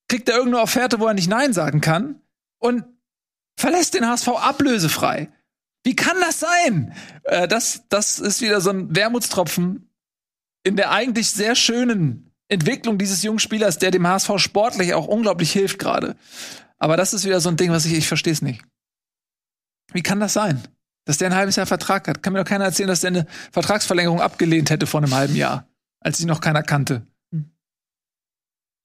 kriegt 0.08 0.30
er 0.30 0.36
irgendeine 0.36 0.63
Offerte, 0.63 1.00
wo 1.00 1.08
er 1.08 1.13
nicht 1.13 1.30
Nein 1.30 1.54
sagen 1.54 1.82
kann 1.82 2.22
und 2.60 2.84
verlässt 3.58 3.94
den 3.94 4.08
HSV 4.08 4.28
ablösefrei. 4.30 5.30
Wie 5.84 5.96
kann 5.96 6.18
das 6.20 6.39
sein? 6.39 6.94
Äh, 7.24 7.48
das, 7.48 7.84
das 7.89 8.20
ist 8.20 8.41
wieder 8.41 8.62
so 8.62 8.72
ein 8.72 8.96
Wermutstropfen 8.96 9.89
in 10.63 10.76
der 10.76 10.91
eigentlich 10.91 11.30
sehr 11.30 11.56
schönen 11.56 12.32
Entwicklung 12.48 12.98
dieses 12.98 13.24
jungen 13.24 13.39
Spielers, 13.39 13.78
der 13.78 13.91
dem 13.91 14.08
HSV 14.08 14.32
sportlich 14.38 14.94
auch 14.94 15.08
unglaublich 15.08 15.52
hilft 15.52 15.80
gerade. 15.80 16.15
Aber 16.80 16.98
das 16.98 17.13
ist 17.13 17.24
wieder 17.24 17.39
so 17.39 17.50
ein 17.50 17.58
Ding, 17.58 17.72
was 17.72 17.86
ich, 17.86 17.94
ich 17.94 18.08
verstehe 18.08 18.34
es 18.34 18.41
nicht. 18.41 18.63
Wie 19.94 20.02
kann 20.02 20.20
das 20.20 20.34
sein? 20.34 20.62
Dass 21.06 21.20
der 21.20 21.30
ein 21.30 21.36
halbes 21.36 21.56
Jahr 21.56 21.68
Vertrag 21.68 22.08
hat. 22.08 22.24
Kann 22.24 22.34
mir 22.34 22.39
doch 22.39 22.50
keiner 22.50 22.65
erzählen, 22.65 22.89
dass 22.89 23.02
der 23.02 23.10
eine 23.10 23.28
Vertragsverlängerung 23.52 24.22
abgelehnt 24.22 24.72
hätte 24.72 24.88
vor 24.88 25.02
einem 25.02 25.13
halben 25.13 25.36
Jahr, 25.36 25.68
als 26.00 26.18
sie 26.18 26.26
noch 26.26 26.41
keiner 26.41 26.63
kannte. 26.63 27.06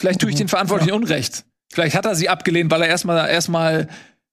Vielleicht 0.00 0.22
tue 0.22 0.30
ich 0.30 0.36
den 0.36 0.48
Verantwortlichen 0.48 0.88
ja. 0.88 0.94
Unrecht. 0.94 1.44
Vielleicht 1.70 1.94
hat 1.94 2.06
er 2.06 2.14
sie 2.14 2.30
abgelehnt, 2.30 2.70
weil 2.70 2.80
er 2.80 2.88
erstmal 2.88 3.28
erstmal 3.28 3.86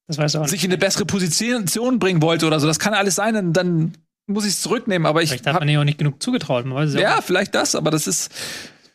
sich 0.08 0.63
in 0.63 0.71
eine 0.71 0.77
bessere 0.77 1.06
Position 1.06 1.99
bringen 1.99 2.21
wollte 2.21 2.47
oder 2.47 2.62
so. 2.62 2.67
Das 2.67 2.80
kann 2.80 2.93
alles 2.93 3.15
sein, 3.15 3.34
dann, 3.34 3.51
dann 3.51 3.93
muss 4.27 4.45
ich 4.45 4.53
es 4.53 4.62
zurücknehmen. 4.62 5.06
Aber 5.06 5.21
ich 5.21 5.30
vielleicht 5.30 5.45
hat 5.45 5.60
man 5.60 5.67
ja 5.67 5.82
auch 5.82 5.84
nicht 5.84 5.97
genug 5.97 6.23
zugetraut. 6.23 6.63
Weiß 6.69 6.93
ja, 6.93 7.21
vielleicht 7.21 7.53
das, 7.53 7.75
aber 7.75 7.91
das 7.91 8.08
ist. 8.08 8.32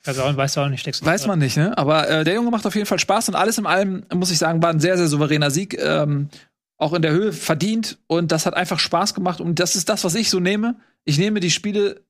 Also 0.07 0.23
weißt 0.23 0.57
du 0.57 0.61
auch 0.63 0.69
nicht, 0.69 0.81
steckst 0.81 1.05
Weiß 1.05 1.27
man 1.27 1.39
nicht, 1.39 1.59
ne? 1.59 1.77
Aber 1.77 2.09
äh, 2.09 2.25
der 2.25 2.35
Junge 2.35 2.51
macht 2.51 2.67
auf 2.67 2.75
jeden 2.75 2.87
Fall 2.87 2.99
Spaß 2.99 3.29
und 3.29 3.35
alles 3.35 3.59
in 3.59 3.67
allem, 3.67 4.05
muss 4.13 4.31
ich 4.31 4.39
sagen, 4.39 4.63
war 4.63 4.71
ein 4.71 4.81
sehr, 4.81 4.97
sehr 4.97 5.09
souveräner 5.09 5.51
Sieg. 5.51 5.79
Ähm, 5.79 6.31
auch 6.79 6.95
in 6.95 7.03
der 7.03 7.13
Höhe 7.13 7.33
verdient 7.33 7.99
und 8.09 8.33
das 8.33 8.47
hat 8.47 8.55
einfach 8.55 8.81
Spaß 8.81 9.15
gemacht 9.15 9.41
und 9.41 9.61
das 9.61 9.77
ist 9.77 9.91
das, 9.91 10.03
was 10.03 10.15
ich 10.15 10.31
so 10.31 10.41
nehme. 10.41 10.77
Ich 11.05 11.19
nehme 11.19 11.39
die 11.39 11.53
Spiele 11.53 12.03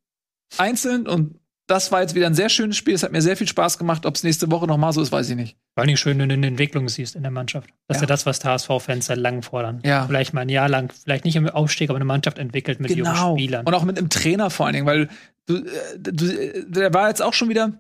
einzeln 0.57 1.07
und 1.07 1.41
das 1.66 1.92
war 1.92 2.01
jetzt 2.01 2.14
wieder 2.14 2.27
ein 2.27 2.35
sehr 2.35 2.48
schönes 2.48 2.77
Spiel. 2.77 2.94
Es 2.94 3.03
hat 3.03 3.12
mir 3.12 3.22
sehr 3.22 3.37
viel 3.37 3.46
Spaß 3.46 3.79
gemacht. 3.79 4.05
Ob 4.05 4.16
es 4.16 4.25
nächste 4.25 4.51
Woche 4.51 4.66
noch 4.66 4.79
mal 4.79 4.92
so 4.92 5.01
ist, 5.01 5.12
weiß 5.12 5.31
ich 5.31 5.37
nicht. 5.37 5.57
Vor 5.75 5.85
allem 5.85 5.96
schön, 5.96 6.18
wenn 6.18 6.29
du 6.29 6.35
eine 6.35 6.46
Entwicklung 6.46 6.88
siehst 6.88 7.14
in 7.14 7.22
der 7.22 7.31
Mannschaft. 7.31 7.70
Das 7.87 7.96
ja. 7.96 7.98
ist 7.98 8.01
ja 8.03 8.07
das, 8.07 8.27
was 8.27 8.44
HSV-Fans 8.44 9.07
seit 9.07 9.18
langem 9.18 9.42
fordern. 9.42 9.81
Ja. 9.85 10.07
Vielleicht 10.07 10.35
mal 10.35 10.42
ein 10.42 10.48
Jahr 10.48 10.68
lang, 10.68 10.92
vielleicht 10.92 11.25
nicht 11.25 11.37
im 11.37 11.48
Aufstieg, 11.48 11.88
aber 11.90 11.96
eine 11.96 12.05
Mannschaft 12.05 12.38
entwickelt 12.38 12.81
mit 12.81 12.94
genau. 12.94 13.11
ihren 13.11 13.38
Spielern. 13.38 13.66
Und 13.66 13.75
auch 13.75 13.85
mit 13.85 13.96
einem 13.96 14.11
Trainer 14.11 14.51
vor 14.51 14.66
allen 14.66 14.75
Dingen, 14.75 14.87
weil 14.87 15.09
du, 15.46 15.57
äh, 15.57 15.98
du, 15.98 16.64
der 16.68 16.92
war 16.92 17.09
jetzt 17.09 17.22
auch 17.22 17.33
schon 17.33 17.48
wieder 17.48 17.72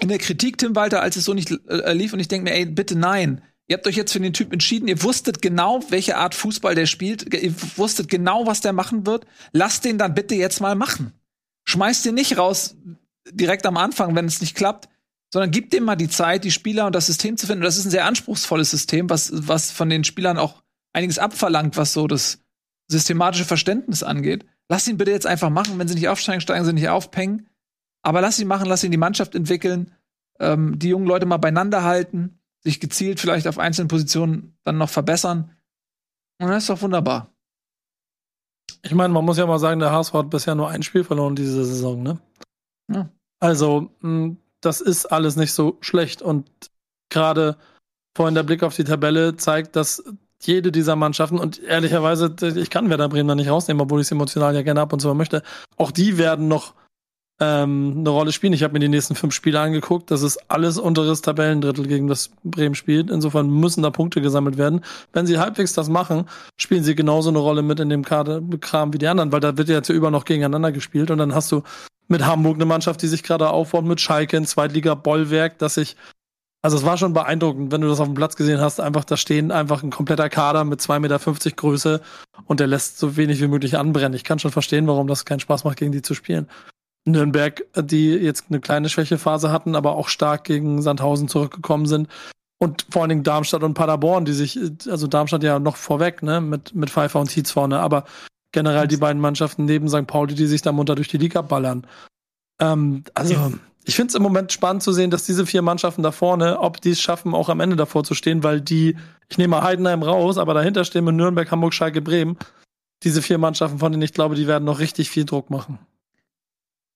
in 0.00 0.08
der 0.08 0.18
Kritik, 0.18 0.58
Tim 0.58 0.74
Walter, 0.74 1.00
als 1.00 1.16
es 1.16 1.24
so 1.24 1.34
nicht 1.34 1.52
äh, 1.68 1.92
lief. 1.92 2.12
Und 2.12 2.20
ich 2.20 2.28
denke 2.28 2.50
mir, 2.50 2.56
ey, 2.56 2.66
bitte 2.66 2.98
nein. 2.98 3.42
Ihr 3.68 3.76
habt 3.76 3.86
euch 3.86 3.96
jetzt 3.96 4.12
für 4.12 4.20
den 4.20 4.34
Typ 4.34 4.52
entschieden. 4.52 4.88
Ihr 4.88 5.02
wusstet 5.02 5.40
genau, 5.40 5.80
welche 5.88 6.16
Art 6.16 6.34
Fußball 6.34 6.74
der 6.74 6.86
spielt. 6.86 7.32
Ihr 7.32 7.54
wusstet 7.76 8.08
genau, 8.08 8.46
was 8.46 8.60
der 8.60 8.74
machen 8.74 9.06
wird. 9.06 9.24
Lasst 9.52 9.84
den 9.84 9.96
dann 9.96 10.14
bitte 10.14 10.34
jetzt 10.34 10.60
mal 10.60 10.74
machen. 10.74 11.14
Schmeißt 11.64 12.04
den 12.04 12.16
nicht 12.16 12.36
raus 12.36 12.76
direkt 13.30 13.66
am 13.66 13.76
Anfang, 13.76 14.14
wenn 14.14 14.26
es 14.26 14.40
nicht 14.40 14.56
klappt, 14.56 14.88
sondern 15.32 15.50
gib 15.50 15.70
dem 15.70 15.84
mal 15.84 15.96
die 15.96 16.08
Zeit, 16.08 16.44
die 16.44 16.50
Spieler 16.50 16.86
und 16.86 16.94
das 16.94 17.06
System 17.06 17.36
zu 17.36 17.46
finden. 17.46 17.62
Und 17.62 17.66
das 17.66 17.76
ist 17.76 17.86
ein 17.86 17.90
sehr 17.90 18.04
anspruchsvolles 18.04 18.70
System, 18.70 19.10
was, 19.10 19.30
was 19.32 19.70
von 19.70 19.90
den 19.90 20.04
Spielern 20.04 20.38
auch 20.38 20.62
einiges 20.92 21.18
abverlangt, 21.18 21.76
was 21.76 21.92
so 21.92 22.06
das 22.06 22.38
systematische 22.88 23.44
Verständnis 23.44 24.02
angeht. 24.02 24.46
Lass 24.68 24.86
ihn 24.86 24.96
bitte 24.96 25.10
jetzt 25.10 25.26
einfach 25.26 25.50
machen. 25.50 25.78
Wenn 25.78 25.88
sie 25.88 25.94
nicht 25.94 26.08
aufsteigen, 26.08 26.40
steigen 26.40 26.64
sie 26.64 26.72
nicht 26.72 26.88
auf, 26.88 27.10
peng. 27.10 27.46
Aber 28.02 28.20
lass 28.20 28.38
ihn 28.38 28.48
machen, 28.48 28.68
lass 28.68 28.84
ihn 28.84 28.90
die 28.90 28.96
Mannschaft 28.96 29.34
entwickeln, 29.34 29.90
ähm, 30.38 30.78
die 30.78 30.88
jungen 30.88 31.06
Leute 31.06 31.26
mal 31.26 31.38
beieinander 31.38 31.82
halten, 31.82 32.38
sich 32.60 32.80
gezielt 32.80 33.18
vielleicht 33.18 33.46
auf 33.48 33.58
einzelnen 33.58 33.88
Positionen 33.88 34.56
dann 34.62 34.78
noch 34.78 34.90
verbessern. 34.90 35.50
Und 36.38 36.48
das 36.48 36.64
ist 36.64 36.70
doch 36.70 36.82
wunderbar. 36.82 37.34
Ich 38.82 38.94
meine, 38.94 39.12
man 39.12 39.24
muss 39.24 39.38
ja 39.38 39.46
mal 39.46 39.58
sagen, 39.58 39.80
der 39.80 39.92
HSV 39.92 40.12
hat 40.12 40.30
bisher 40.30 40.54
nur 40.54 40.68
ein 40.68 40.82
Spiel 40.82 41.04
verloren 41.04 41.34
diese 41.34 41.64
Saison, 41.64 42.02
ne? 42.02 42.18
Ja. 42.92 43.08
Also, 43.40 43.90
hm, 44.00 44.38
das 44.60 44.80
ist 44.80 45.06
alles 45.06 45.36
nicht 45.36 45.52
so 45.52 45.76
schlecht. 45.80 46.22
Und 46.22 46.46
gerade 47.10 47.56
vorhin 48.16 48.34
der 48.34 48.42
Blick 48.42 48.62
auf 48.62 48.76
die 48.76 48.84
Tabelle 48.84 49.36
zeigt, 49.36 49.76
dass 49.76 50.02
jede 50.42 50.72
dieser 50.72 50.96
Mannschaften, 50.96 51.38
und 51.38 51.62
ehrlicherweise, 51.62 52.34
ich 52.56 52.70
kann 52.70 52.90
Werder 52.90 53.08
Bremen 53.08 53.28
da 53.28 53.34
nicht 53.34 53.48
rausnehmen, 53.48 53.80
obwohl 53.80 54.00
ich 54.00 54.06
es 54.06 54.12
emotional 54.12 54.54
ja 54.54 54.62
gerne 54.62 54.80
ab 54.80 54.92
und 54.92 55.00
zu 55.00 55.12
möchte, 55.14 55.42
auch 55.76 55.90
die 55.90 56.18
werden 56.18 56.48
noch 56.48 56.74
ähm, 57.40 57.94
eine 57.98 58.10
Rolle 58.10 58.32
spielen. 58.32 58.52
Ich 58.52 58.62
habe 58.62 58.74
mir 58.74 58.78
die 58.78 58.88
nächsten 58.88 59.14
fünf 59.14 59.34
Spiele 59.34 59.60
angeguckt. 59.60 60.10
Das 60.10 60.22
ist 60.22 60.38
alles 60.50 60.78
unteres 60.78 61.22
Tabellendrittel, 61.22 61.86
gegen 61.86 62.06
das 62.06 62.30
Bremen 62.44 62.74
spielt. 62.74 63.10
Insofern 63.10 63.50
müssen 63.50 63.82
da 63.82 63.90
Punkte 63.90 64.20
gesammelt 64.20 64.56
werden. 64.56 64.84
Wenn 65.12 65.26
sie 65.26 65.38
halbwegs 65.38 65.72
das 65.72 65.88
machen, 65.88 66.26
spielen 66.56 66.84
sie 66.84 66.94
genauso 66.94 67.30
eine 67.30 67.38
Rolle 67.38 67.62
mit 67.62 67.80
in 67.80 67.88
dem 67.88 68.04
Kram 68.04 68.92
wie 68.92 68.98
die 68.98 69.08
anderen, 69.08 69.32
weil 69.32 69.40
da 69.40 69.56
wird 69.56 69.68
ja 69.68 69.76
jetzt 69.76 69.88
über 69.88 70.10
noch 70.10 70.24
gegeneinander 70.24 70.72
gespielt. 70.72 71.10
Und 71.10 71.18
dann 71.18 71.34
hast 71.34 71.50
du 71.50 71.62
mit 72.08 72.26
Hamburg 72.26 72.56
eine 72.56 72.66
Mannschaft, 72.66 73.02
die 73.02 73.08
sich 73.08 73.22
gerade 73.22 73.50
aufbaut, 73.50 73.84
mit 73.84 74.00
Schalke 74.00 74.36
ein 74.36 74.46
Zweitliga-Bollwerk, 74.46 75.58
dass 75.58 75.76
ich 75.76 75.96
also 76.64 76.78
es 76.78 76.84
war 76.86 76.96
schon 76.96 77.12
beeindruckend, 77.12 77.72
wenn 77.72 77.82
du 77.82 77.88
das 77.88 78.00
auf 78.00 78.06
dem 78.06 78.14
Platz 78.14 78.36
gesehen 78.36 78.58
hast, 78.58 78.80
einfach 78.80 79.04
da 79.04 79.18
stehen 79.18 79.52
einfach 79.52 79.82
ein 79.82 79.90
kompletter 79.90 80.30
Kader 80.30 80.64
mit 80.64 80.80
2,50 80.80 80.98
Meter 81.00 81.50
Größe 81.50 82.00
und 82.46 82.58
der 82.58 82.66
lässt 82.66 82.98
so 82.98 83.18
wenig 83.18 83.42
wie 83.42 83.48
möglich 83.48 83.76
anbrennen. 83.76 84.14
Ich 84.14 84.24
kann 84.24 84.38
schon 84.38 84.50
verstehen, 84.50 84.86
warum 84.86 85.06
das 85.06 85.26
keinen 85.26 85.40
Spaß 85.40 85.64
macht, 85.64 85.76
gegen 85.76 85.92
die 85.92 86.00
zu 86.00 86.14
spielen. 86.14 86.48
Nürnberg, 87.04 87.66
die 87.76 88.12
jetzt 88.12 88.46
eine 88.48 88.60
kleine 88.60 88.88
Schwächephase 88.88 89.52
hatten, 89.52 89.76
aber 89.76 89.94
auch 89.94 90.08
stark 90.08 90.44
gegen 90.44 90.80
Sandhausen 90.80 91.28
zurückgekommen 91.28 91.84
sind. 91.84 92.08
Und 92.58 92.86
vor 92.88 93.02
allen 93.02 93.10
Dingen 93.10 93.24
Darmstadt 93.24 93.62
und 93.62 93.74
Paderborn, 93.74 94.24
die 94.24 94.32
sich, 94.32 94.58
also 94.88 95.06
Darmstadt 95.06 95.42
ja 95.42 95.58
noch 95.58 95.76
vorweg, 95.76 96.22
ne, 96.22 96.40
mit, 96.40 96.74
mit 96.74 96.88
Pfeiffer 96.88 97.20
und 97.20 97.28
Tietz 97.28 97.50
vorne, 97.50 97.80
aber 97.80 98.04
generell 98.54 98.88
die 98.88 98.96
beiden 98.96 99.20
Mannschaften 99.20 99.66
neben 99.66 99.88
St. 99.88 100.06
Pauli, 100.06 100.34
die 100.34 100.46
sich 100.46 100.62
da 100.62 100.72
munter 100.72 100.94
durch 100.94 101.08
die 101.08 101.18
Liga 101.18 101.42
ballern. 101.42 101.86
Ähm, 102.58 103.04
also, 103.12 103.34
ja. 103.34 103.52
ich 103.84 103.94
finde 103.94 104.12
es 104.12 104.14
im 104.14 104.22
Moment 104.22 104.52
spannend 104.52 104.82
zu 104.82 104.92
sehen, 104.92 105.10
dass 105.10 105.26
diese 105.26 105.44
vier 105.44 105.60
Mannschaften 105.60 106.02
da 106.02 106.12
vorne, 106.12 106.58
ob 106.60 106.80
die 106.80 106.90
es 106.90 107.00
schaffen, 107.00 107.34
auch 107.34 107.50
am 107.50 107.60
Ende 107.60 107.76
davor 107.76 108.04
zu 108.04 108.14
stehen, 108.14 108.42
weil 108.42 108.62
die, 108.62 108.96
ich 109.28 109.36
nehme 109.36 109.56
mal 109.56 109.62
Heidenheim 109.62 110.02
raus, 110.02 110.38
aber 110.38 110.54
dahinter 110.54 110.84
stehen 110.84 111.04
mit 111.04 111.14
Nürnberg, 111.14 111.50
Hamburg, 111.50 111.74
Schalke, 111.74 112.00
Bremen. 112.00 112.38
Diese 113.02 113.20
vier 113.20 113.36
Mannschaften, 113.36 113.80
von 113.80 113.92
denen 113.92 114.02
ich 114.02 114.14
glaube, 114.14 114.34
die 114.34 114.46
werden 114.46 114.64
noch 114.64 114.78
richtig 114.78 115.10
viel 115.10 115.26
Druck 115.26 115.50
machen. 115.50 115.78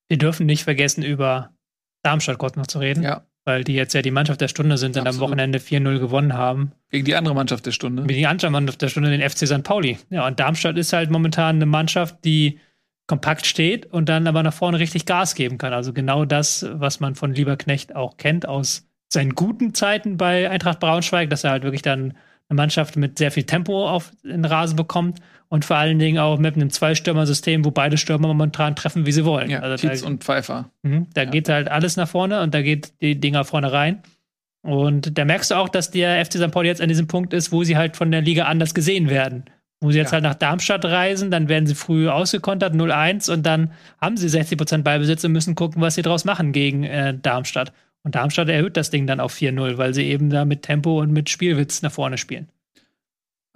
Wir 0.08 0.16
dürfen 0.16 0.46
nicht 0.46 0.64
vergessen, 0.64 1.02
über 1.02 1.50
Darmstadt 2.02 2.38
kurz 2.38 2.56
noch 2.56 2.66
zu 2.66 2.78
reden. 2.78 3.02
Ja. 3.02 3.26
Weil 3.48 3.64
die 3.64 3.72
jetzt 3.72 3.94
ja 3.94 4.02
die 4.02 4.10
Mannschaft 4.10 4.42
der 4.42 4.48
Stunde 4.48 4.76
sind 4.76 4.98
und 4.98 5.06
Absolut. 5.06 5.22
am 5.22 5.28
Wochenende 5.30 5.58
4-0 5.58 5.98
gewonnen 5.98 6.34
haben. 6.34 6.72
Gegen 6.90 7.06
die 7.06 7.14
andere 7.14 7.34
Mannschaft 7.34 7.64
der 7.64 7.72
Stunde. 7.72 8.02
Gegen 8.02 8.18
die 8.18 8.26
andere 8.26 8.50
Mannschaft 8.50 8.82
der 8.82 8.88
Stunde, 8.88 9.10
den 9.10 9.26
FC 9.26 9.46
St. 9.46 9.62
Pauli. 9.62 9.96
Ja, 10.10 10.26
und 10.26 10.38
Darmstadt 10.38 10.76
ist 10.76 10.92
halt 10.92 11.10
momentan 11.10 11.56
eine 11.56 11.64
Mannschaft, 11.64 12.16
die 12.26 12.60
kompakt 13.06 13.46
steht 13.46 13.86
und 13.86 14.10
dann 14.10 14.26
aber 14.26 14.42
nach 14.42 14.52
vorne 14.52 14.78
richtig 14.78 15.06
Gas 15.06 15.34
geben 15.34 15.56
kann. 15.56 15.72
Also 15.72 15.94
genau 15.94 16.26
das, 16.26 16.66
was 16.70 17.00
man 17.00 17.14
von 17.14 17.32
Lieberknecht 17.32 17.96
auch 17.96 18.18
kennt 18.18 18.46
aus 18.46 18.86
seinen 19.10 19.34
guten 19.34 19.72
Zeiten 19.72 20.18
bei 20.18 20.50
Eintracht 20.50 20.78
Braunschweig, 20.78 21.30
dass 21.30 21.42
er 21.42 21.52
halt 21.52 21.62
wirklich 21.62 21.80
dann 21.80 22.18
eine 22.50 22.56
Mannschaft 22.56 22.96
mit 22.96 23.16
sehr 23.16 23.30
viel 23.30 23.44
Tempo 23.44 23.88
auf 23.88 24.12
den 24.22 24.44
Rasen 24.44 24.76
bekommt 24.76 25.20
und 25.48 25.64
vor 25.64 25.76
allen 25.76 25.98
Dingen 25.98 26.18
auch 26.18 26.38
mit 26.38 26.56
einem 26.56 26.70
Zwei-Stürmer-System, 26.70 27.64
wo 27.64 27.70
beide 27.70 27.96
Stürmer 27.96 28.28
momentan 28.28 28.76
treffen, 28.76 29.06
wie 29.06 29.12
sie 29.12 29.24
wollen. 29.24 29.50
Ja, 29.50 29.60
also 29.60 29.76
Tietz 29.76 30.02
da, 30.02 30.06
und 30.06 30.24
Pfeiffer. 30.24 30.70
Mh, 30.82 31.06
da 31.14 31.22
ja. 31.22 31.30
geht 31.30 31.48
halt 31.48 31.68
alles 31.68 31.96
nach 31.96 32.08
vorne 32.08 32.42
und 32.42 32.54
da 32.54 32.62
geht 32.62 32.92
die 33.00 33.18
Dinger 33.18 33.44
vorne 33.44 33.72
rein. 33.72 34.02
Und 34.62 35.16
da 35.16 35.24
merkst 35.24 35.50
du 35.50 35.54
auch, 35.54 35.68
dass 35.68 35.90
der 35.90 36.24
FC 36.24 36.34
St. 36.34 36.50
Pauli 36.50 36.68
jetzt 36.68 36.82
an 36.82 36.88
diesem 36.88 37.06
Punkt 37.06 37.32
ist, 37.32 37.52
wo 37.52 37.64
sie 37.64 37.76
halt 37.76 37.96
von 37.96 38.10
der 38.10 38.20
Liga 38.20 38.44
anders 38.44 38.74
gesehen 38.74 39.08
werden. 39.08 39.44
Wo 39.80 39.92
sie 39.92 39.98
jetzt 39.98 40.08
ja. 40.08 40.14
halt 40.14 40.24
nach 40.24 40.34
Darmstadt 40.34 40.84
reisen, 40.84 41.30
dann 41.30 41.48
werden 41.48 41.66
sie 41.66 41.76
früh 41.76 42.08
ausgekontert, 42.08 42.74
0-1, 42.74 43.32
und 43.32 43.46
dann 43.46 43.70
haben 44.00 44.16
sie 44.16 44.26
60% 44.26 44.82
Ballbesitz 44.82 45.22
und 45.22 45.32
müssen 45.32 45.54
gucken, 45.54 45.80
was 45.80 45.94
sie 45.94 46.02
draus 46.02 46.24
machen 46.24 46.52
gegen 46.52 46.82
äh, 46.82 47.16
Darmstadt. 47.16 47.72
Und 48.02 48.16
Darmstadt 48.16 48.48
erhöht 48.48 48.76
das 48.76 48.90
Ding 48.90 49.06
dann 49.06 49.20
auf 49.20 49.34
4-0, 49.34 49.78
weil 49.78 49.94
sie 49.94 50.04
eben 50.04 50.30
da 50.30 50.44
mit 50.44 50.62
Tempo 50.62 51.00
und 51.00 51.12
mit 51.12 51.30
Spielwitz 51.30 51.82
nach 51.82 51.92
vorne 51.92 52.18
spielen. 52.18 52.48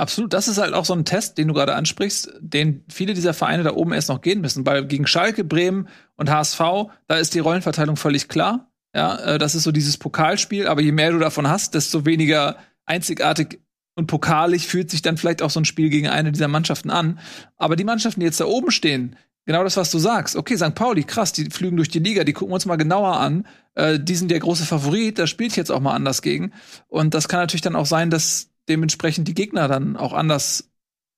Absolut, 0.02 0.32
das 0.32 0.48
ist 0.48 0.58
halt 0.58 0.74
auch 0.74 0.84
so 0.84 0.94
ein 0.94 1.04
Test, 1.04 1.38
den 1.38 1.46
du 1.46 1.54
gerade 1.54 1.76
ansprichst, 1.76 2.32
den 2.40 2.84
viele 2.88 3.14
dieser 3.14 3.34
Vereine 3.34 3.62
da 3.62 3.72
oben 3.74 3.92
erst 3.92 4.08
noch 4.08 4.20
gehen 4.20 4.40
müssen, 4.40 4.66
weil 4.66 4.84
gegen 4.84 5.06
Schalke, 5.06 5.44
Bremen 5.44 5.86
und 6.16 6.28
HSV, 6.28 6.58
da 7.06 7.18
ist 7.18 7.34
die 7.34 7.38
Rollenverteilung 7.38 7.94
völlig 7.94 8.26
klar. 8.26 8.72
Ja, 8.92 9.14
äh, 9.18 9.38
das 9.38 9.54
ist 9.54 9.62
so 9.62 9.70
dieses 9.70 9.98
Pokalspiel, 9.98 10.66
aber 10.66 10.80
je 10.80 10.90
mehr 10.90 11.12
du 11.12 11.20
davon 11.20 11.46
hast, 11.46 11.74
desto 11.74 12.04
weniger 12.04 12.56
einzigartig 12.84 13.60
und 13.94 14.08
pokalig 14.08 14.66
fühlt 14.66 14.90
sich 14.90 15.02
dann 15.02 15.18
vielleicht 15.18 15.40
auch 15.40 15.50
so 15.50 15.60
ein 15.60 15.64
Spiel 15.64 15.88
gegen 15.88 16.08
eine 16.08 16.32
dieser 16.32 16.48
Mannschaften 16.48 16.90
an. 16.90 17.20
Aber 17.56 17.76
die 17.76 17.84
Mannschaften, 17.84 18.18
die 18.18 18.26
jetzt 18.26 18.40
da 18.40 18.46
oben 18.46 18.72
stehen, 18.72 19.14
genau 19.46 19.62
das, 19.62 19.76
was 19.76 19.92
du 19.92 20.00
sagst. 20.00 20.34
Okay, 20.34 20.56
St. 20.56 20.74
Pauli, 20.74 21.04
krass, 21.04 21.32
die 21.32 21.44
flügen 21.44 21.76
durch 21.76 21.90
die 21.90 22.00
Liga, 22.00 22.24
die 22.24 22.32
gucken 22.32 22.50
wir 22.50 22.54
uns 22.56 22.66
mal 22.66 22.74
genauer 22.74 23.18
an. 23.18 23.46
Äh, 23.76 24.00
die 24.00 24.16
sind 24.16 24.32
der 24.32 24.40
große 24.40 24.64
Favorit, 24.64 25.20
da 25.20 25.28
spielt 25.28 25.54
jetzt 25.54 25.70
auch 25.70 25.78
mal 25.78 25.94
anders 25.94 26.22
gegen. 26.22 26.52
Und 26.88 27.14
das 27.14 27.28
kann 27.28 27.38
natürlich 27.38 27.62
dann 27.62 27.76
auch 27.76 27.86
sein, 27.86 28.10
dass 28.10 28.51
dementsprechend 28.68 29.28
die 29.28 29.34
Gegner 29.34 29.68
dann 29.68 29.96
auch 29.96 30.12
anders 30.12 30.72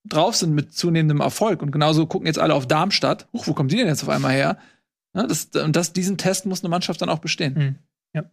drauf 0.04 0.36
sind 0.36 0.54
mit 0.54 0.74
zunehmendem 0.74 1.20
Erfolg. 1.20 1.62
Und 1.62 1.70
genauso 1.70 2.06
gucken 2.06 2.26
jetzt 2.26 2.38
alle 2.38 2.54
auf 2.54 2.66
Darmstadt. 2.66 3.28
Huch, 3.32 3.46
wo 3.46 3.54
kommen 3.54 3.68
die 3.68 3.76
denn 3.76 3.86
jetzt 3.86 4.02
auf 4.02 4.08
einmal 4.08 4.32
her? 4.32 4.58
Ja, 5.14 5.26
das, 5.26 5.46
und 5.46 5.76
das, 5.76 5.92
diesen 5.92 6.18
Test 6.18 6.46
muss 6.46 6.62
eine 6.62 6.68
Mannschaft 6.68 7.00
dann 7.00 7.08
auch 7.08 7.18
bestehen. 7.18 7.54
Mhm. 7.54 7.74
Ja, 8.14 8.24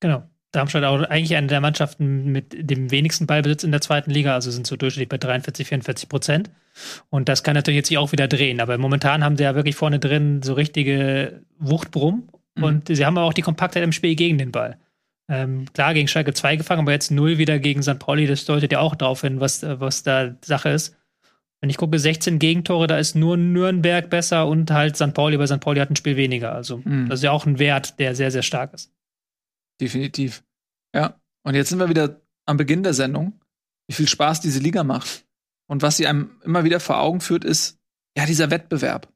genau. 0.00 0.24
Darmstadt 0.50 0.84
auch 0.84 1.02
eigentlich 1.02 1.36
eine 1.36 1.48
der 1.48 1.60
Mannschaften 1.60 2.30
mit 2.30 2.54
dem 2.70 2.90
wenigsten 2.92 3.26
Ballbesitz 3.26 3.64
in 3.64 3.72
der 3.72 3.80
zweiten 3.80 4.10
Liga, 4.10 4.34
also 4.34 4.52
sind 4.52 4.66
so 4.66 4.76
durchschnittlich 4.76 5.08
bei 5.08 5.18
43, 5.18 5.66
44 5.66 6.08
Prozent. 6.08 6.50
Und 7.10 7.28
das 7.28 7.42
kann 7.42 7.54
natürlich 7.54 7.78
jetzt 7.78 7.88
sich 7.88 7.98
auch 7.98 8.12
wieder 8.12 8.28
drehen. 8.28 8.60
Aber 8.60 8.78
momentan 8.78 9.24
haben 9.24 9.36
sie 9.36 9.42
ja 9.42 9.54
wirklich 9.54 9.74
vorne 9.74 9.98
drin 9.98 10.42
so 10.42 10.54
richtige 10.54 11.42
Wuchtbrumm. 11.58 12.28
Mhm. 12.54 12.62
Und 12.62 12.88
sie 12.88 13.04
haben 13.04 13.18
auch 13.18 13.32
die 13.32 13.42
Kompaktheit 13.42 13.82
im 13.82 13.92
Spiel 13.92 14.14
gegen 14.14 14.38
den 14.38 14.52
Ball. 14.52 14.78
Ähm, 15.28 15.66
klar, 15.72 15.94
gegen 15.94 16.08
Schalke 16.08 16.34
2 16.34 16.56
gefangen, 16.56 16.82
aber 16.82 16.92
jetzt 16.92 17.10
0 17.10 17.38
wieder 17.38 17.58
gegen 17.58 17.82
St. 17.82 17.98
Pauli, 17.98 18.26
das 18.26 18.44
deutet 18.44 18.72
ja 18.72 18.80
auch 18.80 18.94
darauf 18.94 19.22
hin, 19.22 19.40
was, 19.40 19.62
was 19.62 20.02
da 20.02 20.36
Sache 20.44 20.70
ist. 20.70 20.96
Wenn 21.60 21.70
ich 21.70 21.78
gucke, 21.78 21.98
16 21.98 22.38
Gegentore, 22.38 22.86
da 22.86 22.98
ist 22.98 23.14
nur 23.14 23.38
Nürnberg 23.38 24.10
besser 24.10 24.46
und 24.46 24.70
halt 24.70 24.96
St. 24.96 25.14
Pauli, 25.14 25.38
weil 25.38 25.46
St. 25.46 25.60
Pauli 25.60 25.80
hat 25.80 25.90
ein 25.90 25.96
Spiel 25.96 26.16
weniger. 26.16 26.52
Also, 26.54 26.82
mhm. 26.84 27.08
das 27.08 27.20
ist 27.20 27.24
ja 27.24 27.30
auch 27.30 27.46
ein 27.46 27.58
Wert, 27.58 27.98
der 27.98 28.14
sehr, 28.14 28.30
sehr 28.30 28.42
stark 28.42 28.74
ist. 28.74 28.92
Definitiv. 29.80 30.44
Ja. 30.94 31.18
Und 31.42 31.54
jetzt 31.54 31.70
sind 31.70 31.78
wir 31.78 31.88
wieder 31.88 32.20
am 32.44 32.58
Beginn 32.58 32.82
der 32.82 32.92
Sendung, 32.92 33.40
wie 33.86 33.94
viel 33.94 34.08
Spaß 34.08 34.40
diese 34.40 34.60
Liga 34.60 34.84
macht. 34.84 35.26
Und 35.66 35.82
was 35.82 35.96
sie 35.96 36.06
einem 36.06 36.38
immer 36.44 36.64
wieder 36.64 36.80
vor 36.80 37.00
Augen 37.00 37.20
führt, 37.20 37.44
ist, 37.44 37.78
ja, 38.16 38.26
dieser 38.26 38.50
Wettbewerb, 38.50 39.12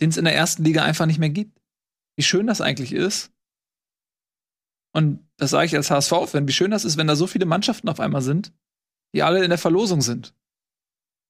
den 0.00 0.10
es 0.10 0.16
in 0.16 0.24
der 0.24 0.34
ersten 0.34 0.64
Liga 0.64 0.82
einfach 0.84 1.06
nicht 1.06 1.18
mehr 1.18 1.30
gibt. 1.30 1.60
Wie 2.16 2.22
schön 2.22 2.46
das 2.46 2.60
eigentlich 2.60 2.92
ist, 2.92 3.31
und 4.92 5.26
das 5.36 5.50
sage 5.50 5.66
ich 5.66 5.76
als 5.76 5.90
HSV-Fan, 5.90 6.46
wie 6.46 6.52
schön 6.52 6.70
das 6.70 6.84
ist, 6.84 6.96
wenn 6.96 7.06
da 7.06 7.16
so 7.16 7.26
viele 7.26 7.46
Mannschaften 7.46 7.88
auf 7.88 8.00
einmal 8.00 8.22
sind, 8.22 8.52
die 9.14 9.22
alle 9.22 9.42
in 9.42 9.50
der 9.50 9.58
Verlosung 9.58 10.02
sind. 10.02 10.34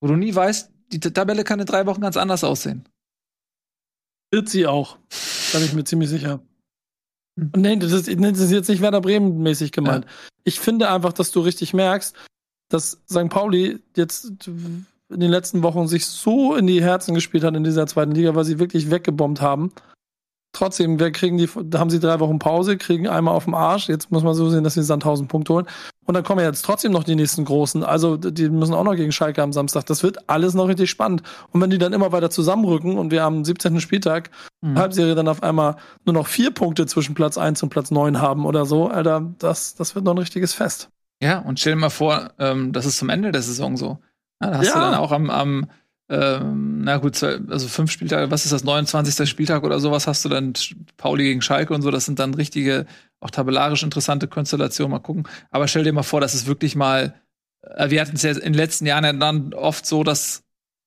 Wo 0.00 0.08
du 0.08 0.16
nie 0.16 0.34
weißt, 0.34 0.70
die 0.92 1.00
Tabelle 1.00 1.44
kann 1.44 1.60
in 1.60 1.66
drei 1.66 1.86
Wochen 1.86 2.00
ganz 2.00 2.16
anders 2.16 2.44
aussehen. 2.44 2.88
Wird 4.32 4.48
sie 4.48 4.66
auch. 4.66 4.98
Da 5.52 5.58
bin 5.58 5.66
ich 5.66 5.74
mir 5.74 5.84
ziemlich 5.84 6.08
sicher. 6.08 6.40
Und 7.36 7.56
nee, 7.56 7.76
das 7.76 7.92
ist, 7.92 8.08
das 8.08 8.38
ist 8.38 8.50
jetzt 8.50 8.68
nicht 8.68 8.82
Werder 8.82 9.00
Bremen-mäßig 9.00 9.72
gemeint. 9.72 10.04
Ja. 10.04 10.10
Ich 10.44 10.60
finde 10.60 10.90
einfach, 10.90 11.12
dass 11.12 11.30
du 11.30 11.40
richtig 11.40 11.72
merkst, 11.72 12.14
dass 12.68 13.02
St. 13.08 13.28
Pauli 13.28 13.78
jetzt 13.96 14.32
in 14.46 15.20
den 15.20 15.30
letzten 15.30 15.62
Wochen 15.62 15.86
sich 15.86 16.06
so 16.06 16.56
in 16.56 16.66
die 16.66 16.82
Herzen 16.82 17.14
gespielt 17.14 17.44
hat 17.44 17.54
in 17.54 17.64
dieser 17.64 17.86
zweiten 17.86 18.12
Liga, 18.12 18.34
weil 18.34 18.44
sie 18.44 18.58
wirklich 18.58 18.90
weggebombt 18.90 19.40
haben. 19.40 19.72
Trotzdem, 20.52 20.98
wir 20.98 21.10
kriegen 21.10 21.38
die, 21.38 21.48
da 21.64 21.78
haben 21.78 21.90
sie 21.90 22.00
drei 22.00 22.20
Wochen 22.20 22.38
Pause, 22.38 22.76
kriegen 22.76 23.08
einmal 23.08 23.34
auf 23.34 23.44
dem 23.44 23.54
Arsch. 23.54 23.88
Jetzt 23.88 24.10
muss 24.10 24.22
man 24.22 24.34
so 24.34 24.48
sehen, 24.48 24.64
dass 24.64 24.74
sie 24.74 24.86
dann 24.86 25.00
1000 25.00 25.28
Punkte 25.28 25.54
holen. 25.54 25.66
Und 26.04 26.14
dann 26.14 26.24
kommen 26.24 26.40
ja 26.40 26.46
jetzt 26.46 26.64
trotzdem 26.64 26.92
noch 26.92 27.04
die 27.04 27.14
nächsten 27.14 27.44
Großen. 27.44 27.84
Also, 27.84 28.16
die 28.16 28.48
müssen 28.50 28.74
auch 28.74 28.84
noch 28.84 28.96
gegen 28.96 29.12
Schalke 29.12 29.42
am 29.42 29.52
Samstag. 29.52 29.86
Das 29.86 30.02
wird 30.02 30.28
alles 30.28 30.54
noch 30.54 30.68
richtig 30.68 30.90
spannend. 30.90 31.22
Und 31.50 31.60
wenn 31.60 31.70
die 31.70 31.78
dann 31.78 31.92
immer 31.92 32.12
weiter 32.12 32.30
zusammenrücken 32.30 32.98
und 32.98 33.10
wir 33.10 33.24
am 33.24 33.44
17. 33.44 33.80
Spieltag, 33.80 34.30
mhm. 34.60 34.78
Halbserie, 34.78 35.14
dann 35.14 35.28
auf 35.28 35.42
einmal 35.42 35.76
nur 36.04 36.14
noch 36.14 36.26
vier 36.26 36.50
Punkte 36.50 36.86
zwischen 36.86 37.14
Platz 37.14 37.38
1 37.38 37.62
und 37.62 37.70
Platz 37.70 37.90
9 37.90 38.20
haben 38.20 38.44
oder 38.46 38.66
so, 38.66 38.88
Alter, 38.88 39.32
das, 39.38 39.74
das 39.74 39.94
wird 39.94 40.04
noch 40.04 40.14
ein 40.14 40.18
richtiges 40.18 40.54
Fest. 40.54 40.90
Ja, 41.22 41.38
und 41.38 41.60
stell 41.60 41.74
dir 41.74 41.78
mal 41.78 41.90
vor, 41.90 42.32
ähm, 42.38 42.72
das 42.72 42.84
ist 42.84 42.98
zum 42.98 43.08
Ende 43.08 43.30
der 43.30 43.42
Saison 43.42 43.76
so. 43.76 43.98
Ja, 44.42 44.50
da 44.50 44.58
hast 44.58 44.66
ja. 44.66 44.74
du 44.74 44.80
dann 44.80 44.94
auch 44.94 45.12
am, 45.12 45.30
am 45.30 45.66
ähm, 46.12 46.82
na 46.82 46.98
gut, 46.98 47.22
also 47.22 47.68
fünf 47.68 47.90
Spieltage, 47.90 48.30
was 48.30 48.44
ist 48.44 48.52
das, 48.52 48.64
29. 48.64 49.26
Spieltag 49.26 49.64
oder 49.64 49.80
sowas 49.80 50.06
hast 50.06 50.22
du 50.26 50.28
dann 50.28 50.52
Pauli 50.98 51.24
gegen 51.24 51.40
Schalke 51.40 51.72
und 51.72 51.80
so, 51.80 51.90
das 51.90 52.04
sind 52.04 52.18
dann 52.18 52.34
richtige, 52.34 52.84
auch 53.18 53.30
tabellarisch 53.30 53.82
interessante 53.82 54.28
Konstellationen, 54.28 54.90
mal 54.90 54.98
gucken. 54.98 55.26
Aber 55.50 55.68
stell 55.68 55.84
dir 55.84 55.92
mal 55.94 56.02
vor, 56.02 56.20
dass 56.20 56.34
es 56.34 56.44
wirklich 56.44 56.76
mal, 56.76 57.14
äh, 57.62 57.88
wir 57.88 58.02
hatten 58.02 58.16
es 58.16 58.22
ja 58.22 58.32
in 58.32 58.40
den 58.40 58.54
letzten 58.54 58.84
Jahren 58.84 59.04
ja 59.04 59.12
dann 59.14 59.54
oft 59.54 59.86
so, 59.86 60.04
dass 60.04 60.44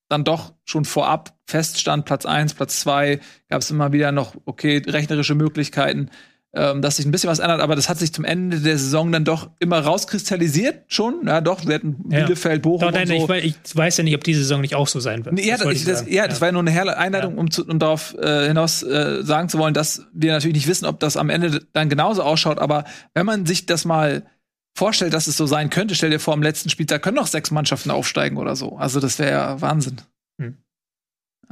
dann 0.10 0.24
doch 0.24 0.54
schon 0.64 0.86
vorab 0.86 1.36
feststand, 1.48 2.06
Platz 2.06 2.28
eins, 2.28 2.54
Platz 2.54 2.80
zwei, 2.82 3.20
gab 3.50 3.64
es 3.64 3.72
immer 3.72 3.94
wieder 3.94 4.12
noch, 4.12 4.36
okay, 4.46 4.84
rechnerische 4.86 5.34
Möglichkeiten 5.34 6.12
ähm, 6.56 6.82
dass 6.82 6.96
sich 6.96 7.06
ein 7.06 7.12
bisschen 7.12 7.30
was 7.30 7.40
ändert, 7.40 7.60
aber 7.60 7.76
das 7.76 7.90
hat 7.90 8.00
sich 8.00 8.14
zum 8.14 8.24
Ende 8.24 8.60
der 8.60 8.78
Saison 8.78 9.12
dann 9.12 9.26
doch 9.26 9.50
immer 9.60 9.80
rauskristallisiert 9.80 10.84
schon. 10.88 11.28
Ja, 11.28 11.42
doch, 11.42 11.68
wir 11.68 11.76
hatten. 11.76 11.96
Bielefeld, 12.08 12.62
Bochum. 12.62 12.80
Doch, 12.80 12.92
nein, 12.92 13.08
so. 13.08 13.30
ich, 13.34 13.56
ich, 13.64 13.76
weiß 13.76 13.98
ja 13.98 14.04
nicht, 14.04 14.16
ob 14.16 14.24
diese 14.24 14.42
Saison 14.42 14.62
nicht 14.62 14.74
auch 14.74 14.88
so 14.88 15.00
sein 15.00 15.26
wird. 15.26 15.36
Nee, 15.36 15.48
ja, 15.48 15.58
das, 15.58 15.84
das, 15.84 16.06
ja, 16.08 16.28
das 16.28 16.40
war 16.40 16.48
ja 16.48 16.52
nur 16.54 16.62
eine 16.62 16.98
Einleitung, 16.98 17.38
um, 17.38 17.52
zu, 17.52 17.66
um 17.66 17.78
darauf 17.78 18.16
äh, 18.18 18.48
hinaus 18.48 18.84
äh, 18.84 19.24
sagen 19.24 19.50
zu 19.50 19.60
wollen, 19.60 19.74
dass 19.74 20.06
wir 20.14 20.32
natürlich 20.32 20.56
nicht 20.56 20.68
wissen, 20.68 20.86
ob 20.86 21.00
das 21.00 21.18
am 21.18 21.30
Ende 21.30 21.62
dann 21.74 21.90
genauso 21.90 22.24
ausschaut, 22.24 22.60
aber 22.60 22.86
wenn 23.14 23.26
man 23.26 23.46
sich 23.46 23.66
das 23.66 23.84
mal 23.84 24.24
vorstellt, 24.78 25.14
dass 25.14 25.28
es 25.28 25.38
so 25.38 25.46
sein 25.46 25.70
könnte, 25.70 25.96
stell 25.96 26.10
dir 26.10 26.20
vor, 26.20 26.34
am 26.34 26.44
letzten 26.44 26.70
Spiel, 26.70 26.86
da 26.86 27.00
können 27.00 27.16
noch 27.16 27.28
sechs 27.28 27.52
Mannschaften 27.52 27.92
aufsteigen 27.92 28.38
oder 28.38 28.56
so. 28.56 28.78
Also 28.78 29.00
das 29.00 29.20
wäre 29.20 29.32
ja 29.32 29.62
Wahnsinn. 29.62 29.98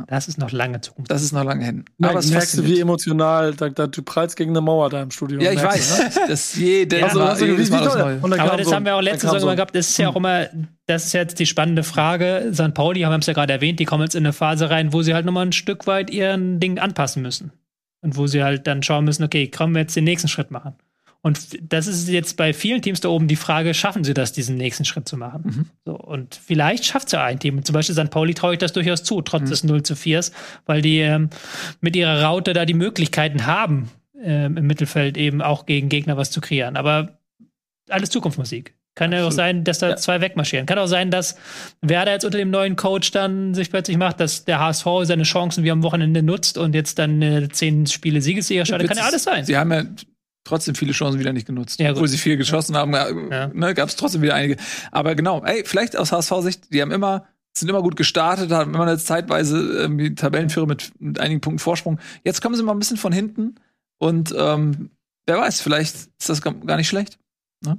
Das 0.08 0.28
ist 0.28 0.38
noch 0.38 0.52
lange 0.52 0.82
Zukunft. 0.82 1.12
Das 1.12 1.22
ist 1.22 1.32
noch 1.32 1.44
lange 1.44 1.66
hin. 1.66 1.86
Aber 2.02 2.20
es 2.20 2.30
merkst 2.30 2.58
du, 2.58 2.66
wie 2.66 2.80
emotional, 2.80 3.54
da, 3.54 3.70
da, 3.70 3.88
du 3.88 4.02
prallst 4.02 4.36
gegen 4.36 4.52
eine 4.52 4.62
Mauer 4.62 4.90
da 4.90 5.02
im 5.02 5.12
Studio. 5.12 5.40
Ja, 5.42 5.52
ich 5.52 5.62
weiß. 5.62 5.98
Du, 5.98 6.04
ne? 6.04 6.12
das 6.28 6.56
jede 6.56 7.00
ja, 7.00 7.08
also, 7.08 7.22
also, 7.22 7.46
wie, 7.46 7.58
wie 7.58 7.74
Aber 7.74 8.58
das 8.58 8.68
so, 8.68 8.76
haben 8.76 8.86
wir 8.86 8.96
auch 8.96 9.02
letzte 9.02 9.28
Saison 9.28 9.52
so. 9.52 9.56
gehabt. 9.56 9.76
Das 9.76 9.90
ist 9.90 9.98
ja 9.98 10.10
auch 10.10 10.16
immer, 10.16 10.48
das 10.88 11.06
ist 11.06 11.14
jetzt 11.14 11.40
die 11.40 11.46
spannende 11.46 11.84
Frage. 11.84 12.52
St. 12.54 12.74
Pauli, 12.74 13.02
haben 13.02 13.12
wir 13.12 13.20
es 13.20 13.26
ja 13.26 13.34
gerade 13.34 13.54
erwähnt, 13.54 13.80
die 13.80 13.86
kommen 13.86 14.04
jetzt 14.04 14.16
in 14.16 14.26
eine 14.26 14.34
Phase 14.34 14.70
rein, 14.70 14.94
wo 14.94 15.02
sie 15.02 15.14
halt 15.14 15.26
nochmal 15.26 15.46
ein 15.46 15.54
Stück 15.54 15.88
weit 15.88 16.10
ihren 16.10 16.60
Ding 16.60 16.80
anpassen 16.80 17.22
müssen. 17.22 17.52
Und 18.02 18.18
wo 18.18 18.28
sie 18.28 18.44
halt 18.44 18.68
dann 18.68 18.84
schauen 18.84 19.06
müssen, 19.06 19.24
okay, 19.24 19.48
können 19.48 19.74
wir 19.74 19.82
jetzt 19.82 19.96
den 19.96 20.04
nächsten 20.04 20.28
Schritt 20.28 20.52
machen. 20.52 20.76
Und 21.26 21.58
das 21.72 21.88
ist 21.88 22.10
jetzt 22.10 22.36
bei 22.36 22.52
vielen 22.54 22.82
Teams 22.82 23.00
da 23.00 23.08
oben 23.08 23.30
die 23.30 23.38
Frage, 23.38 23.74
schaffen 23.74 24.04
sie 24.04 24.14
das, 24.14 24.34
diesen 24.34 24.58
nächsten 24.58 24.84
Schritt 24.84 25.08
zu 25.08 25.16
machen? 25.16 25.42
Mhm. 25.46 25.66
So, 25.86 25.96
und 25.96 26.36
vielleicht 26.36 26.84
schafft 26.84 27.08
es 27.08 27.14
ja 27.14 27.24
ein 27.24 27.40
Team. 27.40 27.64
Zum 27.64 27.74
Beispiel 27.74 27.96
St. 27.96 28.12
Pauli 28.12 28.34
traue 28.34 28.54
ich 28.54 28.60
das 28.60 28.74
durchaus 28.74 29.04
zu, 29.04 29.22
trotz 29.22 29.44
mhm. 29.44 29.50
des 29.50 29.64
0 29.64 29.84
zu 29.84 29.96
4, 29.96 30.22
weil 30.66 30.82
die 30.82 31.00
ähm, 31.00 31.30
mit 31.80 31.96
ihrer 31.96 32.22
Raute 32.24 32.52
da 32.52 32.66
die 32.66 32.74
Möglichkeiten 32.74 33.46
haben, 33.46 33.90
ähm, 34.22 34.58
im 34.58 34.68
Mittelfeld 34.68 35.18
eben 35.18 35.42
auch 35.42 35.66
gegen 35.66 35.88
Gegner 35.88 36.18
was 36.18 36.30
zu 36.30 36.42
kreieren. 36.42 36.76
Aber 36.76 37.18
alles 37.88 38.10
Zukunftsmusik. 38.10 38.76
Kann 38.96 39.12
ja 39.12 39.26
auch 39.26 39.32
sein, 39.32 39.64
dass 39.64 39.80
da 39.80 39.92
ja. 39.92 39.96
zwei 39.96 40.22
wegmarschieren. 40.22 40.68
Kann 40.68 40.78
auch 40.78 40.88
sein, 40.88 41.10
dass 41.10 41.38
Werder 41.82 42.12
jetzt 42.12 42.26
unter 42.26 42.38
dem 42.38 42.52
neuen 42.52 42.76
Coach 42.76 43.10
dann 43.10 43.56
sich 43.56 43.72
plötzlich 43.72 43.98
macht, 43.98 44.20
dass 44.20 44.46
der 44.46 44.60
HSV 44.60 44.86
seine 45.04 45.24
Chancen 45.24 45.64
wie 45.64 45.72
am 45.72 45.82
Wochenende 45.82 46.22
nutzt 46.22 46.60
und 46.60 46.76
jetzt 46.76 47.00
dann 47.00 47.22
äh, 47.22 47.48
zehn 47.50 47.88
Spiele 47.88 48.22
Siegesserie 48.22 48.66
startet. 48.66 48.90
Kann 48.90 48.98
ja 48.98 49.06
alles 49.06 49.24
sein. 49.24 49.46
Sie 49.46 49.58
haben 49.58 49.72
ja 49.72 49.86
trotzdem 50.44 50.76
viele 50.76 50.94
Chancen 50.94 51.20
wieder 51.20 51.34
nicht 51.34 51.48
genutzt. 51.48 51.80
Ja, 51.80 51.92
Obwohl 51.92 52.08
sie 52.08 52.18
viel 52.18 52.38
geschossen 52.38 52.76
haben, 52.76 52.94
ja. 52.94 53.48
ne, 53.48 53.74
gab 53.74 53.90
es 53.90 53.96
trotzdem 53.96 54.22
wieder 54.22 54.36
einige. 54.36 54.58
Aber 54.92 55.16
genau, 55.16 55.44
ey, 55.44 55.64
vielleicht 55.66 55.98
aus 55.98 56.12
HSV-Sicht, 56.12 56.74
die 56.74 56.82
haben 56.82 56.92
immer, 56.92 57.26
sind 57.58 57.70
immer 57.70 57.82
gut 57.82 57.96
gestartet, 57.96 58.52
haben 58.52 58.74
immer 58.74 58.84
eine 58.84 58.98
zeitweise 58.98 59.84
ähm, 59.84 59.98
die 59.98 60.16
Tabellenführer 60.16 60.68
mit, 60.68 60.92
mit 61.00 61.20
einigen 61.20 61.42
Punkten 61.42 61.60
Vorsprung. 61.60 62.00
Jetzt 62.24 62.42
kommen 62.42 62.56
sie 62.56 62.64
mal 62.64 62.74
ein 62.74 62.80
bisschen 62.80 62.98
von 62.98 63.14
hinten 63.14 63.56
und 64.00 64.34
ähm, 64.38 64.90
wer 65.26 65.38
weiß, 65.38 65.62
vielleicht 65.62 65.96
ist 65.96 66.30
das 66.30 66.42
gar 66.42 66.78
nicht 66.78 66.90
schlecht. 66.90 67.20
Ne? 67.64 67.78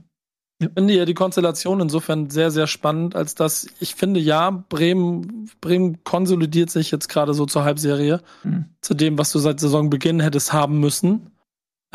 Ich 0.60 0.68
finde 0.74 0.94
ja 0.94 1.04
die 1.04 1.14
Konstellation 1.14 1.80
insofern 1.80 2.30
sehr, 2.30 2.50
sehr 2.50 2.66
spannend, 2.66 3.16
als 3.16 3.34
dass 3.34 3.66
ich 3.80 3.94
finde, 3.94 4.20
ja, 4.20 4.50
Bremen, 4.50 5.50
Bremen 5.60 6.02
konsolidiert 6.04 6.70
sich 6.70 6.90
jetzt 6.90 7.08
gerade 7.08 7.34
so 7.34 7.44
zur 7.44 7.64
Halbserie, 7.64 8.22
mhm. 8.44 8.66
zu 8.80 8.94
dem, 8.94 9.18
was 9.18 9.32
du 9.32 9.40
seit 9.40 9.60
Saisonbeginn 9.60 10.20
hättest 10.20 10.52
haben 10.52 10.78
müssen 10.78 11.32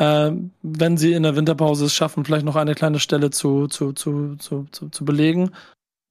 äh, 0.00 0.32
wenn 0.62 0.96
sie 0.96 1.12
in 1.12 1.22
der 1.22 1.36
Winterpause 1.36 1.84
es 1.84 1.94
schaffen, 1.94 2.24
vielleicht 2.24 2.46
noch 2.46 2.56
eine 2.56 2.74
kleine 2.74 2.98
Stelle 2.98 3.30
zu, 3.30 3.68
zu, 3.68 3.92
zu, 3.92 4.36
zu, 4.36 4.66
zu, 4.72 4.88
zu 4.88 5.04
belegen. 5.04 5.50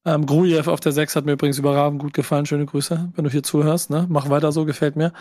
Ähm, 0.05 0.27
Grujew 0.27 0.69
auf 0.69 0.79
der 0.79 0.91
6 0.91 1.15
hat 1.15 1.25
mir 1.25 1.33
übrigens 1.33 1.57
überragend 1.57 1.99
gut 1.99 2.13
gefallen. 2.13 2.45
Schöne 2.45 2.67
Grüße, 2.67 3.11
wenn 3.15 3.23
du 3.23 3.31
hier 3.31 3.41
zuhörst. 3.41 3.89
Ne? 3.89 4.05
Mach 4.07 4.29
weiter 4.29 4.51
so, 4.51 4.65
gefällt 4.65 4.95
mir. 4.95 5.11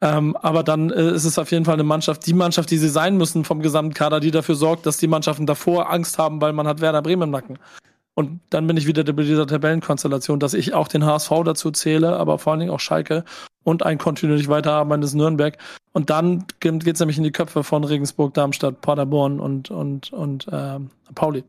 Ähm, 0.00 0.36
aber 0.36 0.62
dann 0.62 0.90
äh, 0.90 1.10
ist 1.10 1.24
es 1.24 1.38
auf 1.38 1.50
jeden 1.50 1.64
Fall 1.64 1.74
eine 1.74 1.82
Mannschaft, 1.82 2.24
die 2.26 2.34
Mannschaft, 2.34 2.70
die 2.70 2.78
sie 2.78 2.88
sein 2.88 3.16
müssen 3.16 3.44
vom 3.44 3.60
Gesamtkader, 3.60 4.20
die 4.20 4.30
dafür 4.30 4.54
sorgt, 4.54 4.86
dass 4.86 4.98
die 4.98 5.08
Mannschaften 5.08 5.46
davor 5.46 5.90
Angst 5.90 6.16
haben, 6.18 6.40
weil 6.40 6.52
man 6.52 6.68
hat 6.68 6.80
Werder 6.80 7.02
Bremen 7.02 7.24
im 7.24 7.30
Nacken. 7.30 7.58
Und 8.14 8.40
dann 8.50 8.66
bin 8.66 8.76
ich 8.76 8.86
wieder 8.86 9.04
bei 9.04 9.22
dieser 9.24 9.46
Tabellenkonstellation, 9.46 10.38
dass 10.38 10.54
ich 10.54 10.72
auch 10.72 10.88
den 10.88 11.04
HSV 11.04 11.30
dazu 11.44 11.70
zähle, 11.72 12.16
aber 12.16 12.38
vor 12.38 12.52
allen 12.52 12.60
Dingen 12.60 12.72
auch 12.72 12.80
Schalke 12.80 13.24
und 13.64 13.84
ein 13.84 13.98
kontinuierlich 13.98 14.48
weiterarbeitendes 14.48 15.14
Nürnberg. 15.14 15.58
Und 15.92 16.10
dann 16.10 16.44
geht 16.60 16.86
es 16.86 17.00
nämlich 17.00 17.18
in 17.18 17.24
die 17.24 17.32
Köpfe 17.32 17.64
von 17.64 17.82
Regensburg, 17.82 18.34
Darmstadt, 18.34 18.80
Paderborn 18.82 19.40
und, 19.40 19.70
und, 19.70 20.12
und 20.12 20.46
äh, 20.48 20.78
Pauli. 21.14 21.44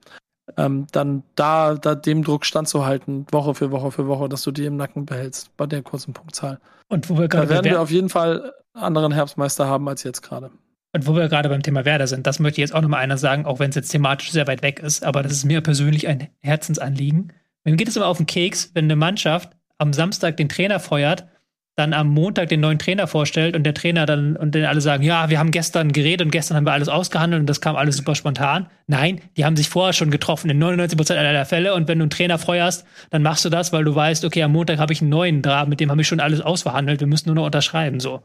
Ähm, 0.58 0.88
dann 0.92 1.24
da, 1.36 1.76
da 1.76 1.96
dem 1.96 2.24
Druck 2.24 2.46
standzuhalten, 2.46 3.26
Woche 3.32 3.56
für 3.56 3.72
Woche 3.72 3.92
für 3.92 4.08
Woche, 4.08 4.30
dass 4.30 4.44
du 4.44 4.52
die 4.52 4.66
im 4.66 4.78
Nacken 4.78 5.06
behältst, 5.06 5.56
bei 5.58 5.66
der 5.66 5.82
kurzen 5.82 6.14
Punktzahl. 6.14 6.60
Und 6.88 7.10
wo 7.10 7.18
wir 7.18 7.28
gerade 7.28 7.48
da 7.48 7.54
werden 7.54 7.66
wir 7.66 7.82
auf 7.82 7.90
jeden 7.92 8.10
Fall 8.10 8.54
anderen 8.74 9.12
Herbstmeister 9.12 9.68
haben 9.68 9.88
als 9.88 10.04
jetzt 10.04 10.22
gerade. 10.22 10.52
Und 10.96 11.08
wo 11.08 11.16
wir 11.16 11.28
gerade 11.28 11.50
beim 11.50 11.62
Thema 11.62 11.86
Werder 11.86 12.08
sind, 12.08 12.26
das 12.26 12.40
möchte 12.40 12.62
ich 12.62 12.64
jetzt 12.64 12.74
auch 12.74 12.82
nochmal 12.82 13.02
einer 13.02 13.18
sagen, 13.18 13.46
auch 13.46 13.60
wenn 13.60 13.70
es 13.70 13.76
jetzt 13.76 13.90
thematisch 13.90 14.32
sehr 14.32 14.48
weit 14.48 14.64
weg 14.64 14.80
ist, 14.80 15.04
aber 15.04 15.24
das 15.24 15.34
ist 15.34 15.44
mir 15.44 15.62
persönlich 15.62 16.08
ein 16.08 16.30
Herzensanliegen. 16.42 17.34
Mir 17.66 17.76
geht 17.76 17.90
es 17.90 17.98
immer 17.98 18.08
auf 18.08 18.18
den 18.18 18.26
Keks, 18.26 18.72
wenn 18.74 18.86
eine 18.86 18.96
Mannschaft 18.96 19.52
am 19.78 19.92
Samstag 19.92 20.38
den 20.38 20.48
Trainer 20.50 20.80
feuert 20.80 21.28
dann 21.76 21.92
am 21.92 22.08
Montag 22.08 22.48
den 22.50 22.62
neuen 22.62 22.80
Trainer 22.80 23.06
vorstellt 23.06 23.56
und 23.56 23.64
der 23.64 23.74
Trainer 23.74 24.06
dann 24.06 24.38
und 24.38 24.56
dann 24.56 24.64
alle 24.64 24.80
sagen, 24.80 25.04
ja, 25.04 25.30
wir 25.30 25.40
haben 25.40 25.52
gestern 25.52 25.92
geredet 25.92 26.26
und 26.26 26.32
gestern 26.32 26.56
haben 26.56 26.66
wir 26.66 26.72
alles 26.72 26.88
ausgehandelt 26.88 27.42
und 27.42 27.48
das 27.48 27.60
kam 27.60 27.76
alles 27.76 27.98
super 27.98 28.16
spontan. 28.16 28.68
Nein, 28.88 29.20
die 29.36 29.44
haben 29.44 29.58
sich 29.58 29.68
vorher 29.68 29.92
schon 29.92 30.10
getroffen 30.10 30.50
in 30.50 30.58
99 30.58 30.98
Prozent 30.98 31.20
aller 31.20 31.46
Fälle 31.46 31.74
und 31.74 31.90
wenn 31.90 32.00
du 32.00 32.04
einen 32.04 32.10
Trainer 32.10 32.38
feuerst, 32.38 32.86
dann 33.10 33.24
machst 33.24 33.44
du 33.44 33.50
das, 33.50 33.74
weil 33.74 33.84
du 33.84 33.94
weißt, 33.94 34.24
okay, 34.24 34.44
am 34.44 34.54
Montag 34.54 34.80
habe 34.80 34.94
ich 34.94 35.02
einen 35.02 35.10
neuen 35.10 35.42
Draht, 35.42 35.68
mit 35.68 35.82
dem 35.82 35.92
habe 35.92 36.00
ich 36.00 36.08
schon 36.08 36.22
alles 36.22 36.40
ausverhandelt, 36.40 37.02
wir 37.02 37.08
müssen 37.08 37.28
nur 37.28 37.36
noch 37.36 37.46
unterschreiben, 37.46 38.00
so. 38.00 38.22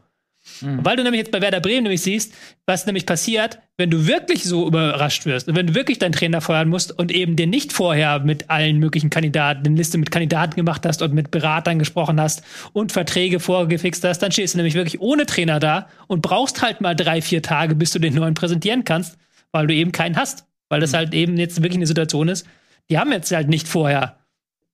Mhm. 0.61 0.85
Weil 0.85 0.95
du 0.95 1.03
nämlich 1.03 1.19
jetzt 1.19 1.31
bei 1.31 1.41
Werder 1.41 1.59
Bremen 1.59 1.83
nämlich 1.83 2.01
siehst, 2.01 2.33
was 2.65 2.85
nämlich 2.85 3.05
passiert, 3.05 3.59
wenn 3.77 3.89
du 3.89 4.07
wirklich 4.07 4.43
so 4.43 4.67
überrascht 4.67 5.25
wirst 5.25 5.47
und 5.47 5.55
wenn 5.55 5.67
du 5.67 5.75
wirklich 5.75 5.99
deinen 5.99 6.11
Trainer 6.11 6.41
feuern 6.41 6.69
musst 6.69 6.97
und 6.97 7.11
eben 7.11 7.35
dir 7.35 7.47
nicht 7.47 7.73
vorher 7.73 8.19
mit 8.19 8.49
allen 8.49 8.77
möglichen 8.77 9.09
Kandidaten, 9.09 9.65
eine 9.65 9.75
Liste 9.75 9.97
mit 9.97 10.11
Kandidaten 10.11 10.55
gemacht 10.55 10.85
hast 10.85 11.01
und 11.01 11.13
mit 11.13 11.31
Beratern 11.31 11.79
gesprochen 11.79 12.19
hast 12.19 12.43
und 12.73 12.91
Verträge 12.91 13.39
vorgefixt 13.39 14.03
hast, 14.03 14.19
dann 14.19 14.31
stehst 14.31 14.53
du 14.53 14.57
nämlich 14.57 14.75
wirklich 14.75 15.01
ohne 15.01 15.25
Trainer 15.25 15.59
da 15.59 15.87
und 16.07 16.21
brauchst 16.21 16.61
halt 16.61 16.81
mal 16.81 16.95
drei, 16.95 17.21
vier 17.21 17.41
Tage, 17.41 17.75
bis 17.75 17.91
du 17.91 17.99
den 17.99 18.13
neuen 18.13 18.33
präsentieren 18.33 18.83
kannst, 18.83 19.17
weil 19.51 19.67
du 19.67 19.73
eben 19.73 19.91
keinen 19.91 20.17
hast. 20.17 20.45
Weil 20.69 20.79
das 20.79 20.91
mhm. 20.91 20.97
halt 20.97 21.13
eben 21.13 21.37
jetzt 21.37 21.57
wirklich 21.57 21.77
eine 21.77 21.87
Situation 21.87 22.27
ist, 22.29 22.45
die 22.89 22.97
haben 22.97 23.11
jetzt 23.11 23.31
halt 23.31 23.49
nicht 23.49 23.67
vorher 23.67 24.20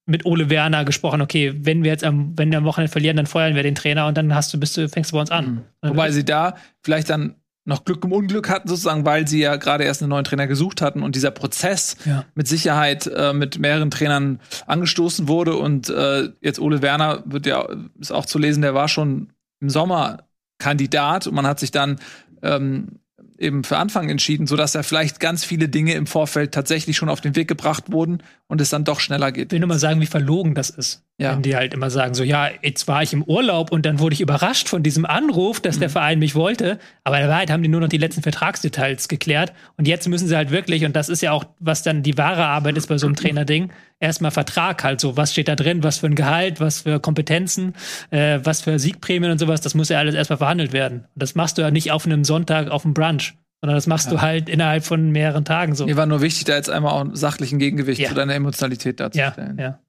mit 0.08 0.26
Ole 0.26 0.50
Werner 0.50 0.86
gesprochen, 0.86 1.22
okay, 1.22 1.54
wenn 1.56 1.84
wir 1.84 1.92
jetzt 1.92 2.04
am, 2.04 2.38
wenn 2.38 2.50
wir 2.50 2.58
am 2.58 2.64
Wochenende 2.64 2.92
verlieren, 2.92 3.18
dann 3.18 3.28
feuern 3.28 3.56
wir 3.56 3.64
den 3.64 3.76
Trainer 3.76 4.08
und 4.08 4.18
dann 4.18 4.34
hast 4.34 4.54
du, 4.54 4.60
bist 4.60 4.76
du, 4.78 4.88
fängst 4.90 5.12
du 5.12 5.16
bei 5.16 5.22
uns 5.22 5.32
an. 5.32 5.66
Mhm. 5.82 5.90
Wobei 5.90 6.12
sie 6.12 6.24
da 6.24 6.56
vielleicht 6.82 7.10
dann 7.10 7.36
noch 7.66 7.84
Glück 7.84 8.06
im 8.06 8.14
Unglück 8.14 8.50
hatten, 8.50 8.70
sozusagen, 8.70 9.04
weil 9.04 9.28
sie 9.28 9.42
ja 9.42 9.58
gerade 9.58 9.84
erst 9.84 10.02
einen 10.02 10.10
neuen 10.10 10.24
Trainer 10.24 10.48
gesucht 10.48 10.82
hatten 10.82 11.04
und 11.04 11.16
dieser 11.16 11.32
Prozess 11.32 11.98
ja. 12.06 12.24
mit 12.34 12.48
Sicherheit 12.48 13.08
äh, 13.08 13.34
mit 13.34 13.60
mehreren 13.60 13.92
Trainern 13.92 14.40
angestoßen 14.66 15.28
wurde. 15.28 15.58
Und 15.58 15.90
äh, 15.90 16.30
jetzt 16.40 16.60
Ole 16.60 16.82
Werner 16.82 17.24
wird 17.26 17.46
ja, 17.46 17.68
ist 18.00 18.14
auch 18.14 18.26
zu 18.26 18.40
lesen, 18.40 18.62
der 18.62 18.74
war 18.74 18.88
schon 18.88 19.34
im 19.60 19.70
Sommer 19.70 20.24
Kandidat 20.60 21.28
und 21.28 21.36
man 21.36 21.46
hat 21.46 21.60
sich 21.60 21.72
dann 21.72 22.00
ähm, 22.42 23.00
eben 23.38 23.64
für 23.64 23.78
Anfang 23.78 24.10
entschieden, 24.10 24.48
sodass 24.48 24.72
da 24.72 24.84
vielleicht 24.84 25.20
ganz 25.20 25.44
viele 25.44 25.70
Dinge 25.70 25.94
im 25.94 26.08
Vorfeld 26.08 26.54
tatsächlich 26.54 26.98
schon 26.98 27.10
auf 27.10 27.22
den 27.22 27.36
Weg 27.36 27.48
gebracht 27.48 27.92
wurden 27.92 28.24
und 28.48 28.62
es 28.62 28.70
dann 28.70 28.84
doch 28.84 29.00
schneller 29.00 29.32
geht. 29.32 29.48
Ich 29.48 29.52
will 29.52 29.60
nur 29.60 29.70
mal 29.70 29.80
sagen, 29.80 30.02
wie 30.02 30.08
verlogen 30.08 30.56
das 30.56 30.70
ist. 30.70 31.07
Ja. 31.20 31.34
Wenn 31.34 31.42
die 31.42 31.56
halt 31.56 31.74
immer 31.74 31.90
sagen, 31.90 32.14
so, 32.14 32.24
ja, 32.24 32.50
jetzt 32.62 32.88
war 32.88 33.02
ich 33.02 33.12
im 33.12 33.24
Urlaub 33.24 33.72
und 33.72 33.88
dann 33.88 33.98
wurde 33.98 34.14
ich 34.14 34.22
überrascht 34.22 34.70
von 34.70 34.84
diesem 34.84 35.04
Anruf, 35.04 35.60
dass 35.60 35.78
mhm. 35.78 35.80
der 35.80 35.90
Verein 35.90 36.20
mich 36.20 36.36
wollte. 36.36 36.78
Aber 37.04 37.20
in 37.20 37.28
Wahrheit 37.28 37.50
haben 37.50 37.64
die 37.64 37.70
nur 37.70 37.82
noch 37.82 37.90
die 37.90 37.98
letzten 37.98 38.22
Vertragsdetails 38.22 39.08
geklärt. 39.08 39.52
Und 39.78 39.88
jetzt 39.88 40.08
müssen 40.08 40.28
sie 40.28 40.36
halt 40.36 40.52
wirklich, 40.52 40.86
und 40.86 40.96
das 40.96 41.10
ist 41.10 41.22
ja 41.22 41.32
auch, 41.32 41.46
was 41.60 41.82
dann 41.82 42.04
die 42.04 42.20
wahre 42.20 42.46
Arbeit 42.46 42.78
ist 42.78 42.86
bei 42.86 43.00
so 43.00 43.08
einem 43.08 43.16
Trainerding, 43.18 43.72
erstmal 44.00 44.30
Vertrag 44.30 44.84
halt 44.84 45.02
so. 45.02 45.18
Was 45.18 45.32
steht 45.32 45.48
da 45.48 45.56
drin? 45.56 45.82
Was 45.82 45.98
für 45.98 46.06
ein 46.06 46.14
Gehalt? 46.14 46.60
Was 46.60 46.82
für 46.82 47.00
Kompetenzen? 47.00 47.74
Äh, 48.12 48.40
was 48.44 48.62
für 48.62 48.78
Siegprämien 48.78 49.32
und 49.32 49.40
sowas? 49.40 49.62
Das 49.62 49.74
muss 49.74 49.90
ja 49.90 49.98
alles 49.98 50.14
erstmal 50.14 50.38
verhandelt 50.38 50.72
werden. 50.72 51.00
Und 51.00 51.24
das 51.24 51.34
machst 51.34 51.58
du 51.58 51.64
ja 51.64 51.72
nicht 51.72 51.92
auf 51.92 52.06
einem 52.06 52.26
Sonntag 52.26 52.70
auf 52.70 52.84
dem 52.84 52.94
Brunch. 52.94 53.34
Sondern 53.62 53.76
das 53.76 53.88
machst 53.88 54.06
ja. 54.06 54.12
du 54.12 54.22
halt 54.22 54.50
innerhalb 54.50 54.86
von 54.86 55.10
mehreren 55.10 55.46
Tagen 55.46 55.74
so. 55.74 55.88
Mir 55.88 55.98
war 55.98 56.06
nur 56.06 56.22
wichtig, 56.22 56.44
da 56.44 56.56
jetzt 56.56 56.70
einmal 56.70 56.94
auch 56.94 57.02
einen 57.02 57.16
sachlichen 57.16 57.58
Gegengewicht 57.58 58.00
ja. 58.00 58.10
zu 58.10 58.14
deiner 58.14 58.36
Emotionalität 58.36 59.00
darzustellen. 59.00 59.58
Ja, 59.58 59.64
ja. 59.64 59.80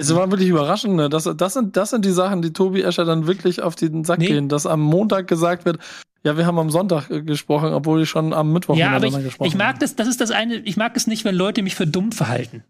Es 0.00 0.14
war 0.14 0.30
wirklich 0.30 0.48
überraschend. 0.48 0.96
Ne? 0.96 1.08
Das, 1.08 1.28
das, 1.36 1.52
sind, 1.52 1.76
das 1.76 1.90
sind 1.90 2.04
die 2.04 2.10
Sachen, 2.10 2.40
die 2.40 2.52
Tobi 2.52 2.82
Escher 2.82 3.04
dann 3.04 3.26
wirklich 3.26 3.60
auf 3.60 3.74
den 3.74 4.04
Sack 4.04 4.20
nee. 4.20 4.28
gehen. 4.28 4.48
Dass 4.48 4.64
am 4.64 4.80
Montag 4.80 5.28
gesagt 5.28 5.66
wird, 5.66 5.78
ja, 6.22 6.36
wir 6.36 6.46
haben 6.46 6.58
am 6.58 6.70
Sonntag 6.70 7.10
äh, 7.10 7.22
gesprochen, 7.22 7.72
obwohl 7.72 8.02
ich 8.02 8.08
schon 8.08 8.32
am 8.32 8.52
Mittwoch 8.52 8.76
ja, 8.76 8.90
aber 8.90 9.06
ich, 9.06 9.14
gesprochen 9.14 9.48
ich 9.48 9.54
mag 9.54 9.78
das, 9.78 9.96
das 9.96 10.08
ist 10.08 10.20
das 10.20 10.30
eine, 10.30 10.56
ich 10.56 10.76
mag 10.76 10.96
es 10.96 11.06
nicht, 11.06 11.24
wenn 11.24 11.34
Leute 11.34 11.62
mich 11.62 11.74
für 11.74 11.86
dumm 11.86 12.12
verhalten. 12.12 12.64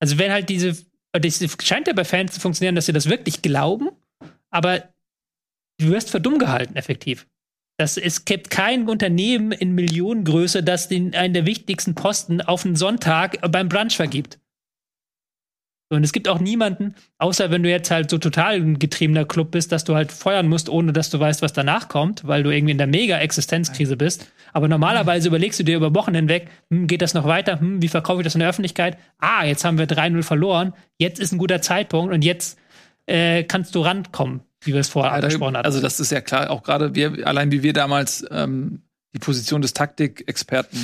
Also 0.00 0.18
wenn 0.18 0.30
halt 0.30 0.48
diese, 0.48 0.76
das 1.12 1.44
scheint 1.62 1.88
ja 1.88 1.92
bei 1.92 2.04
Fans 2.04 2.32
zu 2.32 2.40
funktionieren, 2.40 2.74
dass 2.74 2.86
sie 2.86 2.92
das 2.92 3.08
wirklich 3.08 3.42
glauben, 3.42 3.90
aber 4.50 4.84
du 5.78 5.88
wirst 5.88 6.10
für 6.10 6.20
dumm 6.20 6.38
gehalten, 6.38 6.76
effektiv. 6.76 7.26
Das, 7.78 7.96
es 7.96 8.24
gibt 8.24 8.50
kein 8.50 8.88
Unternehmen 8.88 9.52
in 9.52 9.72
Millionengröße, 9.74 10.62
das 10.62 10.88
den, 10.88 11.14
einen 11.14 11.34
der 11.34 11.46
wichtigsten 11.46 11.94
Posten 11.94 12.40
auf 12.40 12.64
einen 12.64 12.76
Sonntag 12.76 13.38
beim 13.50 13.68
Brunch 13.68 13.96
vergibt. 13.96 14.38
Und 15.90 16.04
es 16.04 16.12
gibt 16.12 16.28
auch 16.28 16.38
niemanden, 16.38 16.94
außer 17.16 17.50
wenn 17.50 17.62
du 17.62 17.70
jetzt 17.70 17.90
halt 17.90 18.10
so 18.10 18.18
total 18.18 18.56
ein 18.56 18.78
getriebener 18.78 19.24
Club 19.24 19.52
bist, 19.52 19.72
dass 19.72 19.84
du 19.84 19.94
halt 19.94 20.12
feuern 20.12 20.46
musst, 20.46 20.68
ohne 20.68 20.92
dass 20.92 21.08
du 21.08 21.18
weißt, 21.18 21.40
was 21.40 21.54
danach 21.54 21.88
kommt, 21.88 22.26
weil 22.26 22.42
du 22.42 22.50
irgendwie 22.50 22.72
in 22.72 22.78
der 22.78 22.86
Mega-Existenzkrise 22.86 23.96
bist. 23.96 24.30
Aber 24.52 24.68
normalerweise 24.68 25.28
überlegst 25.28 25.58
du 25.58 25.64
dir 25.64 25.76
über 25.76 25.94
Wochen 25.94 26.14
hinweg, 26.14 26.48
hm, 26.70 26.86
geht 26.88 27.00
das 27.00 27.14
noch 27.14 27.24
weiter? 27.24 27.60
Hm, 27.60 27.80
wie 27.80 27.88
verkaufe 27.88 28.20
ich 28.20 28.24
das 28.24 28.34
in 28.34 28.40
der 28.40 28.50
Öffentlichkeit? 28.50 28.98
Ah, 29.18 29.44
jetzt 29.44 29.64
haben 29.64 29.78
wir 29.78 29.86
3-0 29.86 30.22
verloren. 30.22 30.74
Jetzt 30.98 31.20
ist 31.20 31.32
ein 31.32 31.38
guter 31.38 31.62
Zeitpunkt 31.62 32.12
und 32.12 32.22
jetzt 32.22 32.58
äh, 33.06 33.44
kannst 33.44 33.74
du 33.74 33.80
rankommen, 33.80 34.42
wie 34.60 34.74
wir 34.74 34.80
es 34.80 34.90
vorher 34.90 35.12
ja, 35.12 35.16
angesprochen 35.16 35.56
hatten. 35.56 35.64
Also 35.66 35.80
das 35.80 36.00
ist 36.00 36.12
ja 36.12 36.20
klar, 36.20 36.50
auch 36.50 36.62
gerade 36.62 36.94
wir, 36.94 37.26
allein 37.26 37.50
wie 37.50 37.62
wir 37.62 37.72
damals 37.72 38.26
ähm, 38.30 38.82
die 39.14 39.18
Position 39.18 39.62
des 39.62 39.72
Taktikexperten 39.72 40.78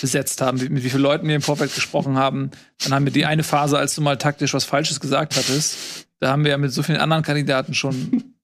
besetzt 0.00 0.40
haben, 0.40 0.58
mit 0.58 0.82
wie 0.82 0.90
vielen 0.90 1.02
Leuten 1.02 1.28
wir 1.28 1.36
im 1.36 1.42
Vorfeld 1.42 1.74
gesprochen 1.74 2.16
haben. 2.16 2.50
Dann 2.82 2.92
haben 2.92 3.04
wir 3.04 3.12
die 3.12 3.24
eine 3.24 3.44
Phase, 3.44 3.78
als 3.78 3.94
du 3.94 4.02
mal 4.02 4.18
taktisch 4.18 4.54
was 4.54 4.64
Falsches 4.64 5.00
gesagt 5.00 5.36
hattest. 5.36 6.06
Da 6.20 6.30
haben 6.30 6.44
wir 6.44 6.50
ja 6.50 6.58
mit 6.58 6.72
so 6.72 6.82
vielen 6.82 6.98
anderen 6.98 7.22
Kandidaten 7.22 7.74
schon 7.74 8.34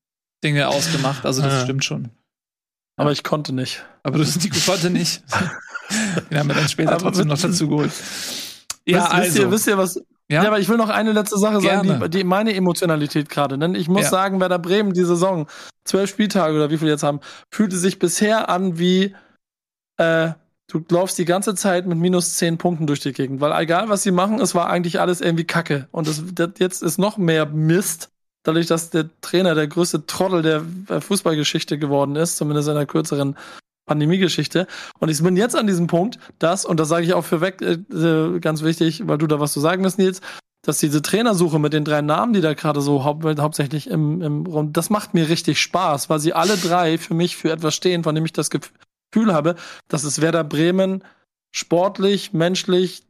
Dinge 0.44 0.68
ausgemacht. 0.68 1.26
Also 1.26 1.42
das 1.42 1.52
ja. 1.52 1.64
stimmt 1.64 1.84
schon. 1.84 2.10
Aber 2.96 3.10
ich 3.10 3.24
konnte 3.24 3.52
nicht. 3.52 3.84
Aber 4.04 4.18
du 4.18 4.24
Nico 4.24 4.58
konnte 4.64 4.90
nicht. 4.90 5.22
Den 6.30 6.38
haben 6.38 6.48
wir 6.48 6.54
dann 6.54 6.68
später 6.68 6.92
aber 6.92 7.00
trotzdem 7.00 7.28
noch 7.28 7.40
dazu 7.40 7.68
geholt. 7.68 7.92
Ja, 8.86 8.98
wisst, 8.98 9.10
also. 9.10 9.26
Wisst 9.26 9.38
ihr, 9.38 9.50
wisst 9.50 9.66
ihr 9.66 9.78
was? 9.78 9.96
Ja? 10.30 10.42
ja, 10.42 10.48
aber 10.48 10.58
ich 10.58 10.68
will 10.68 10.78
noch 10.78 10.88
eine 10.88 11.12
letzte 11.12 11.38
Sache 11.38 11.60
sagen, 11.60 12.00
die, 12.00 12.10
die, 12.10 12.24
meine 12.24 12.54
Emotionalität 12.54 13.28
gerade. 13.28 13.58
Denn 13.58 13.74
ich 13.74 13.88
muss 13.88 14.04
ja. 14.04 14.10
sagen, 14.10 14.40
Werder 14.40 14.58
Bremen, 14.58 14.94
die 14.94 15.04
Saison, 15.04 15.46
zwölf 15.84 16.08
Spieltage 16.08 16.56
oder 16.56 16.70
wie 16.70 16.78
viel 16.78 16.88
jetzt 16.88 17.02
haben, 17.02 17.20
fühlte 17.50 17.76
sich 17.76 17.98
bisher 17.98 18.48
an 18.48 18.78
wie 18.78 19.14
äh, 19.96 20.32
du 20.68 20.84
läufst 20.90 21.18
die 21.18 21.24
ganze 21.24 21.54
Zeit 21.54 21.86
mit 21.86 21.98
minus 21.98 22.34
zehn 22.34 22.58
Punkten 22.58 22.86
durch 22.86 23.00
die 23.00 23.12
Gegend, 23.12 23.40
weil 23.40 23.52
egal 23.60 23.88
was 23.88 24.02
sie 24.02 24.10
machen, 24.10 24.40
es 24.40 24.54
war 24.54 24.68
eigentlich 24.68 25.00
alles 25.00 25.20
irgendwie 25.20 25.44
Kacke. 25.44 25.88
Und 25.92 26.08
das, 26.08 26.22
das 26.34 26.50
jetzt 26.58 26.82
ist 26.82 26.98
noch 26.98 27.16
mehr 27.16 27.46
Mist, 27.46 28.10
dadurch, 28.42 28.66
dass 28.66 28.90
der 28.90 29.08
Trainer 29.20 29.54
der 29.54 29.68
größte 29.68 30.06
Trottel 30.06 30.42
der 30.42 31.00
Fußballgeschichte 31.00 31.78
geworden 31.78 32.16
ist, 32.16 32.36
zumindest 32.36 32.68
in 32.68 32.74
der 32.74 32.86
kürzeren 32.86 33.36
Pandemiegeschichte. 33.86 34.66
Und 34.98 35.10
ich 35.10 35.22
bin 35.22 35.36
jetzt 35.36 35.56
an 35.56 35.66
diesem 35.66 35.86
Punkt, 35.86 36.18
dass, 36.38 36.64
und 36.64 36.80
das 36.80 36.88
sage 36.88 37.04
ich 37.04 37.14
auch 37.14 37.24
für 37.24 37.40
weg, 37.40 37.60
äh, 37.60 37.74
äh, 37.94 38.40
ganz 38.40 38.62
wichtig, 38.62 39.06
weil 39.06 39.18
du 39.18 39.26
da 39.26 39.40
was 39.40 39.52
zu 39.52 39.60
sagen 39.60 39.84
hast, 39.84 39.98
Nils, 39.98 40.20
dass 40.62 40.78
diese 40.78 41.02
Trainersuche 41.02 41.58
mit 41.58 41.74
den 41.74 41.84
drei 41.84 42.00
Namen, 42.00 42.32
die 42.32 42.40
da 42.40 42.54
gerade 42.54 42.80
so 42.80 43.04
hau 43.04 43.20
hauptsächlich 43.38 43.90
im, 43.90 44.22
im 44.22 44.46
Raum, 44.46 44.72
das 44.72 44.88
macht 44.88 45.12
mir 45.12 45.28
richtig 45.28 45.60
Spaß, 45.60 46.08
weil 46.08 46.18
sie 46.18 46.32
alle 46.32 46.56
drei 46.56 46.96
für 46.96 47.12
mich 47.12 47.36
für 47.36 47.52
etwas 47.52 47.74
stehen, 47.74 48.02
von 48.02 48.14
dem 48.14 48.24
ich 48.24 48.32
das 48.32 48.48
Gefühl 48.48 48.72
Gefühl 49.14 49.32
habe, 49.32 49.54
dass 49.88 50.04
es 50.04 50.20
Werder 50.20 50.44
Bremen 50.44 51.04
sportlich, 51.52 52.32
menschlich, 52.32 53.02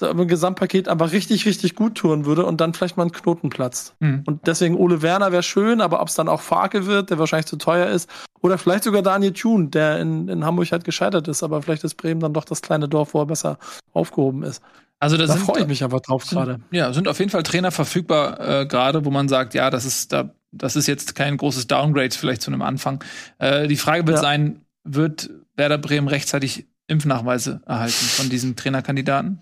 im 0.00 0.26
Gesamtpaket 0.26 0.88
einfach 0.88 1.12
richtig, 1.12 1.46
richtig 1.46 1.76
gut 1.76 1.94
tun 1.94 2.24
würde 2.24 2.44
und 2.44 2.60
dann 2.60 2.74
vielleicht 2.74 2.96
mal 2.96 3.04
ein 3.04 3.12
Knoten 3.12 3.50
platzt. 3.50 3.94
Mhm. 4.00 4.24
Und 4.26 4.48
deswegen 4.48 4.74
Ole 4.74 5.00
Werner 5.00 5.30
wäre 5.30 5.44
schön, 5.44 5.80
aber 5.80 6.00
ob 6.00 6.08
es 6.08 6.16
dann 6.16 6.28
auch 6.28 6.40
Farke 6.40 6.86
wird, 6.86 7.10
der 7.10 7.20
wahrscheinlich 7.20 7.46
zu 7.46 7.56
teuer 7.56 7.88
ist, 7.88 8.10
oder 8.40 8.58
vielleicht 8.58 8.82
sogar 8.82 9.02
Daniel 9.02 9.32
Thune, 9.32 9.68
der 9.68 10.00
in, 10.00 10.26
in 10.26 10.44
Hamburg 10.44 10.72
halt 10.72 10.82
gescheitert 10.82 11.28
ist, 11.28 11.44
aber 11.44 11.62
vielleicht 11.62 11.84
ist 11.84 11.94
Bremen 11.94 12.20
dann 12.20 12.32
doch 12.32 12.44
das 12.44 12.62
kleine 12.62 12.88
Dorf, 12.88 13.14
wo 13.14 13.20
er 13.20 13.26
besser 13.26 13.58
aufgehoben 13.92 14.42
ist. 14.42 14.60
Also 14.98 15.16
da, 15.16 15.26
da 15.26 15.36
freue 15.36 15.60
ich 15.60 15.68
mich 15.68 15.84
einfach 15.84 16.00
drauf 16.00 16.26
gerade. 16.26 16.58
Ja, 16.72 16.92
sind 16.92 17.06
auf 17.06 17.20
jeden 17.20 17.30
Fall 17.30 17.44
Trainer 17.44 17.70
verfügbar 17.70 18.40
äh, 18.40 18.66
gerade, 18.66 19.04
wo 19.04 19.10
man 19.10 19.28
sagt, 19.28 19.54
ja, 19.54 19.70
das 19.70 19.84
ist 19.84 20.12
da, 20.12 20.34
das 20.50 20.74
ist 20.74 20.86
jetzt 20.86 21.14
kein 21.14 21.36
großes 21.36 21.66
Downgrade 21.66 22.10
vielleicht 22.10 22.42
zu 22.42 22.50
einem 22.50 22.62
Anfang. 22.62 23.02
Äh, 23.38 23.68
die 23.68 23.76
Frage 23.76 24.06
wird 24.06 24.18
ja. 24.18 24.22
sein, 24.22 24.61
wird 24.84 25.30
Werder 25.56 25.78
Bremen 25.78 26.08
rechtzeitig 26.08 26.66
Impfnachweise 26.86 27.62
erhalten 27.66 27.92
von 27.92 28.28
diesen 28.28 28.56
Trainerkandidaten. 28.56 29.40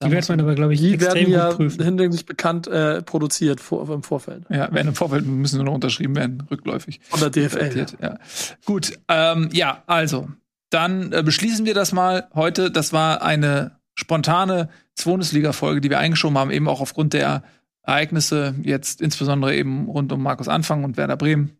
Die 0.00 0.12
werden 0.12 0.26
man 0.28 0.40
aber, 0.40 0.54
glaube 0.54 0.74
ich, 0.74 0.80
die 0.80 1.00
werden 1.00 1.28
ja 1.28 1.56
hinlänglich 1.56 2.24
bekannt 2.24 2.68
äh, 2.68 3.02
produziert 3.02 3.60
vor, 3.60 3.88
im 3.90 4.04
Vorfeld. 4.04 4.44
Ja, 4.48 4.72
werden 4.72 4.88
im 4.88 4.94
Vorfeld 4.94 5.26
müssen 5.26 5.56
nur 5.56 5.64
noch 5.64 5.74
unterschrieben 5.74 6.14
werden, 6.14 6.44
rückläufig. 6.48 7.00
Von 7.08 7.18
der 7.18 7.30
DFL. 7.30 7.86
Ja. 8.00 8.10
ja. 8.10 8.18
Gut, 8.64 8.96
ähm, 9.08 9.48
ja, 9.52 9.82
also, 9.86 10.28
dann 10.70 11.12
äh, 11.12 11.24
beschließen 11.24 11.66
wir 11.66 11.74
das 11.74 11.92
mal 11.92 12.28
heute. 12.32 12.70
Das 12.70 12.92
war 12.92 13.22
eine 13.22 13.72
spontane 13.96 14.68
Bundesliga-Folge, 15.02 15.80
die 15.80 15.90
wir 15.90 15.98
eingeschoben 15.98 16.38
haben, 16.38 16.52
eben 16.52 16.68
auch 16.68 16.80
aufgrund 16.80 17.12
der 17.12 17.42
Ereignisse, 17.82 18.54
jetzt 18.62 19.00
insbesondere 19.00 19.56
eben 19.56 19.86
rund 19.86 20.12
um 20.12 20.22
Markus 20.22 20.46
Anfang 20.46 20.84
und 20.84 20.96
Werder 20.96 21.16
Bremen. 21.16 21.56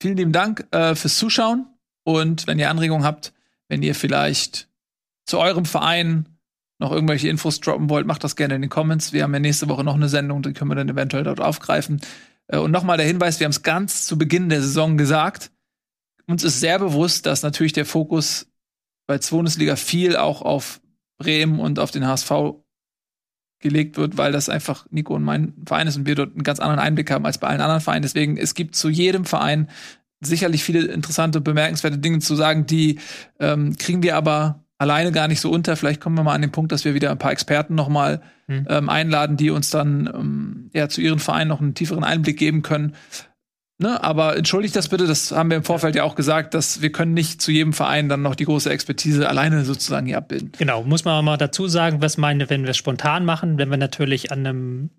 Vielen 0.00 0.16
lieben 0.16 0.32
Dank 0.32 0.66
äh, 0.70 0.94
fürs 0.94 1.16
Zuschauen. 1.16 1.66
Und 2.04 2.46
wenn 2.46 2.58
ihr 2.58 2.70
Anregungen 2.70 3.04
habt, 3.04 3.32
wenn 3.68 3.82
ihr 3.82 3.94
vielleicht 3.94 4.68
zu 5.26 5.38
eurem 5.38 5.64
Verein 5.64 6.28
noch 6.78 6.92
irgendwelche 6.92 7.28
Infos 7.28 7.60
droppen 7.60 7.88
wollt, 7.88 8.06
macht 8.06 8.24
das 8.24 8.36
gerne 8.36 8.54
in 8.54 8.62
den 8.62 8.70
Comments. 8.70 9.12
Wir 9.12 9.22
haben 9.22 9.32
ja 9.32 9.40
nächste 9.40 9.68
Woche 9.68 9.84
noch 9.84 9.94
eine 9.94 10.08
Sendung, 10.08 10.42
die 10.42 10.52
können 10.52 10.70
wir 10.70 10.74
dann 10.74 10.88
eventuell 10.88 11.24
dort 11.24 11.40
aufgreifen. 11.40 12.00
Äh, 12.46 12.58
und 12.58 12.70
nochmal 12.70 12.96
der 12.96 13.06
Hinweis, 13.06 13.40
wir 13.40 13.46
haben 13.46 13.52
es 13.52 13.62
ganz 13.62 14.06
zu 14.06 14.18
Beginn 14.18 14.48
der 14.48 14.60
Saison 14.60 14.96
gesagt. 14.96 15.50
Uns 16.26 16.44
ist 16.44 16.60
sehr 16.60 16.78
bewusst, 16.78 17.26
dass 17.26 17.42
natürlich 17.42 17.72
der 17.72 17.86
Fokus 17.86 18.46
bei 19.06 19.18
Bundesliga 19.18 19.76
viel 19.76 20.16
auch 20.16 20.42
auf 20.42 20.80
Bremen 21.18 21.60
und 21.60 21.78
auf 21.78 21.90
den 21.90 22.06
HSV 22.06 22.30
gelegt 23.60 23.96
wird, 23.96 24.16
weil 24.16 24.32
das 24.32 24.48
einfach 24.48 24.86
Nico 24.90 25.14
und 25.14 25.22
mein 25.22 25.54
Verein 25.66 25.86
ist 25.86 25.96
und 25.96 26.06
wir 26.06 26.14
dort 26.14 26.34
einen 26.34 26.42
ganz 26.42 26.60
anderen 26.60 26.80
Einblick 26.80 27.10
haben 27.10 27.24
als 27.24 27.38
bei 27.38 27.48
allen 27.48 27.60
anderen 27.60 27.80
Vereinen. 27.80 28.02
Deswegen, 28.02 28.36
es 28.36 28.54
gibt 28.54 28.74
zu 28.74 28.88
jedem 28.88 29.24
Verein 29.24 29.70
sicherlich 30.26 30.64
viele 30.64 30.86
interessante, 30.86 31.40
bemerkenswerte 31.40 31.98
Dinge 31.98 32.18
zu 32.18 32.34
sagen, 32.34 32.66
die 32.66 32.98
ähm, 33.40 33.76
kriegen 33.76 34.02
wir 34.02 34.16
aber 34.16 34.64
alleine 34.78 35.12
gar 35.12 35.28
nicht 35.28 35.40
so 35.40 35.50
unter. 35.50 35.76
Vielleicht 35.76 36.00
kommen 36.00 36.16
wir 36.16 36.24
mal 36.24 36.34
an 36.34 36.42
den 36.42 36.52
Punkt, 36.52 36.72
dass 36.72 36.84
wir 36.84 36.94
wieder 36.94 37.10
ein 37.10 37.18
paar 37.18 37.32
Experten 37.32 37.74
noch 37.74 37.88
mal 37.88 38.22
hm. 38.46 38.66
ähm, 38.68 38.88
einladen, 38.88 39.36
die 39.36 39.50
uns 39.50 39.70
dann 39.70 40.10
ähm, 40.12 40.70
ja 40.74 40.88
zu 40.88 41.00
ihren 41.00 41.18
Vereinen 41.18 41.48
noch 41.48 41.60
einen 41.60 41.74
tieferen 41.74 42.04
Einblick 42.04 42.38
geben 42.38 42.62
können. 42.62 42.94
Ne, 43.76 44.02
aber 44.04 44.36
entschuldigt 44.36 44.76
das 44.76 44.88
bitte, 44.88 45.08
das 45.08 45.32
haben 45.32 45.50
wir 45.50 45.56
im 45.56 45.64
Vorfeld 45.64 45.96
ja 45.96 46.04
auch 46.04 46.14
gesagt, 46.14 46.54
dass 46.54 46.80
wir 46.80 46.92
können 46.92 47.12
nicht 47.12 47.42
zu 47.42 47.50
jedem 47.50 47.72
Verein 47.72 48.08
dann 48.08 48.22
noch 48.22 48.36
die 48.36 48.44
große 48.44 48.70
Expertise 48.70 49.28
alleine 49.28 49.64
sozusagen 49.64 50.06
hier 50.06 50.16
abbilden. 50.16 50.52
Genau, 50.56 50.84
muss 50.84 51.04
man 51.04 51.24
mal 51.24 51.36
dazu 51.36 51.66
sagen, 51.66 52.00
was 52.00 52.16
meine, 52.16 52.48
wenn 52.50 52.62
wir 52.62 52.70
es 52.70 52.76
spontan 52.76 53.24
machen, 53.24 53.58
wenn 53.58 53.70
wir 53.70 53.76
natürlich 53.76 54.30
an 54.30 54.46
einem 54.46 54.90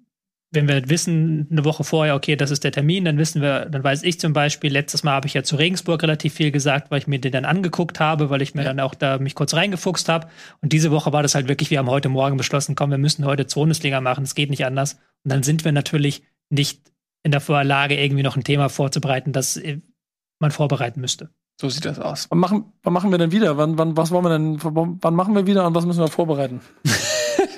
wenn 0.55 0.67
wir 0.67 0.89
wissen, 0.89 1.47
eine 1.51 1.65
Woche 1.65 1.83
vorher, 1.83 2.15
okay, 2.15 2.35
das 2.35 2.51
ist 2.51 2.63
der 2.63 2.71
Termin, 2.71 3.05
dann 3.05 3.17
wissen 3.17 3.41
wir, 3.41 3.65
dann 3.65 3.83
weiß 3.83 4.03
ich 4.03 4.19
zum 4.19 4.33
Beispiel, 4.33 4.71
letztes 4.71 5.03
Mal 5.03 5.11
habe 5.11 5.27
ich 5.27 5.33
ja 5.33 5.43
zu 5.43 5.55
Regensburg 5.55 6.01
relativ 6.01 6.33
viel 6.33 6.51
gesagt, 6.51 6.89
weil 6.89 6.99
ich 6.99 7.07
mir 7.07 7.19
den 7.19 7.31
dann 7.31 7.45
angeguckt 7.45 7.99
habe, 7.99 8.29
weil 8.29 8.41
ich 8.41 8.55
mir 8.55 8.63
ja. 8.63 8.69
dann 8.69 8.79
auch 8.79 8.95
da 8.95 9.19
mich 9.19 9.35
kurz 9.35 9.53
reingefuchst 9.53 10.09
habe. 10.09 10.27
Und 10.61 10.73
diese 10.73 10.91
Woche 10.91 11.13
war 11.13 11.21
das 11.21 11.35
halt 11.35 11.47
wirklich, 11.47 11.69
wir 11.69 11.79
haben 11.79 11.89
heute 11.89 12.09
Morgen 12.09 12.37
beschlossen, 12.37 12.75
komm, 12.75 12.91
wir 12.91 12.97
müssen 12.97 13.25
heute 13.25 13.45
Bundesliga 13.45 14.01
machen, 14.01 14.23
es 14.23 14.35
geht 14.35 14.49
nicht 14.49 14.65
anders. 14.65 14.93
Und 15.23 15.31
dann 15.31 15.43
sind 15.43 15.65
wir 15.65 15.71
natürlich 15.71 16.23
nicht 16.49 16.81
in 17.23 17.31
der 17.31 17.41
Lage, 17.63 17.99
irgendwie 17.99 18.23
noch 18.23 18.37
ein 18.37 18.43
Thema 18.43 18.69
vorzubereiten, 18.69 19.33
das 19.33 19.57
äh, 19.57 19.79
man 20.39 20.51
vorbereiten 20.51 21.01
müsste. 21.01 21.29
So 21.59 21.69
sieht 21.69 21.85
das 21.85 21.99
aus. 21.99 22.27
Wann 22.29 22.39
machen, 22.39 22.65
wann 22.83 22.93
machen 22.93 23.11
wir 23.11 23.17
denn 23.17 23.31
wieder? 23.31 23.57
Wann, 23.57 23.77
wann, 23.77 23.95
was 23.95 24.11
wollen 24.11 24.25
wir 24.25 24.29
denn, 24.29 24.59
wann 24.61 25.15
machen 25.15 25.35
wir 25.35 25.47
wieder 25.47 25.65
und 25.65 25.73
was 25.73 25.85
müssen 25.85 26.01
wir 26.01 26.07
vorbereiten? 26.07 26.61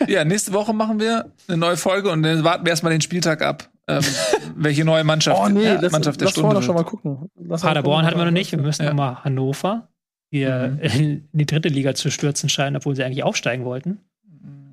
ja, 0.13 0.23
nächste 0.25 0.53
Woche 0.53 0.73
machen 0.73 0.99
wir 0.99 1.31
eine 1.47 1.57
neue 1.57 1.77
Folge 1.77 2.09
und 2.09 2.23
dann 2.23 2.43
warten 2.43 2.65
wir 2.65 2.71
erstmal 2.71 2.91
den 2.91 3.01
Spieltag 3.01 3.41
ab. 3.41 3.69
Ähm, 3.87 4.01
welche 4.55 4.83
neue 4.83 5.03
Mannschaft, 5.03 5.39
oh, 5.41 5.47
nee, 5.49 5.63
ja, 5.63 5.77
das, 5.77 5.91
Mannschaft 5.91 6.19
der 6.19 6.27
Stunde. 6.27 6.55
Lass 6.55 6.65
schon 6.65 6.75
mal 6.75 6.83
gucken. 6.83 7.29
Lass 7.35 7.61
Paderborn 7.61 8.05
hatten 8.05 8.17
wir 8.17 8.25
noch 8.25 8.31
nicht. 8.31 8.51
Wir 8.51 8.59
müssen 8.59 8.83
ja. 8.83 8.89
nochmal 8.89 9.23
Hannover 9.23 9.87
hier 10.29 10.77
mhm. 10.77 10.79
in 10.99 11.29
die 11.31 11.45
dritte 11.45 11.69
Liga 11.69 11.95
zu 11.95 12.11
stürzen 12.11 12.49
scheinen, 12.49 12.75
obwohl 12.75 12.95
sie 12.95 13.03
eigentlich 13.03 13.23
aufsteigen 13.23 13.65
wollten. 13.65 13.99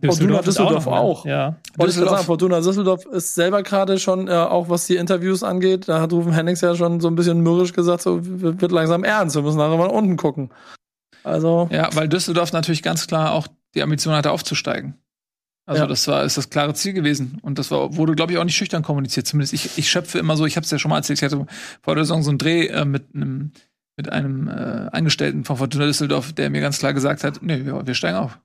Fortuna 0.02 0.42
Düsseldorf 0.42 0.86
auch. 0.86 1.20
auch. 1.20 1.26
Ja. 1.26 1.56
Düsseldorf. 1.80 2.16
Sagen, 2.16 2.26
Fortuna 2.26 2.60
Düsseldorf 2.60 3.06
ist 3.06 3.34
selber 3.34 3.62
gerade 3.62 3.98
schon, 3.98 4.28
äh, 4.28 4.32
auch 4.32 4.68
was 4.68 4.86
die 4.86 4.96
Interviews 4.96 5.42
angeht, 5.42 5.88
da 5.88 6.00
hat 6.00 6.12
Rufen 6.12 6.32
Hennings 6.32 6.60
ja 6.60 6.74
schon 6.74 7.00
so 7.00 7.08
ein 7.08 7.14
bisschen 7.14 7.40
mürrisch 7.40 7.72
gesagt, 7.72 8.02
so 8.02 8.18
wird 8.22 8.72
langsam 8.72 9.04
ernst, 9.04 9.36
wir 9.36 9.42
müssen 9.42 9.58
nachher 9.58 9.76
mal 9.76 9.86
unten 9.86 10.16
gucken. 10.16 10.50
Also. 11.22 11.68
Ja, 11.72 11.88
weil 11.94 12.08
Düsseldorf 12.08 12.52
natürlich 12.52 12.82
ganz 12.82 13.06
klar 13.06 13.32
auch 13.32 13.48
die 13.74 13.82
Ambition 13.82 14.14
hatte, 14.14 14.30
aufzusteigen. 14.30 14.94
Also 15.66 15.82
ja. 15.82 15.88
das 15.88 16.06
war 16.08 16.24
ist 16.24 16.36
das 16.36 16.50
klare 16.50 16.74
Ziel 16.74 16.92
gewesen 16.92 17.38
und 17.40 17.58
das 17.58 17.70
war, 17.70 17.96
wurde 17.96 18.14
glaube 18.14 18.32
ich 18.32 18.38
auch 18.38 18.44
nicht 18.44 18.56
schüchtern 18.56 18.82
kommuniziert. 18.82 19.26
Zumindest 19.26 19.54
ich, 19.54 19.78
ich 19.78 19.90
schöpfe 19.90 20.18
immer 20.18 20.36
so. 20.36 20.44
Ich 20.44 20.56
habe 20.56 20.64
es 20.64 20.70
ja 20.70 20.78
schon 20.78 20.90
mal 20.90 20.98
erzählt. 20.98 21.20
Ich 21.20 21.24
hatte 21.24 21.46
vor 21.82 21.94
der 21.94 22.04
Saison 22.04 22.22
so 22.22 22.30
einen 22.30 22.38
Dreh 22.38 22.66
äh, 22.66 22.84
mit 22.84 23.14
einem 23.14 23.52
mit 23.96 24.10
einem 24.10 24.48
äh, 24.48 24.88
Angestellten 24.92 25.44
von 25.44 25.56
Fortuna 25.56 25.86
Düsseldorf, 25.86 26.32
der 26.32 26.50
mir 26.50 26.60
ganz 26.60 26.78
klar 26.78 26.92
gesagt 26.92 27.22
hat, 27.24 27.42
nee, 27.42 27.64
wir, 27.64 27.86
wir 27.86 27.94
steigen 27.94 28.16
auf. 28.16 28.38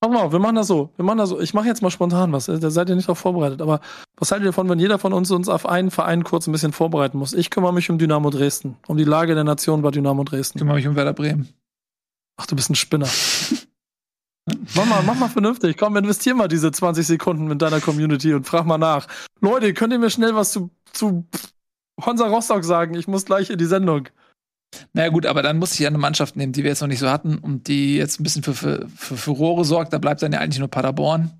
Mach 0.00 0.10
mal, 0.10 0.32
wir 0.32 0.38
machen 0.38 0.54
das 0.54 0.68
so. 0.68 0.92
Wir 0.96 1.04
machen 1.04 1.18
das 1.18 1.30
so. 1.30 1.40
Ich 1.40 1.54
mache 1.54 1.66
jetzt 1.66 1.82
mal 1.82 1.90
spontan 1.90 2.32
was. 2.32 2.46
Da 2.46 2.70
seid 2.70 2.88
ihr 2.88 2.94
nicht 2.94 3.08
drauf 3.08 3.18
vorbereitet. 3.18 3.60
Aber 3.60 3.80
was 4.16 4.30
haltet 4.30 4.44
ihr 4.44 4.50
davon, 4.50 4.68
wenn 4.68 4.78
jeder 4.78 4.98
von 4.98 5.12
uns 5.12 5.30
uns 5.30 5.48
auf 5.48 5.66
einen 5.66 5.90
Verein 5.90 6.22
kurz 6.22 6.46
ein 6.46 6.52
bisschen 6.52 6.72
vorbereiten 6.72 7.18
muss? 7.18 7.32
Ich 7.32 7.50
kümmere 7.50 7.72
mich 7.72 7.90
um 7.90 7.98
Dynamo 7.98 8.30
Dresden, 8.30 8.76
um 8.86 8.96
die 8.96 9.04
Lage 9.04 9.34
der 9.34 9.44
Nation 9.44 9.82
bei 9.82 9.90
Dynamo 9.90 10.22
Dresden. 10.22 10.58
Ich 10.58 10.60
kümmere 10.60 10.76
mich 10.76 10.86
um 10.86 10.94
Werder 10.94 11.14
Bremen. 11.14 11.48
Ach, 12.36 12.46
du 12.46 12.54
bist 12.54 12.70
ein 12.70 12.76
Spinner. 12.76 13.08
mach 14.74 14.86
mal, 14.86 15.02
mach 15.02 15.14
mal 15.14 15.28
vernünftig. 15.28 15.76
Komm, 15.76 15.96
investier 15.96 16.34
mal 16.34 16.48
diese 16.48 16.70
20 16.70 17.06
Sekunden 17.06 17.46
mit 17.46 17.62
deiner 17.62 17.80
Community 17.80 18.34
und 18.34 18.46
frag 18.46 18.66
mal 18.66 18.78
nach. 18.78 19.06
Leute, 19.40 19.74
könnt 19.74 19.92
ihr 19.92 19.98
mir 19.98 20.10
schnell 20.10 20.34
was 20.34 20.52
zu, 20.52 20.70
zu 20.92 21.26
Honsa 22.04 22.26
Rostock 22.26 22.64
sagen? 22.64 22.94
Ich 22.94 23.08
muss 23.08 23.24
gleich 23.24 23.50
in 23.50 23.58
die 23.58 23.66
Sendung. 23.66 24.08
Naja, 24.92 25.08
gut, 25.08 25.26
aber 25.26 25.42
dann 25.42 25.58
muss 25.58 25.72
ich 25.72 25.80
ja 25.80 25.88
eine 25.88 25.98
Mannschaft 25.98 26.36
nehmen, 26.36 26.52
die 26.52 26.62
wir 26.62 26.70
jetzt 26.70 26.80
noch 26.80 26.88
nicht 26.88 26.98
so 26.98 27.08
hatten 27.08 27.38
und 27.38 27.68
die 27.68 27.96
jetzt 27.96 28.20
ein 28.20 28.22
bisschen 28.22 28.42
für, 28.42 28.54
für, 28.54 28.88
für 28.94 29.16
Furore 29.16 29.64
sorgt. 29.64 29.92
Da 29.92 29.98
bleibt 29.98 30.22
dann 30.22 30.32
ja 30.32 30.40
eigentlich 30.40 30.58
nur 30.58 30.68
Paderborn. 30.68 31.30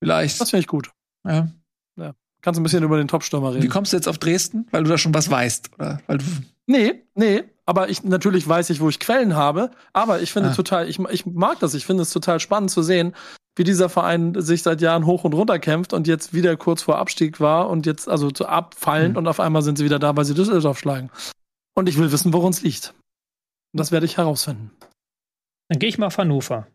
Vielleicht. 0.00 0.40
Das 0.40 0.50
finde 0.50 0.60
ich 0.60 0.66
gut. 0.66 0.90
Ja. 1.26 1.48
ja. 1.96 2.14
Kannst 2.42 2.60
ein 2.60 2.62
bisschen 2.62 2.84
über 2.84 2.98
den 2.98 3.08
Topstürmer 3.08 3.52
reden. 3.52 3.62
Wie 3.62 3.68
kommst 3.68 3.92
du 3.92 3.96
jetzt 3.96 4.08
auf 4.08 4.18
Dresden? 4.18 4.66
Weil 4.70 4.84
du 4.84 4.90
da 4.90 4.98
schon 4.98 5.14
was 5.14 5.30
weißt, 5.30 5.74
oder? 5.74 6.00
Weil 6.06 6.18
du 6.18 6.24
nee, 6.66 7.02
nee. 7.14 7.44
Aber 7.68 7.90
ich, 7.90 8.02
natürlich 8.02 8.48
weiß 8.48 8.70
ich, 8.70 8.80
wo 8.80 8.88
ich 8.88 8.98
Quellen 8.98 9.36
habe. 9.36 9.70
Aber 9.92 10.22
ich 10.22 10.32
finde 10.32 10.48
ah. 10.48 10.54
total, 10.54 10.88
ich, 10.88 10.98
ich 11.10 11.26
mag 11.26 11.58
das. 11.60 11.74
Ich 11.74 11.84
finde 11.84 12.02
es 12.02 12.10
total 12.10 12.40
spannend 12.40 12.70
zu 12.70 12.82
sehen, 12.82 13.14
wie 13.56 13.64
dieser 13.64 13.90
Verein 13.90 14.32
sich 14.40 14.62
seit 14.62 14.80
Jahren 14.80 15.04
hoch 15.04 15.24
und 15.24 15.34
runter 15.34 15.58
kämpft 15.58 15.92
und 15.92 16.06
jetzt 16.06 16.32
wieder 16.32 16.56
kurz 16.56 16.80
vor 16.80 16.96
Abstieg 16.96 17.40
war 17.40 17.68
und 17.68 17.84
jetzt 17.84 18.08
also 18.08 18.30
zu 18.30 18.46
abfallen 18.46 19.12
mhm. 19.12 19.18
und 19.18 19.28
auf 19.28 19.38
einmal 19.38 19.60
sind 19.60 19.76
sie 19.76 19.84
wieder 19.84 19.98
da, 19.98 20.16
weil 20.16 20.24
sie 20.24 20.32
Düsseldorf 20.32 20.78
schlagen. 20.78 21.10
Und 21.74 21.90
ich 21.90 21.98
will 21.98 22.10
wissen, 22.10 22.32
woran 22.32 22.52
es 22.52 22.62
liegt. 22.62 22.94
Und 23.74 23.80
das 23.80 23.92
werde 23.92 24.06
ich 24.06 24.16
herausfinden. 24.16 24.70
Dann 25.68 25.78
gehe 25.78 25.90
ich 25.90 25.98
mal 25.98 26.06
auf 26.06 26.16
Hannover. 26.16 26.68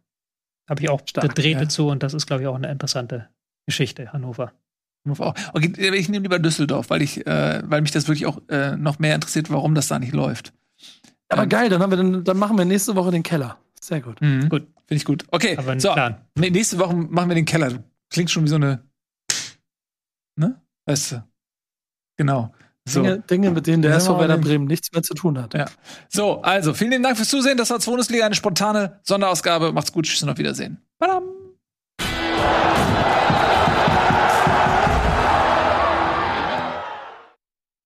Habe 0.70 0.84
ich 0.84 0.90
auch 0.92 1.02
Stark, 1.08 1.34
Drähte 1.34 1.64
ja. 1.64 1.70
zu 1.70 1.88
und 1.88 2.04
das 2.04 2.14
ist, 2.14 2.28
glaube 2.28 2.44
ich, 2.44 2.48
auch 2.48 2.56
eine 2.56 2.72
interessante 2.72 3.30
Geschichte, 3.66 4.14
Hannover. 4.14 4.54
Hannover 5.06 5.26
auch. 5.26 5.36
Okay, 5.54 5.74
ich 5.96 6.08
nehme 6.08 6.22
lieber 6.22 6.38
Düsseldorf, 6.38 6.92
weil 6.92 7.02
ich, 7.02 7.26
äh, 7.26 7.64
weil 7.66 7.82
mich 7.82 7.92
das 7.92 8.08
wirklich 8.08 8.28
auch 8.28 8.40
äh, 8.50 8.78
noch 8.78 9.00
mehr 9.00 9.16
interessiert, 9.16 9.50
warum 9.50 9.74
das 9.74 9.88
da 9.88 9.98
nicht 9.98 10.14
läuft. 10.14 10.54
Aber 11.30 11.44
ähm, 11.44 11.50
geil, 11.50 11.70
dann 11.70 11.82
haben 11.82 11.92
wir 11.92 11.98
dann, 11.98 12.24
dann 12.24 12.38
machen 12.38 12.58
wir 12.58 12.66
nächste 12.66 12.96
Woche 12.96 13.12
den 13.12 13.24
Keller. 13.24 13.58
Sehr 13.80 14.02
gut. 14.02 14.22
Mhm. 14.22 14.50
Gut, 14.50 14.68
finde 14.86 14.96
ich 14.96 15.06
gut. 15.06 15.26
Okay, 15.32 15.58
Aber 15.58 15.80
so, 15.80 15.92
Plan. 15.94 16.22
nächste 16.36 16.80
Woche 16.80 16.96
machen 16.96 17.30
wir 17.30 17.36
den 17.36 17.46
Keller. 17.46 17.84
Klingt 18.10 18.32
schon 18.32 18.44
wie 18.44 18.50
so 18.50 18.56
eine, 18.56 18.84
ne? 20.36 20.62
Weißt 20.86 21.14
du? 21.14 21.24
Genau. 22.18 22.54
So. 22.86 23.02
Dinge, 23.02 23.20
Dinge, 23.20 23.52
mit 23.52 23.66
denen 23.66 23.82
der 23.82 23.96
SV 23.96 24.20
Werder 24.20 24.38
Bremen 24.38 24.66
nichts 24.66 24.92
mehr 24.92 25.04
zu 25.04 25.14
tun 25.14 25.42
hat. 25.42 25.54
Ja. 25.54 25.66
So, 26.10 26.42
also, 26.42 26.74
vielen 26.74 27.02
Dank 27.02 27.16
fürs 27.16 27.30
Zusehen. 27.30 27.58
Das 27.58 27.70
war 27.70 27.80
Bundesliga, 27.80 28.26
eine 28.26 28.36
spontane 28.36 29.00
Sonderausgabe. 29.04 29.72
Macht's 29.72 29.92
gut, 29.94 30.06
tschüss 30.06 30.22
und 30.24 30.30
auf 30.30 30.38
Wiedersehen. 30.38 30.78
Badam. 31.00 31.43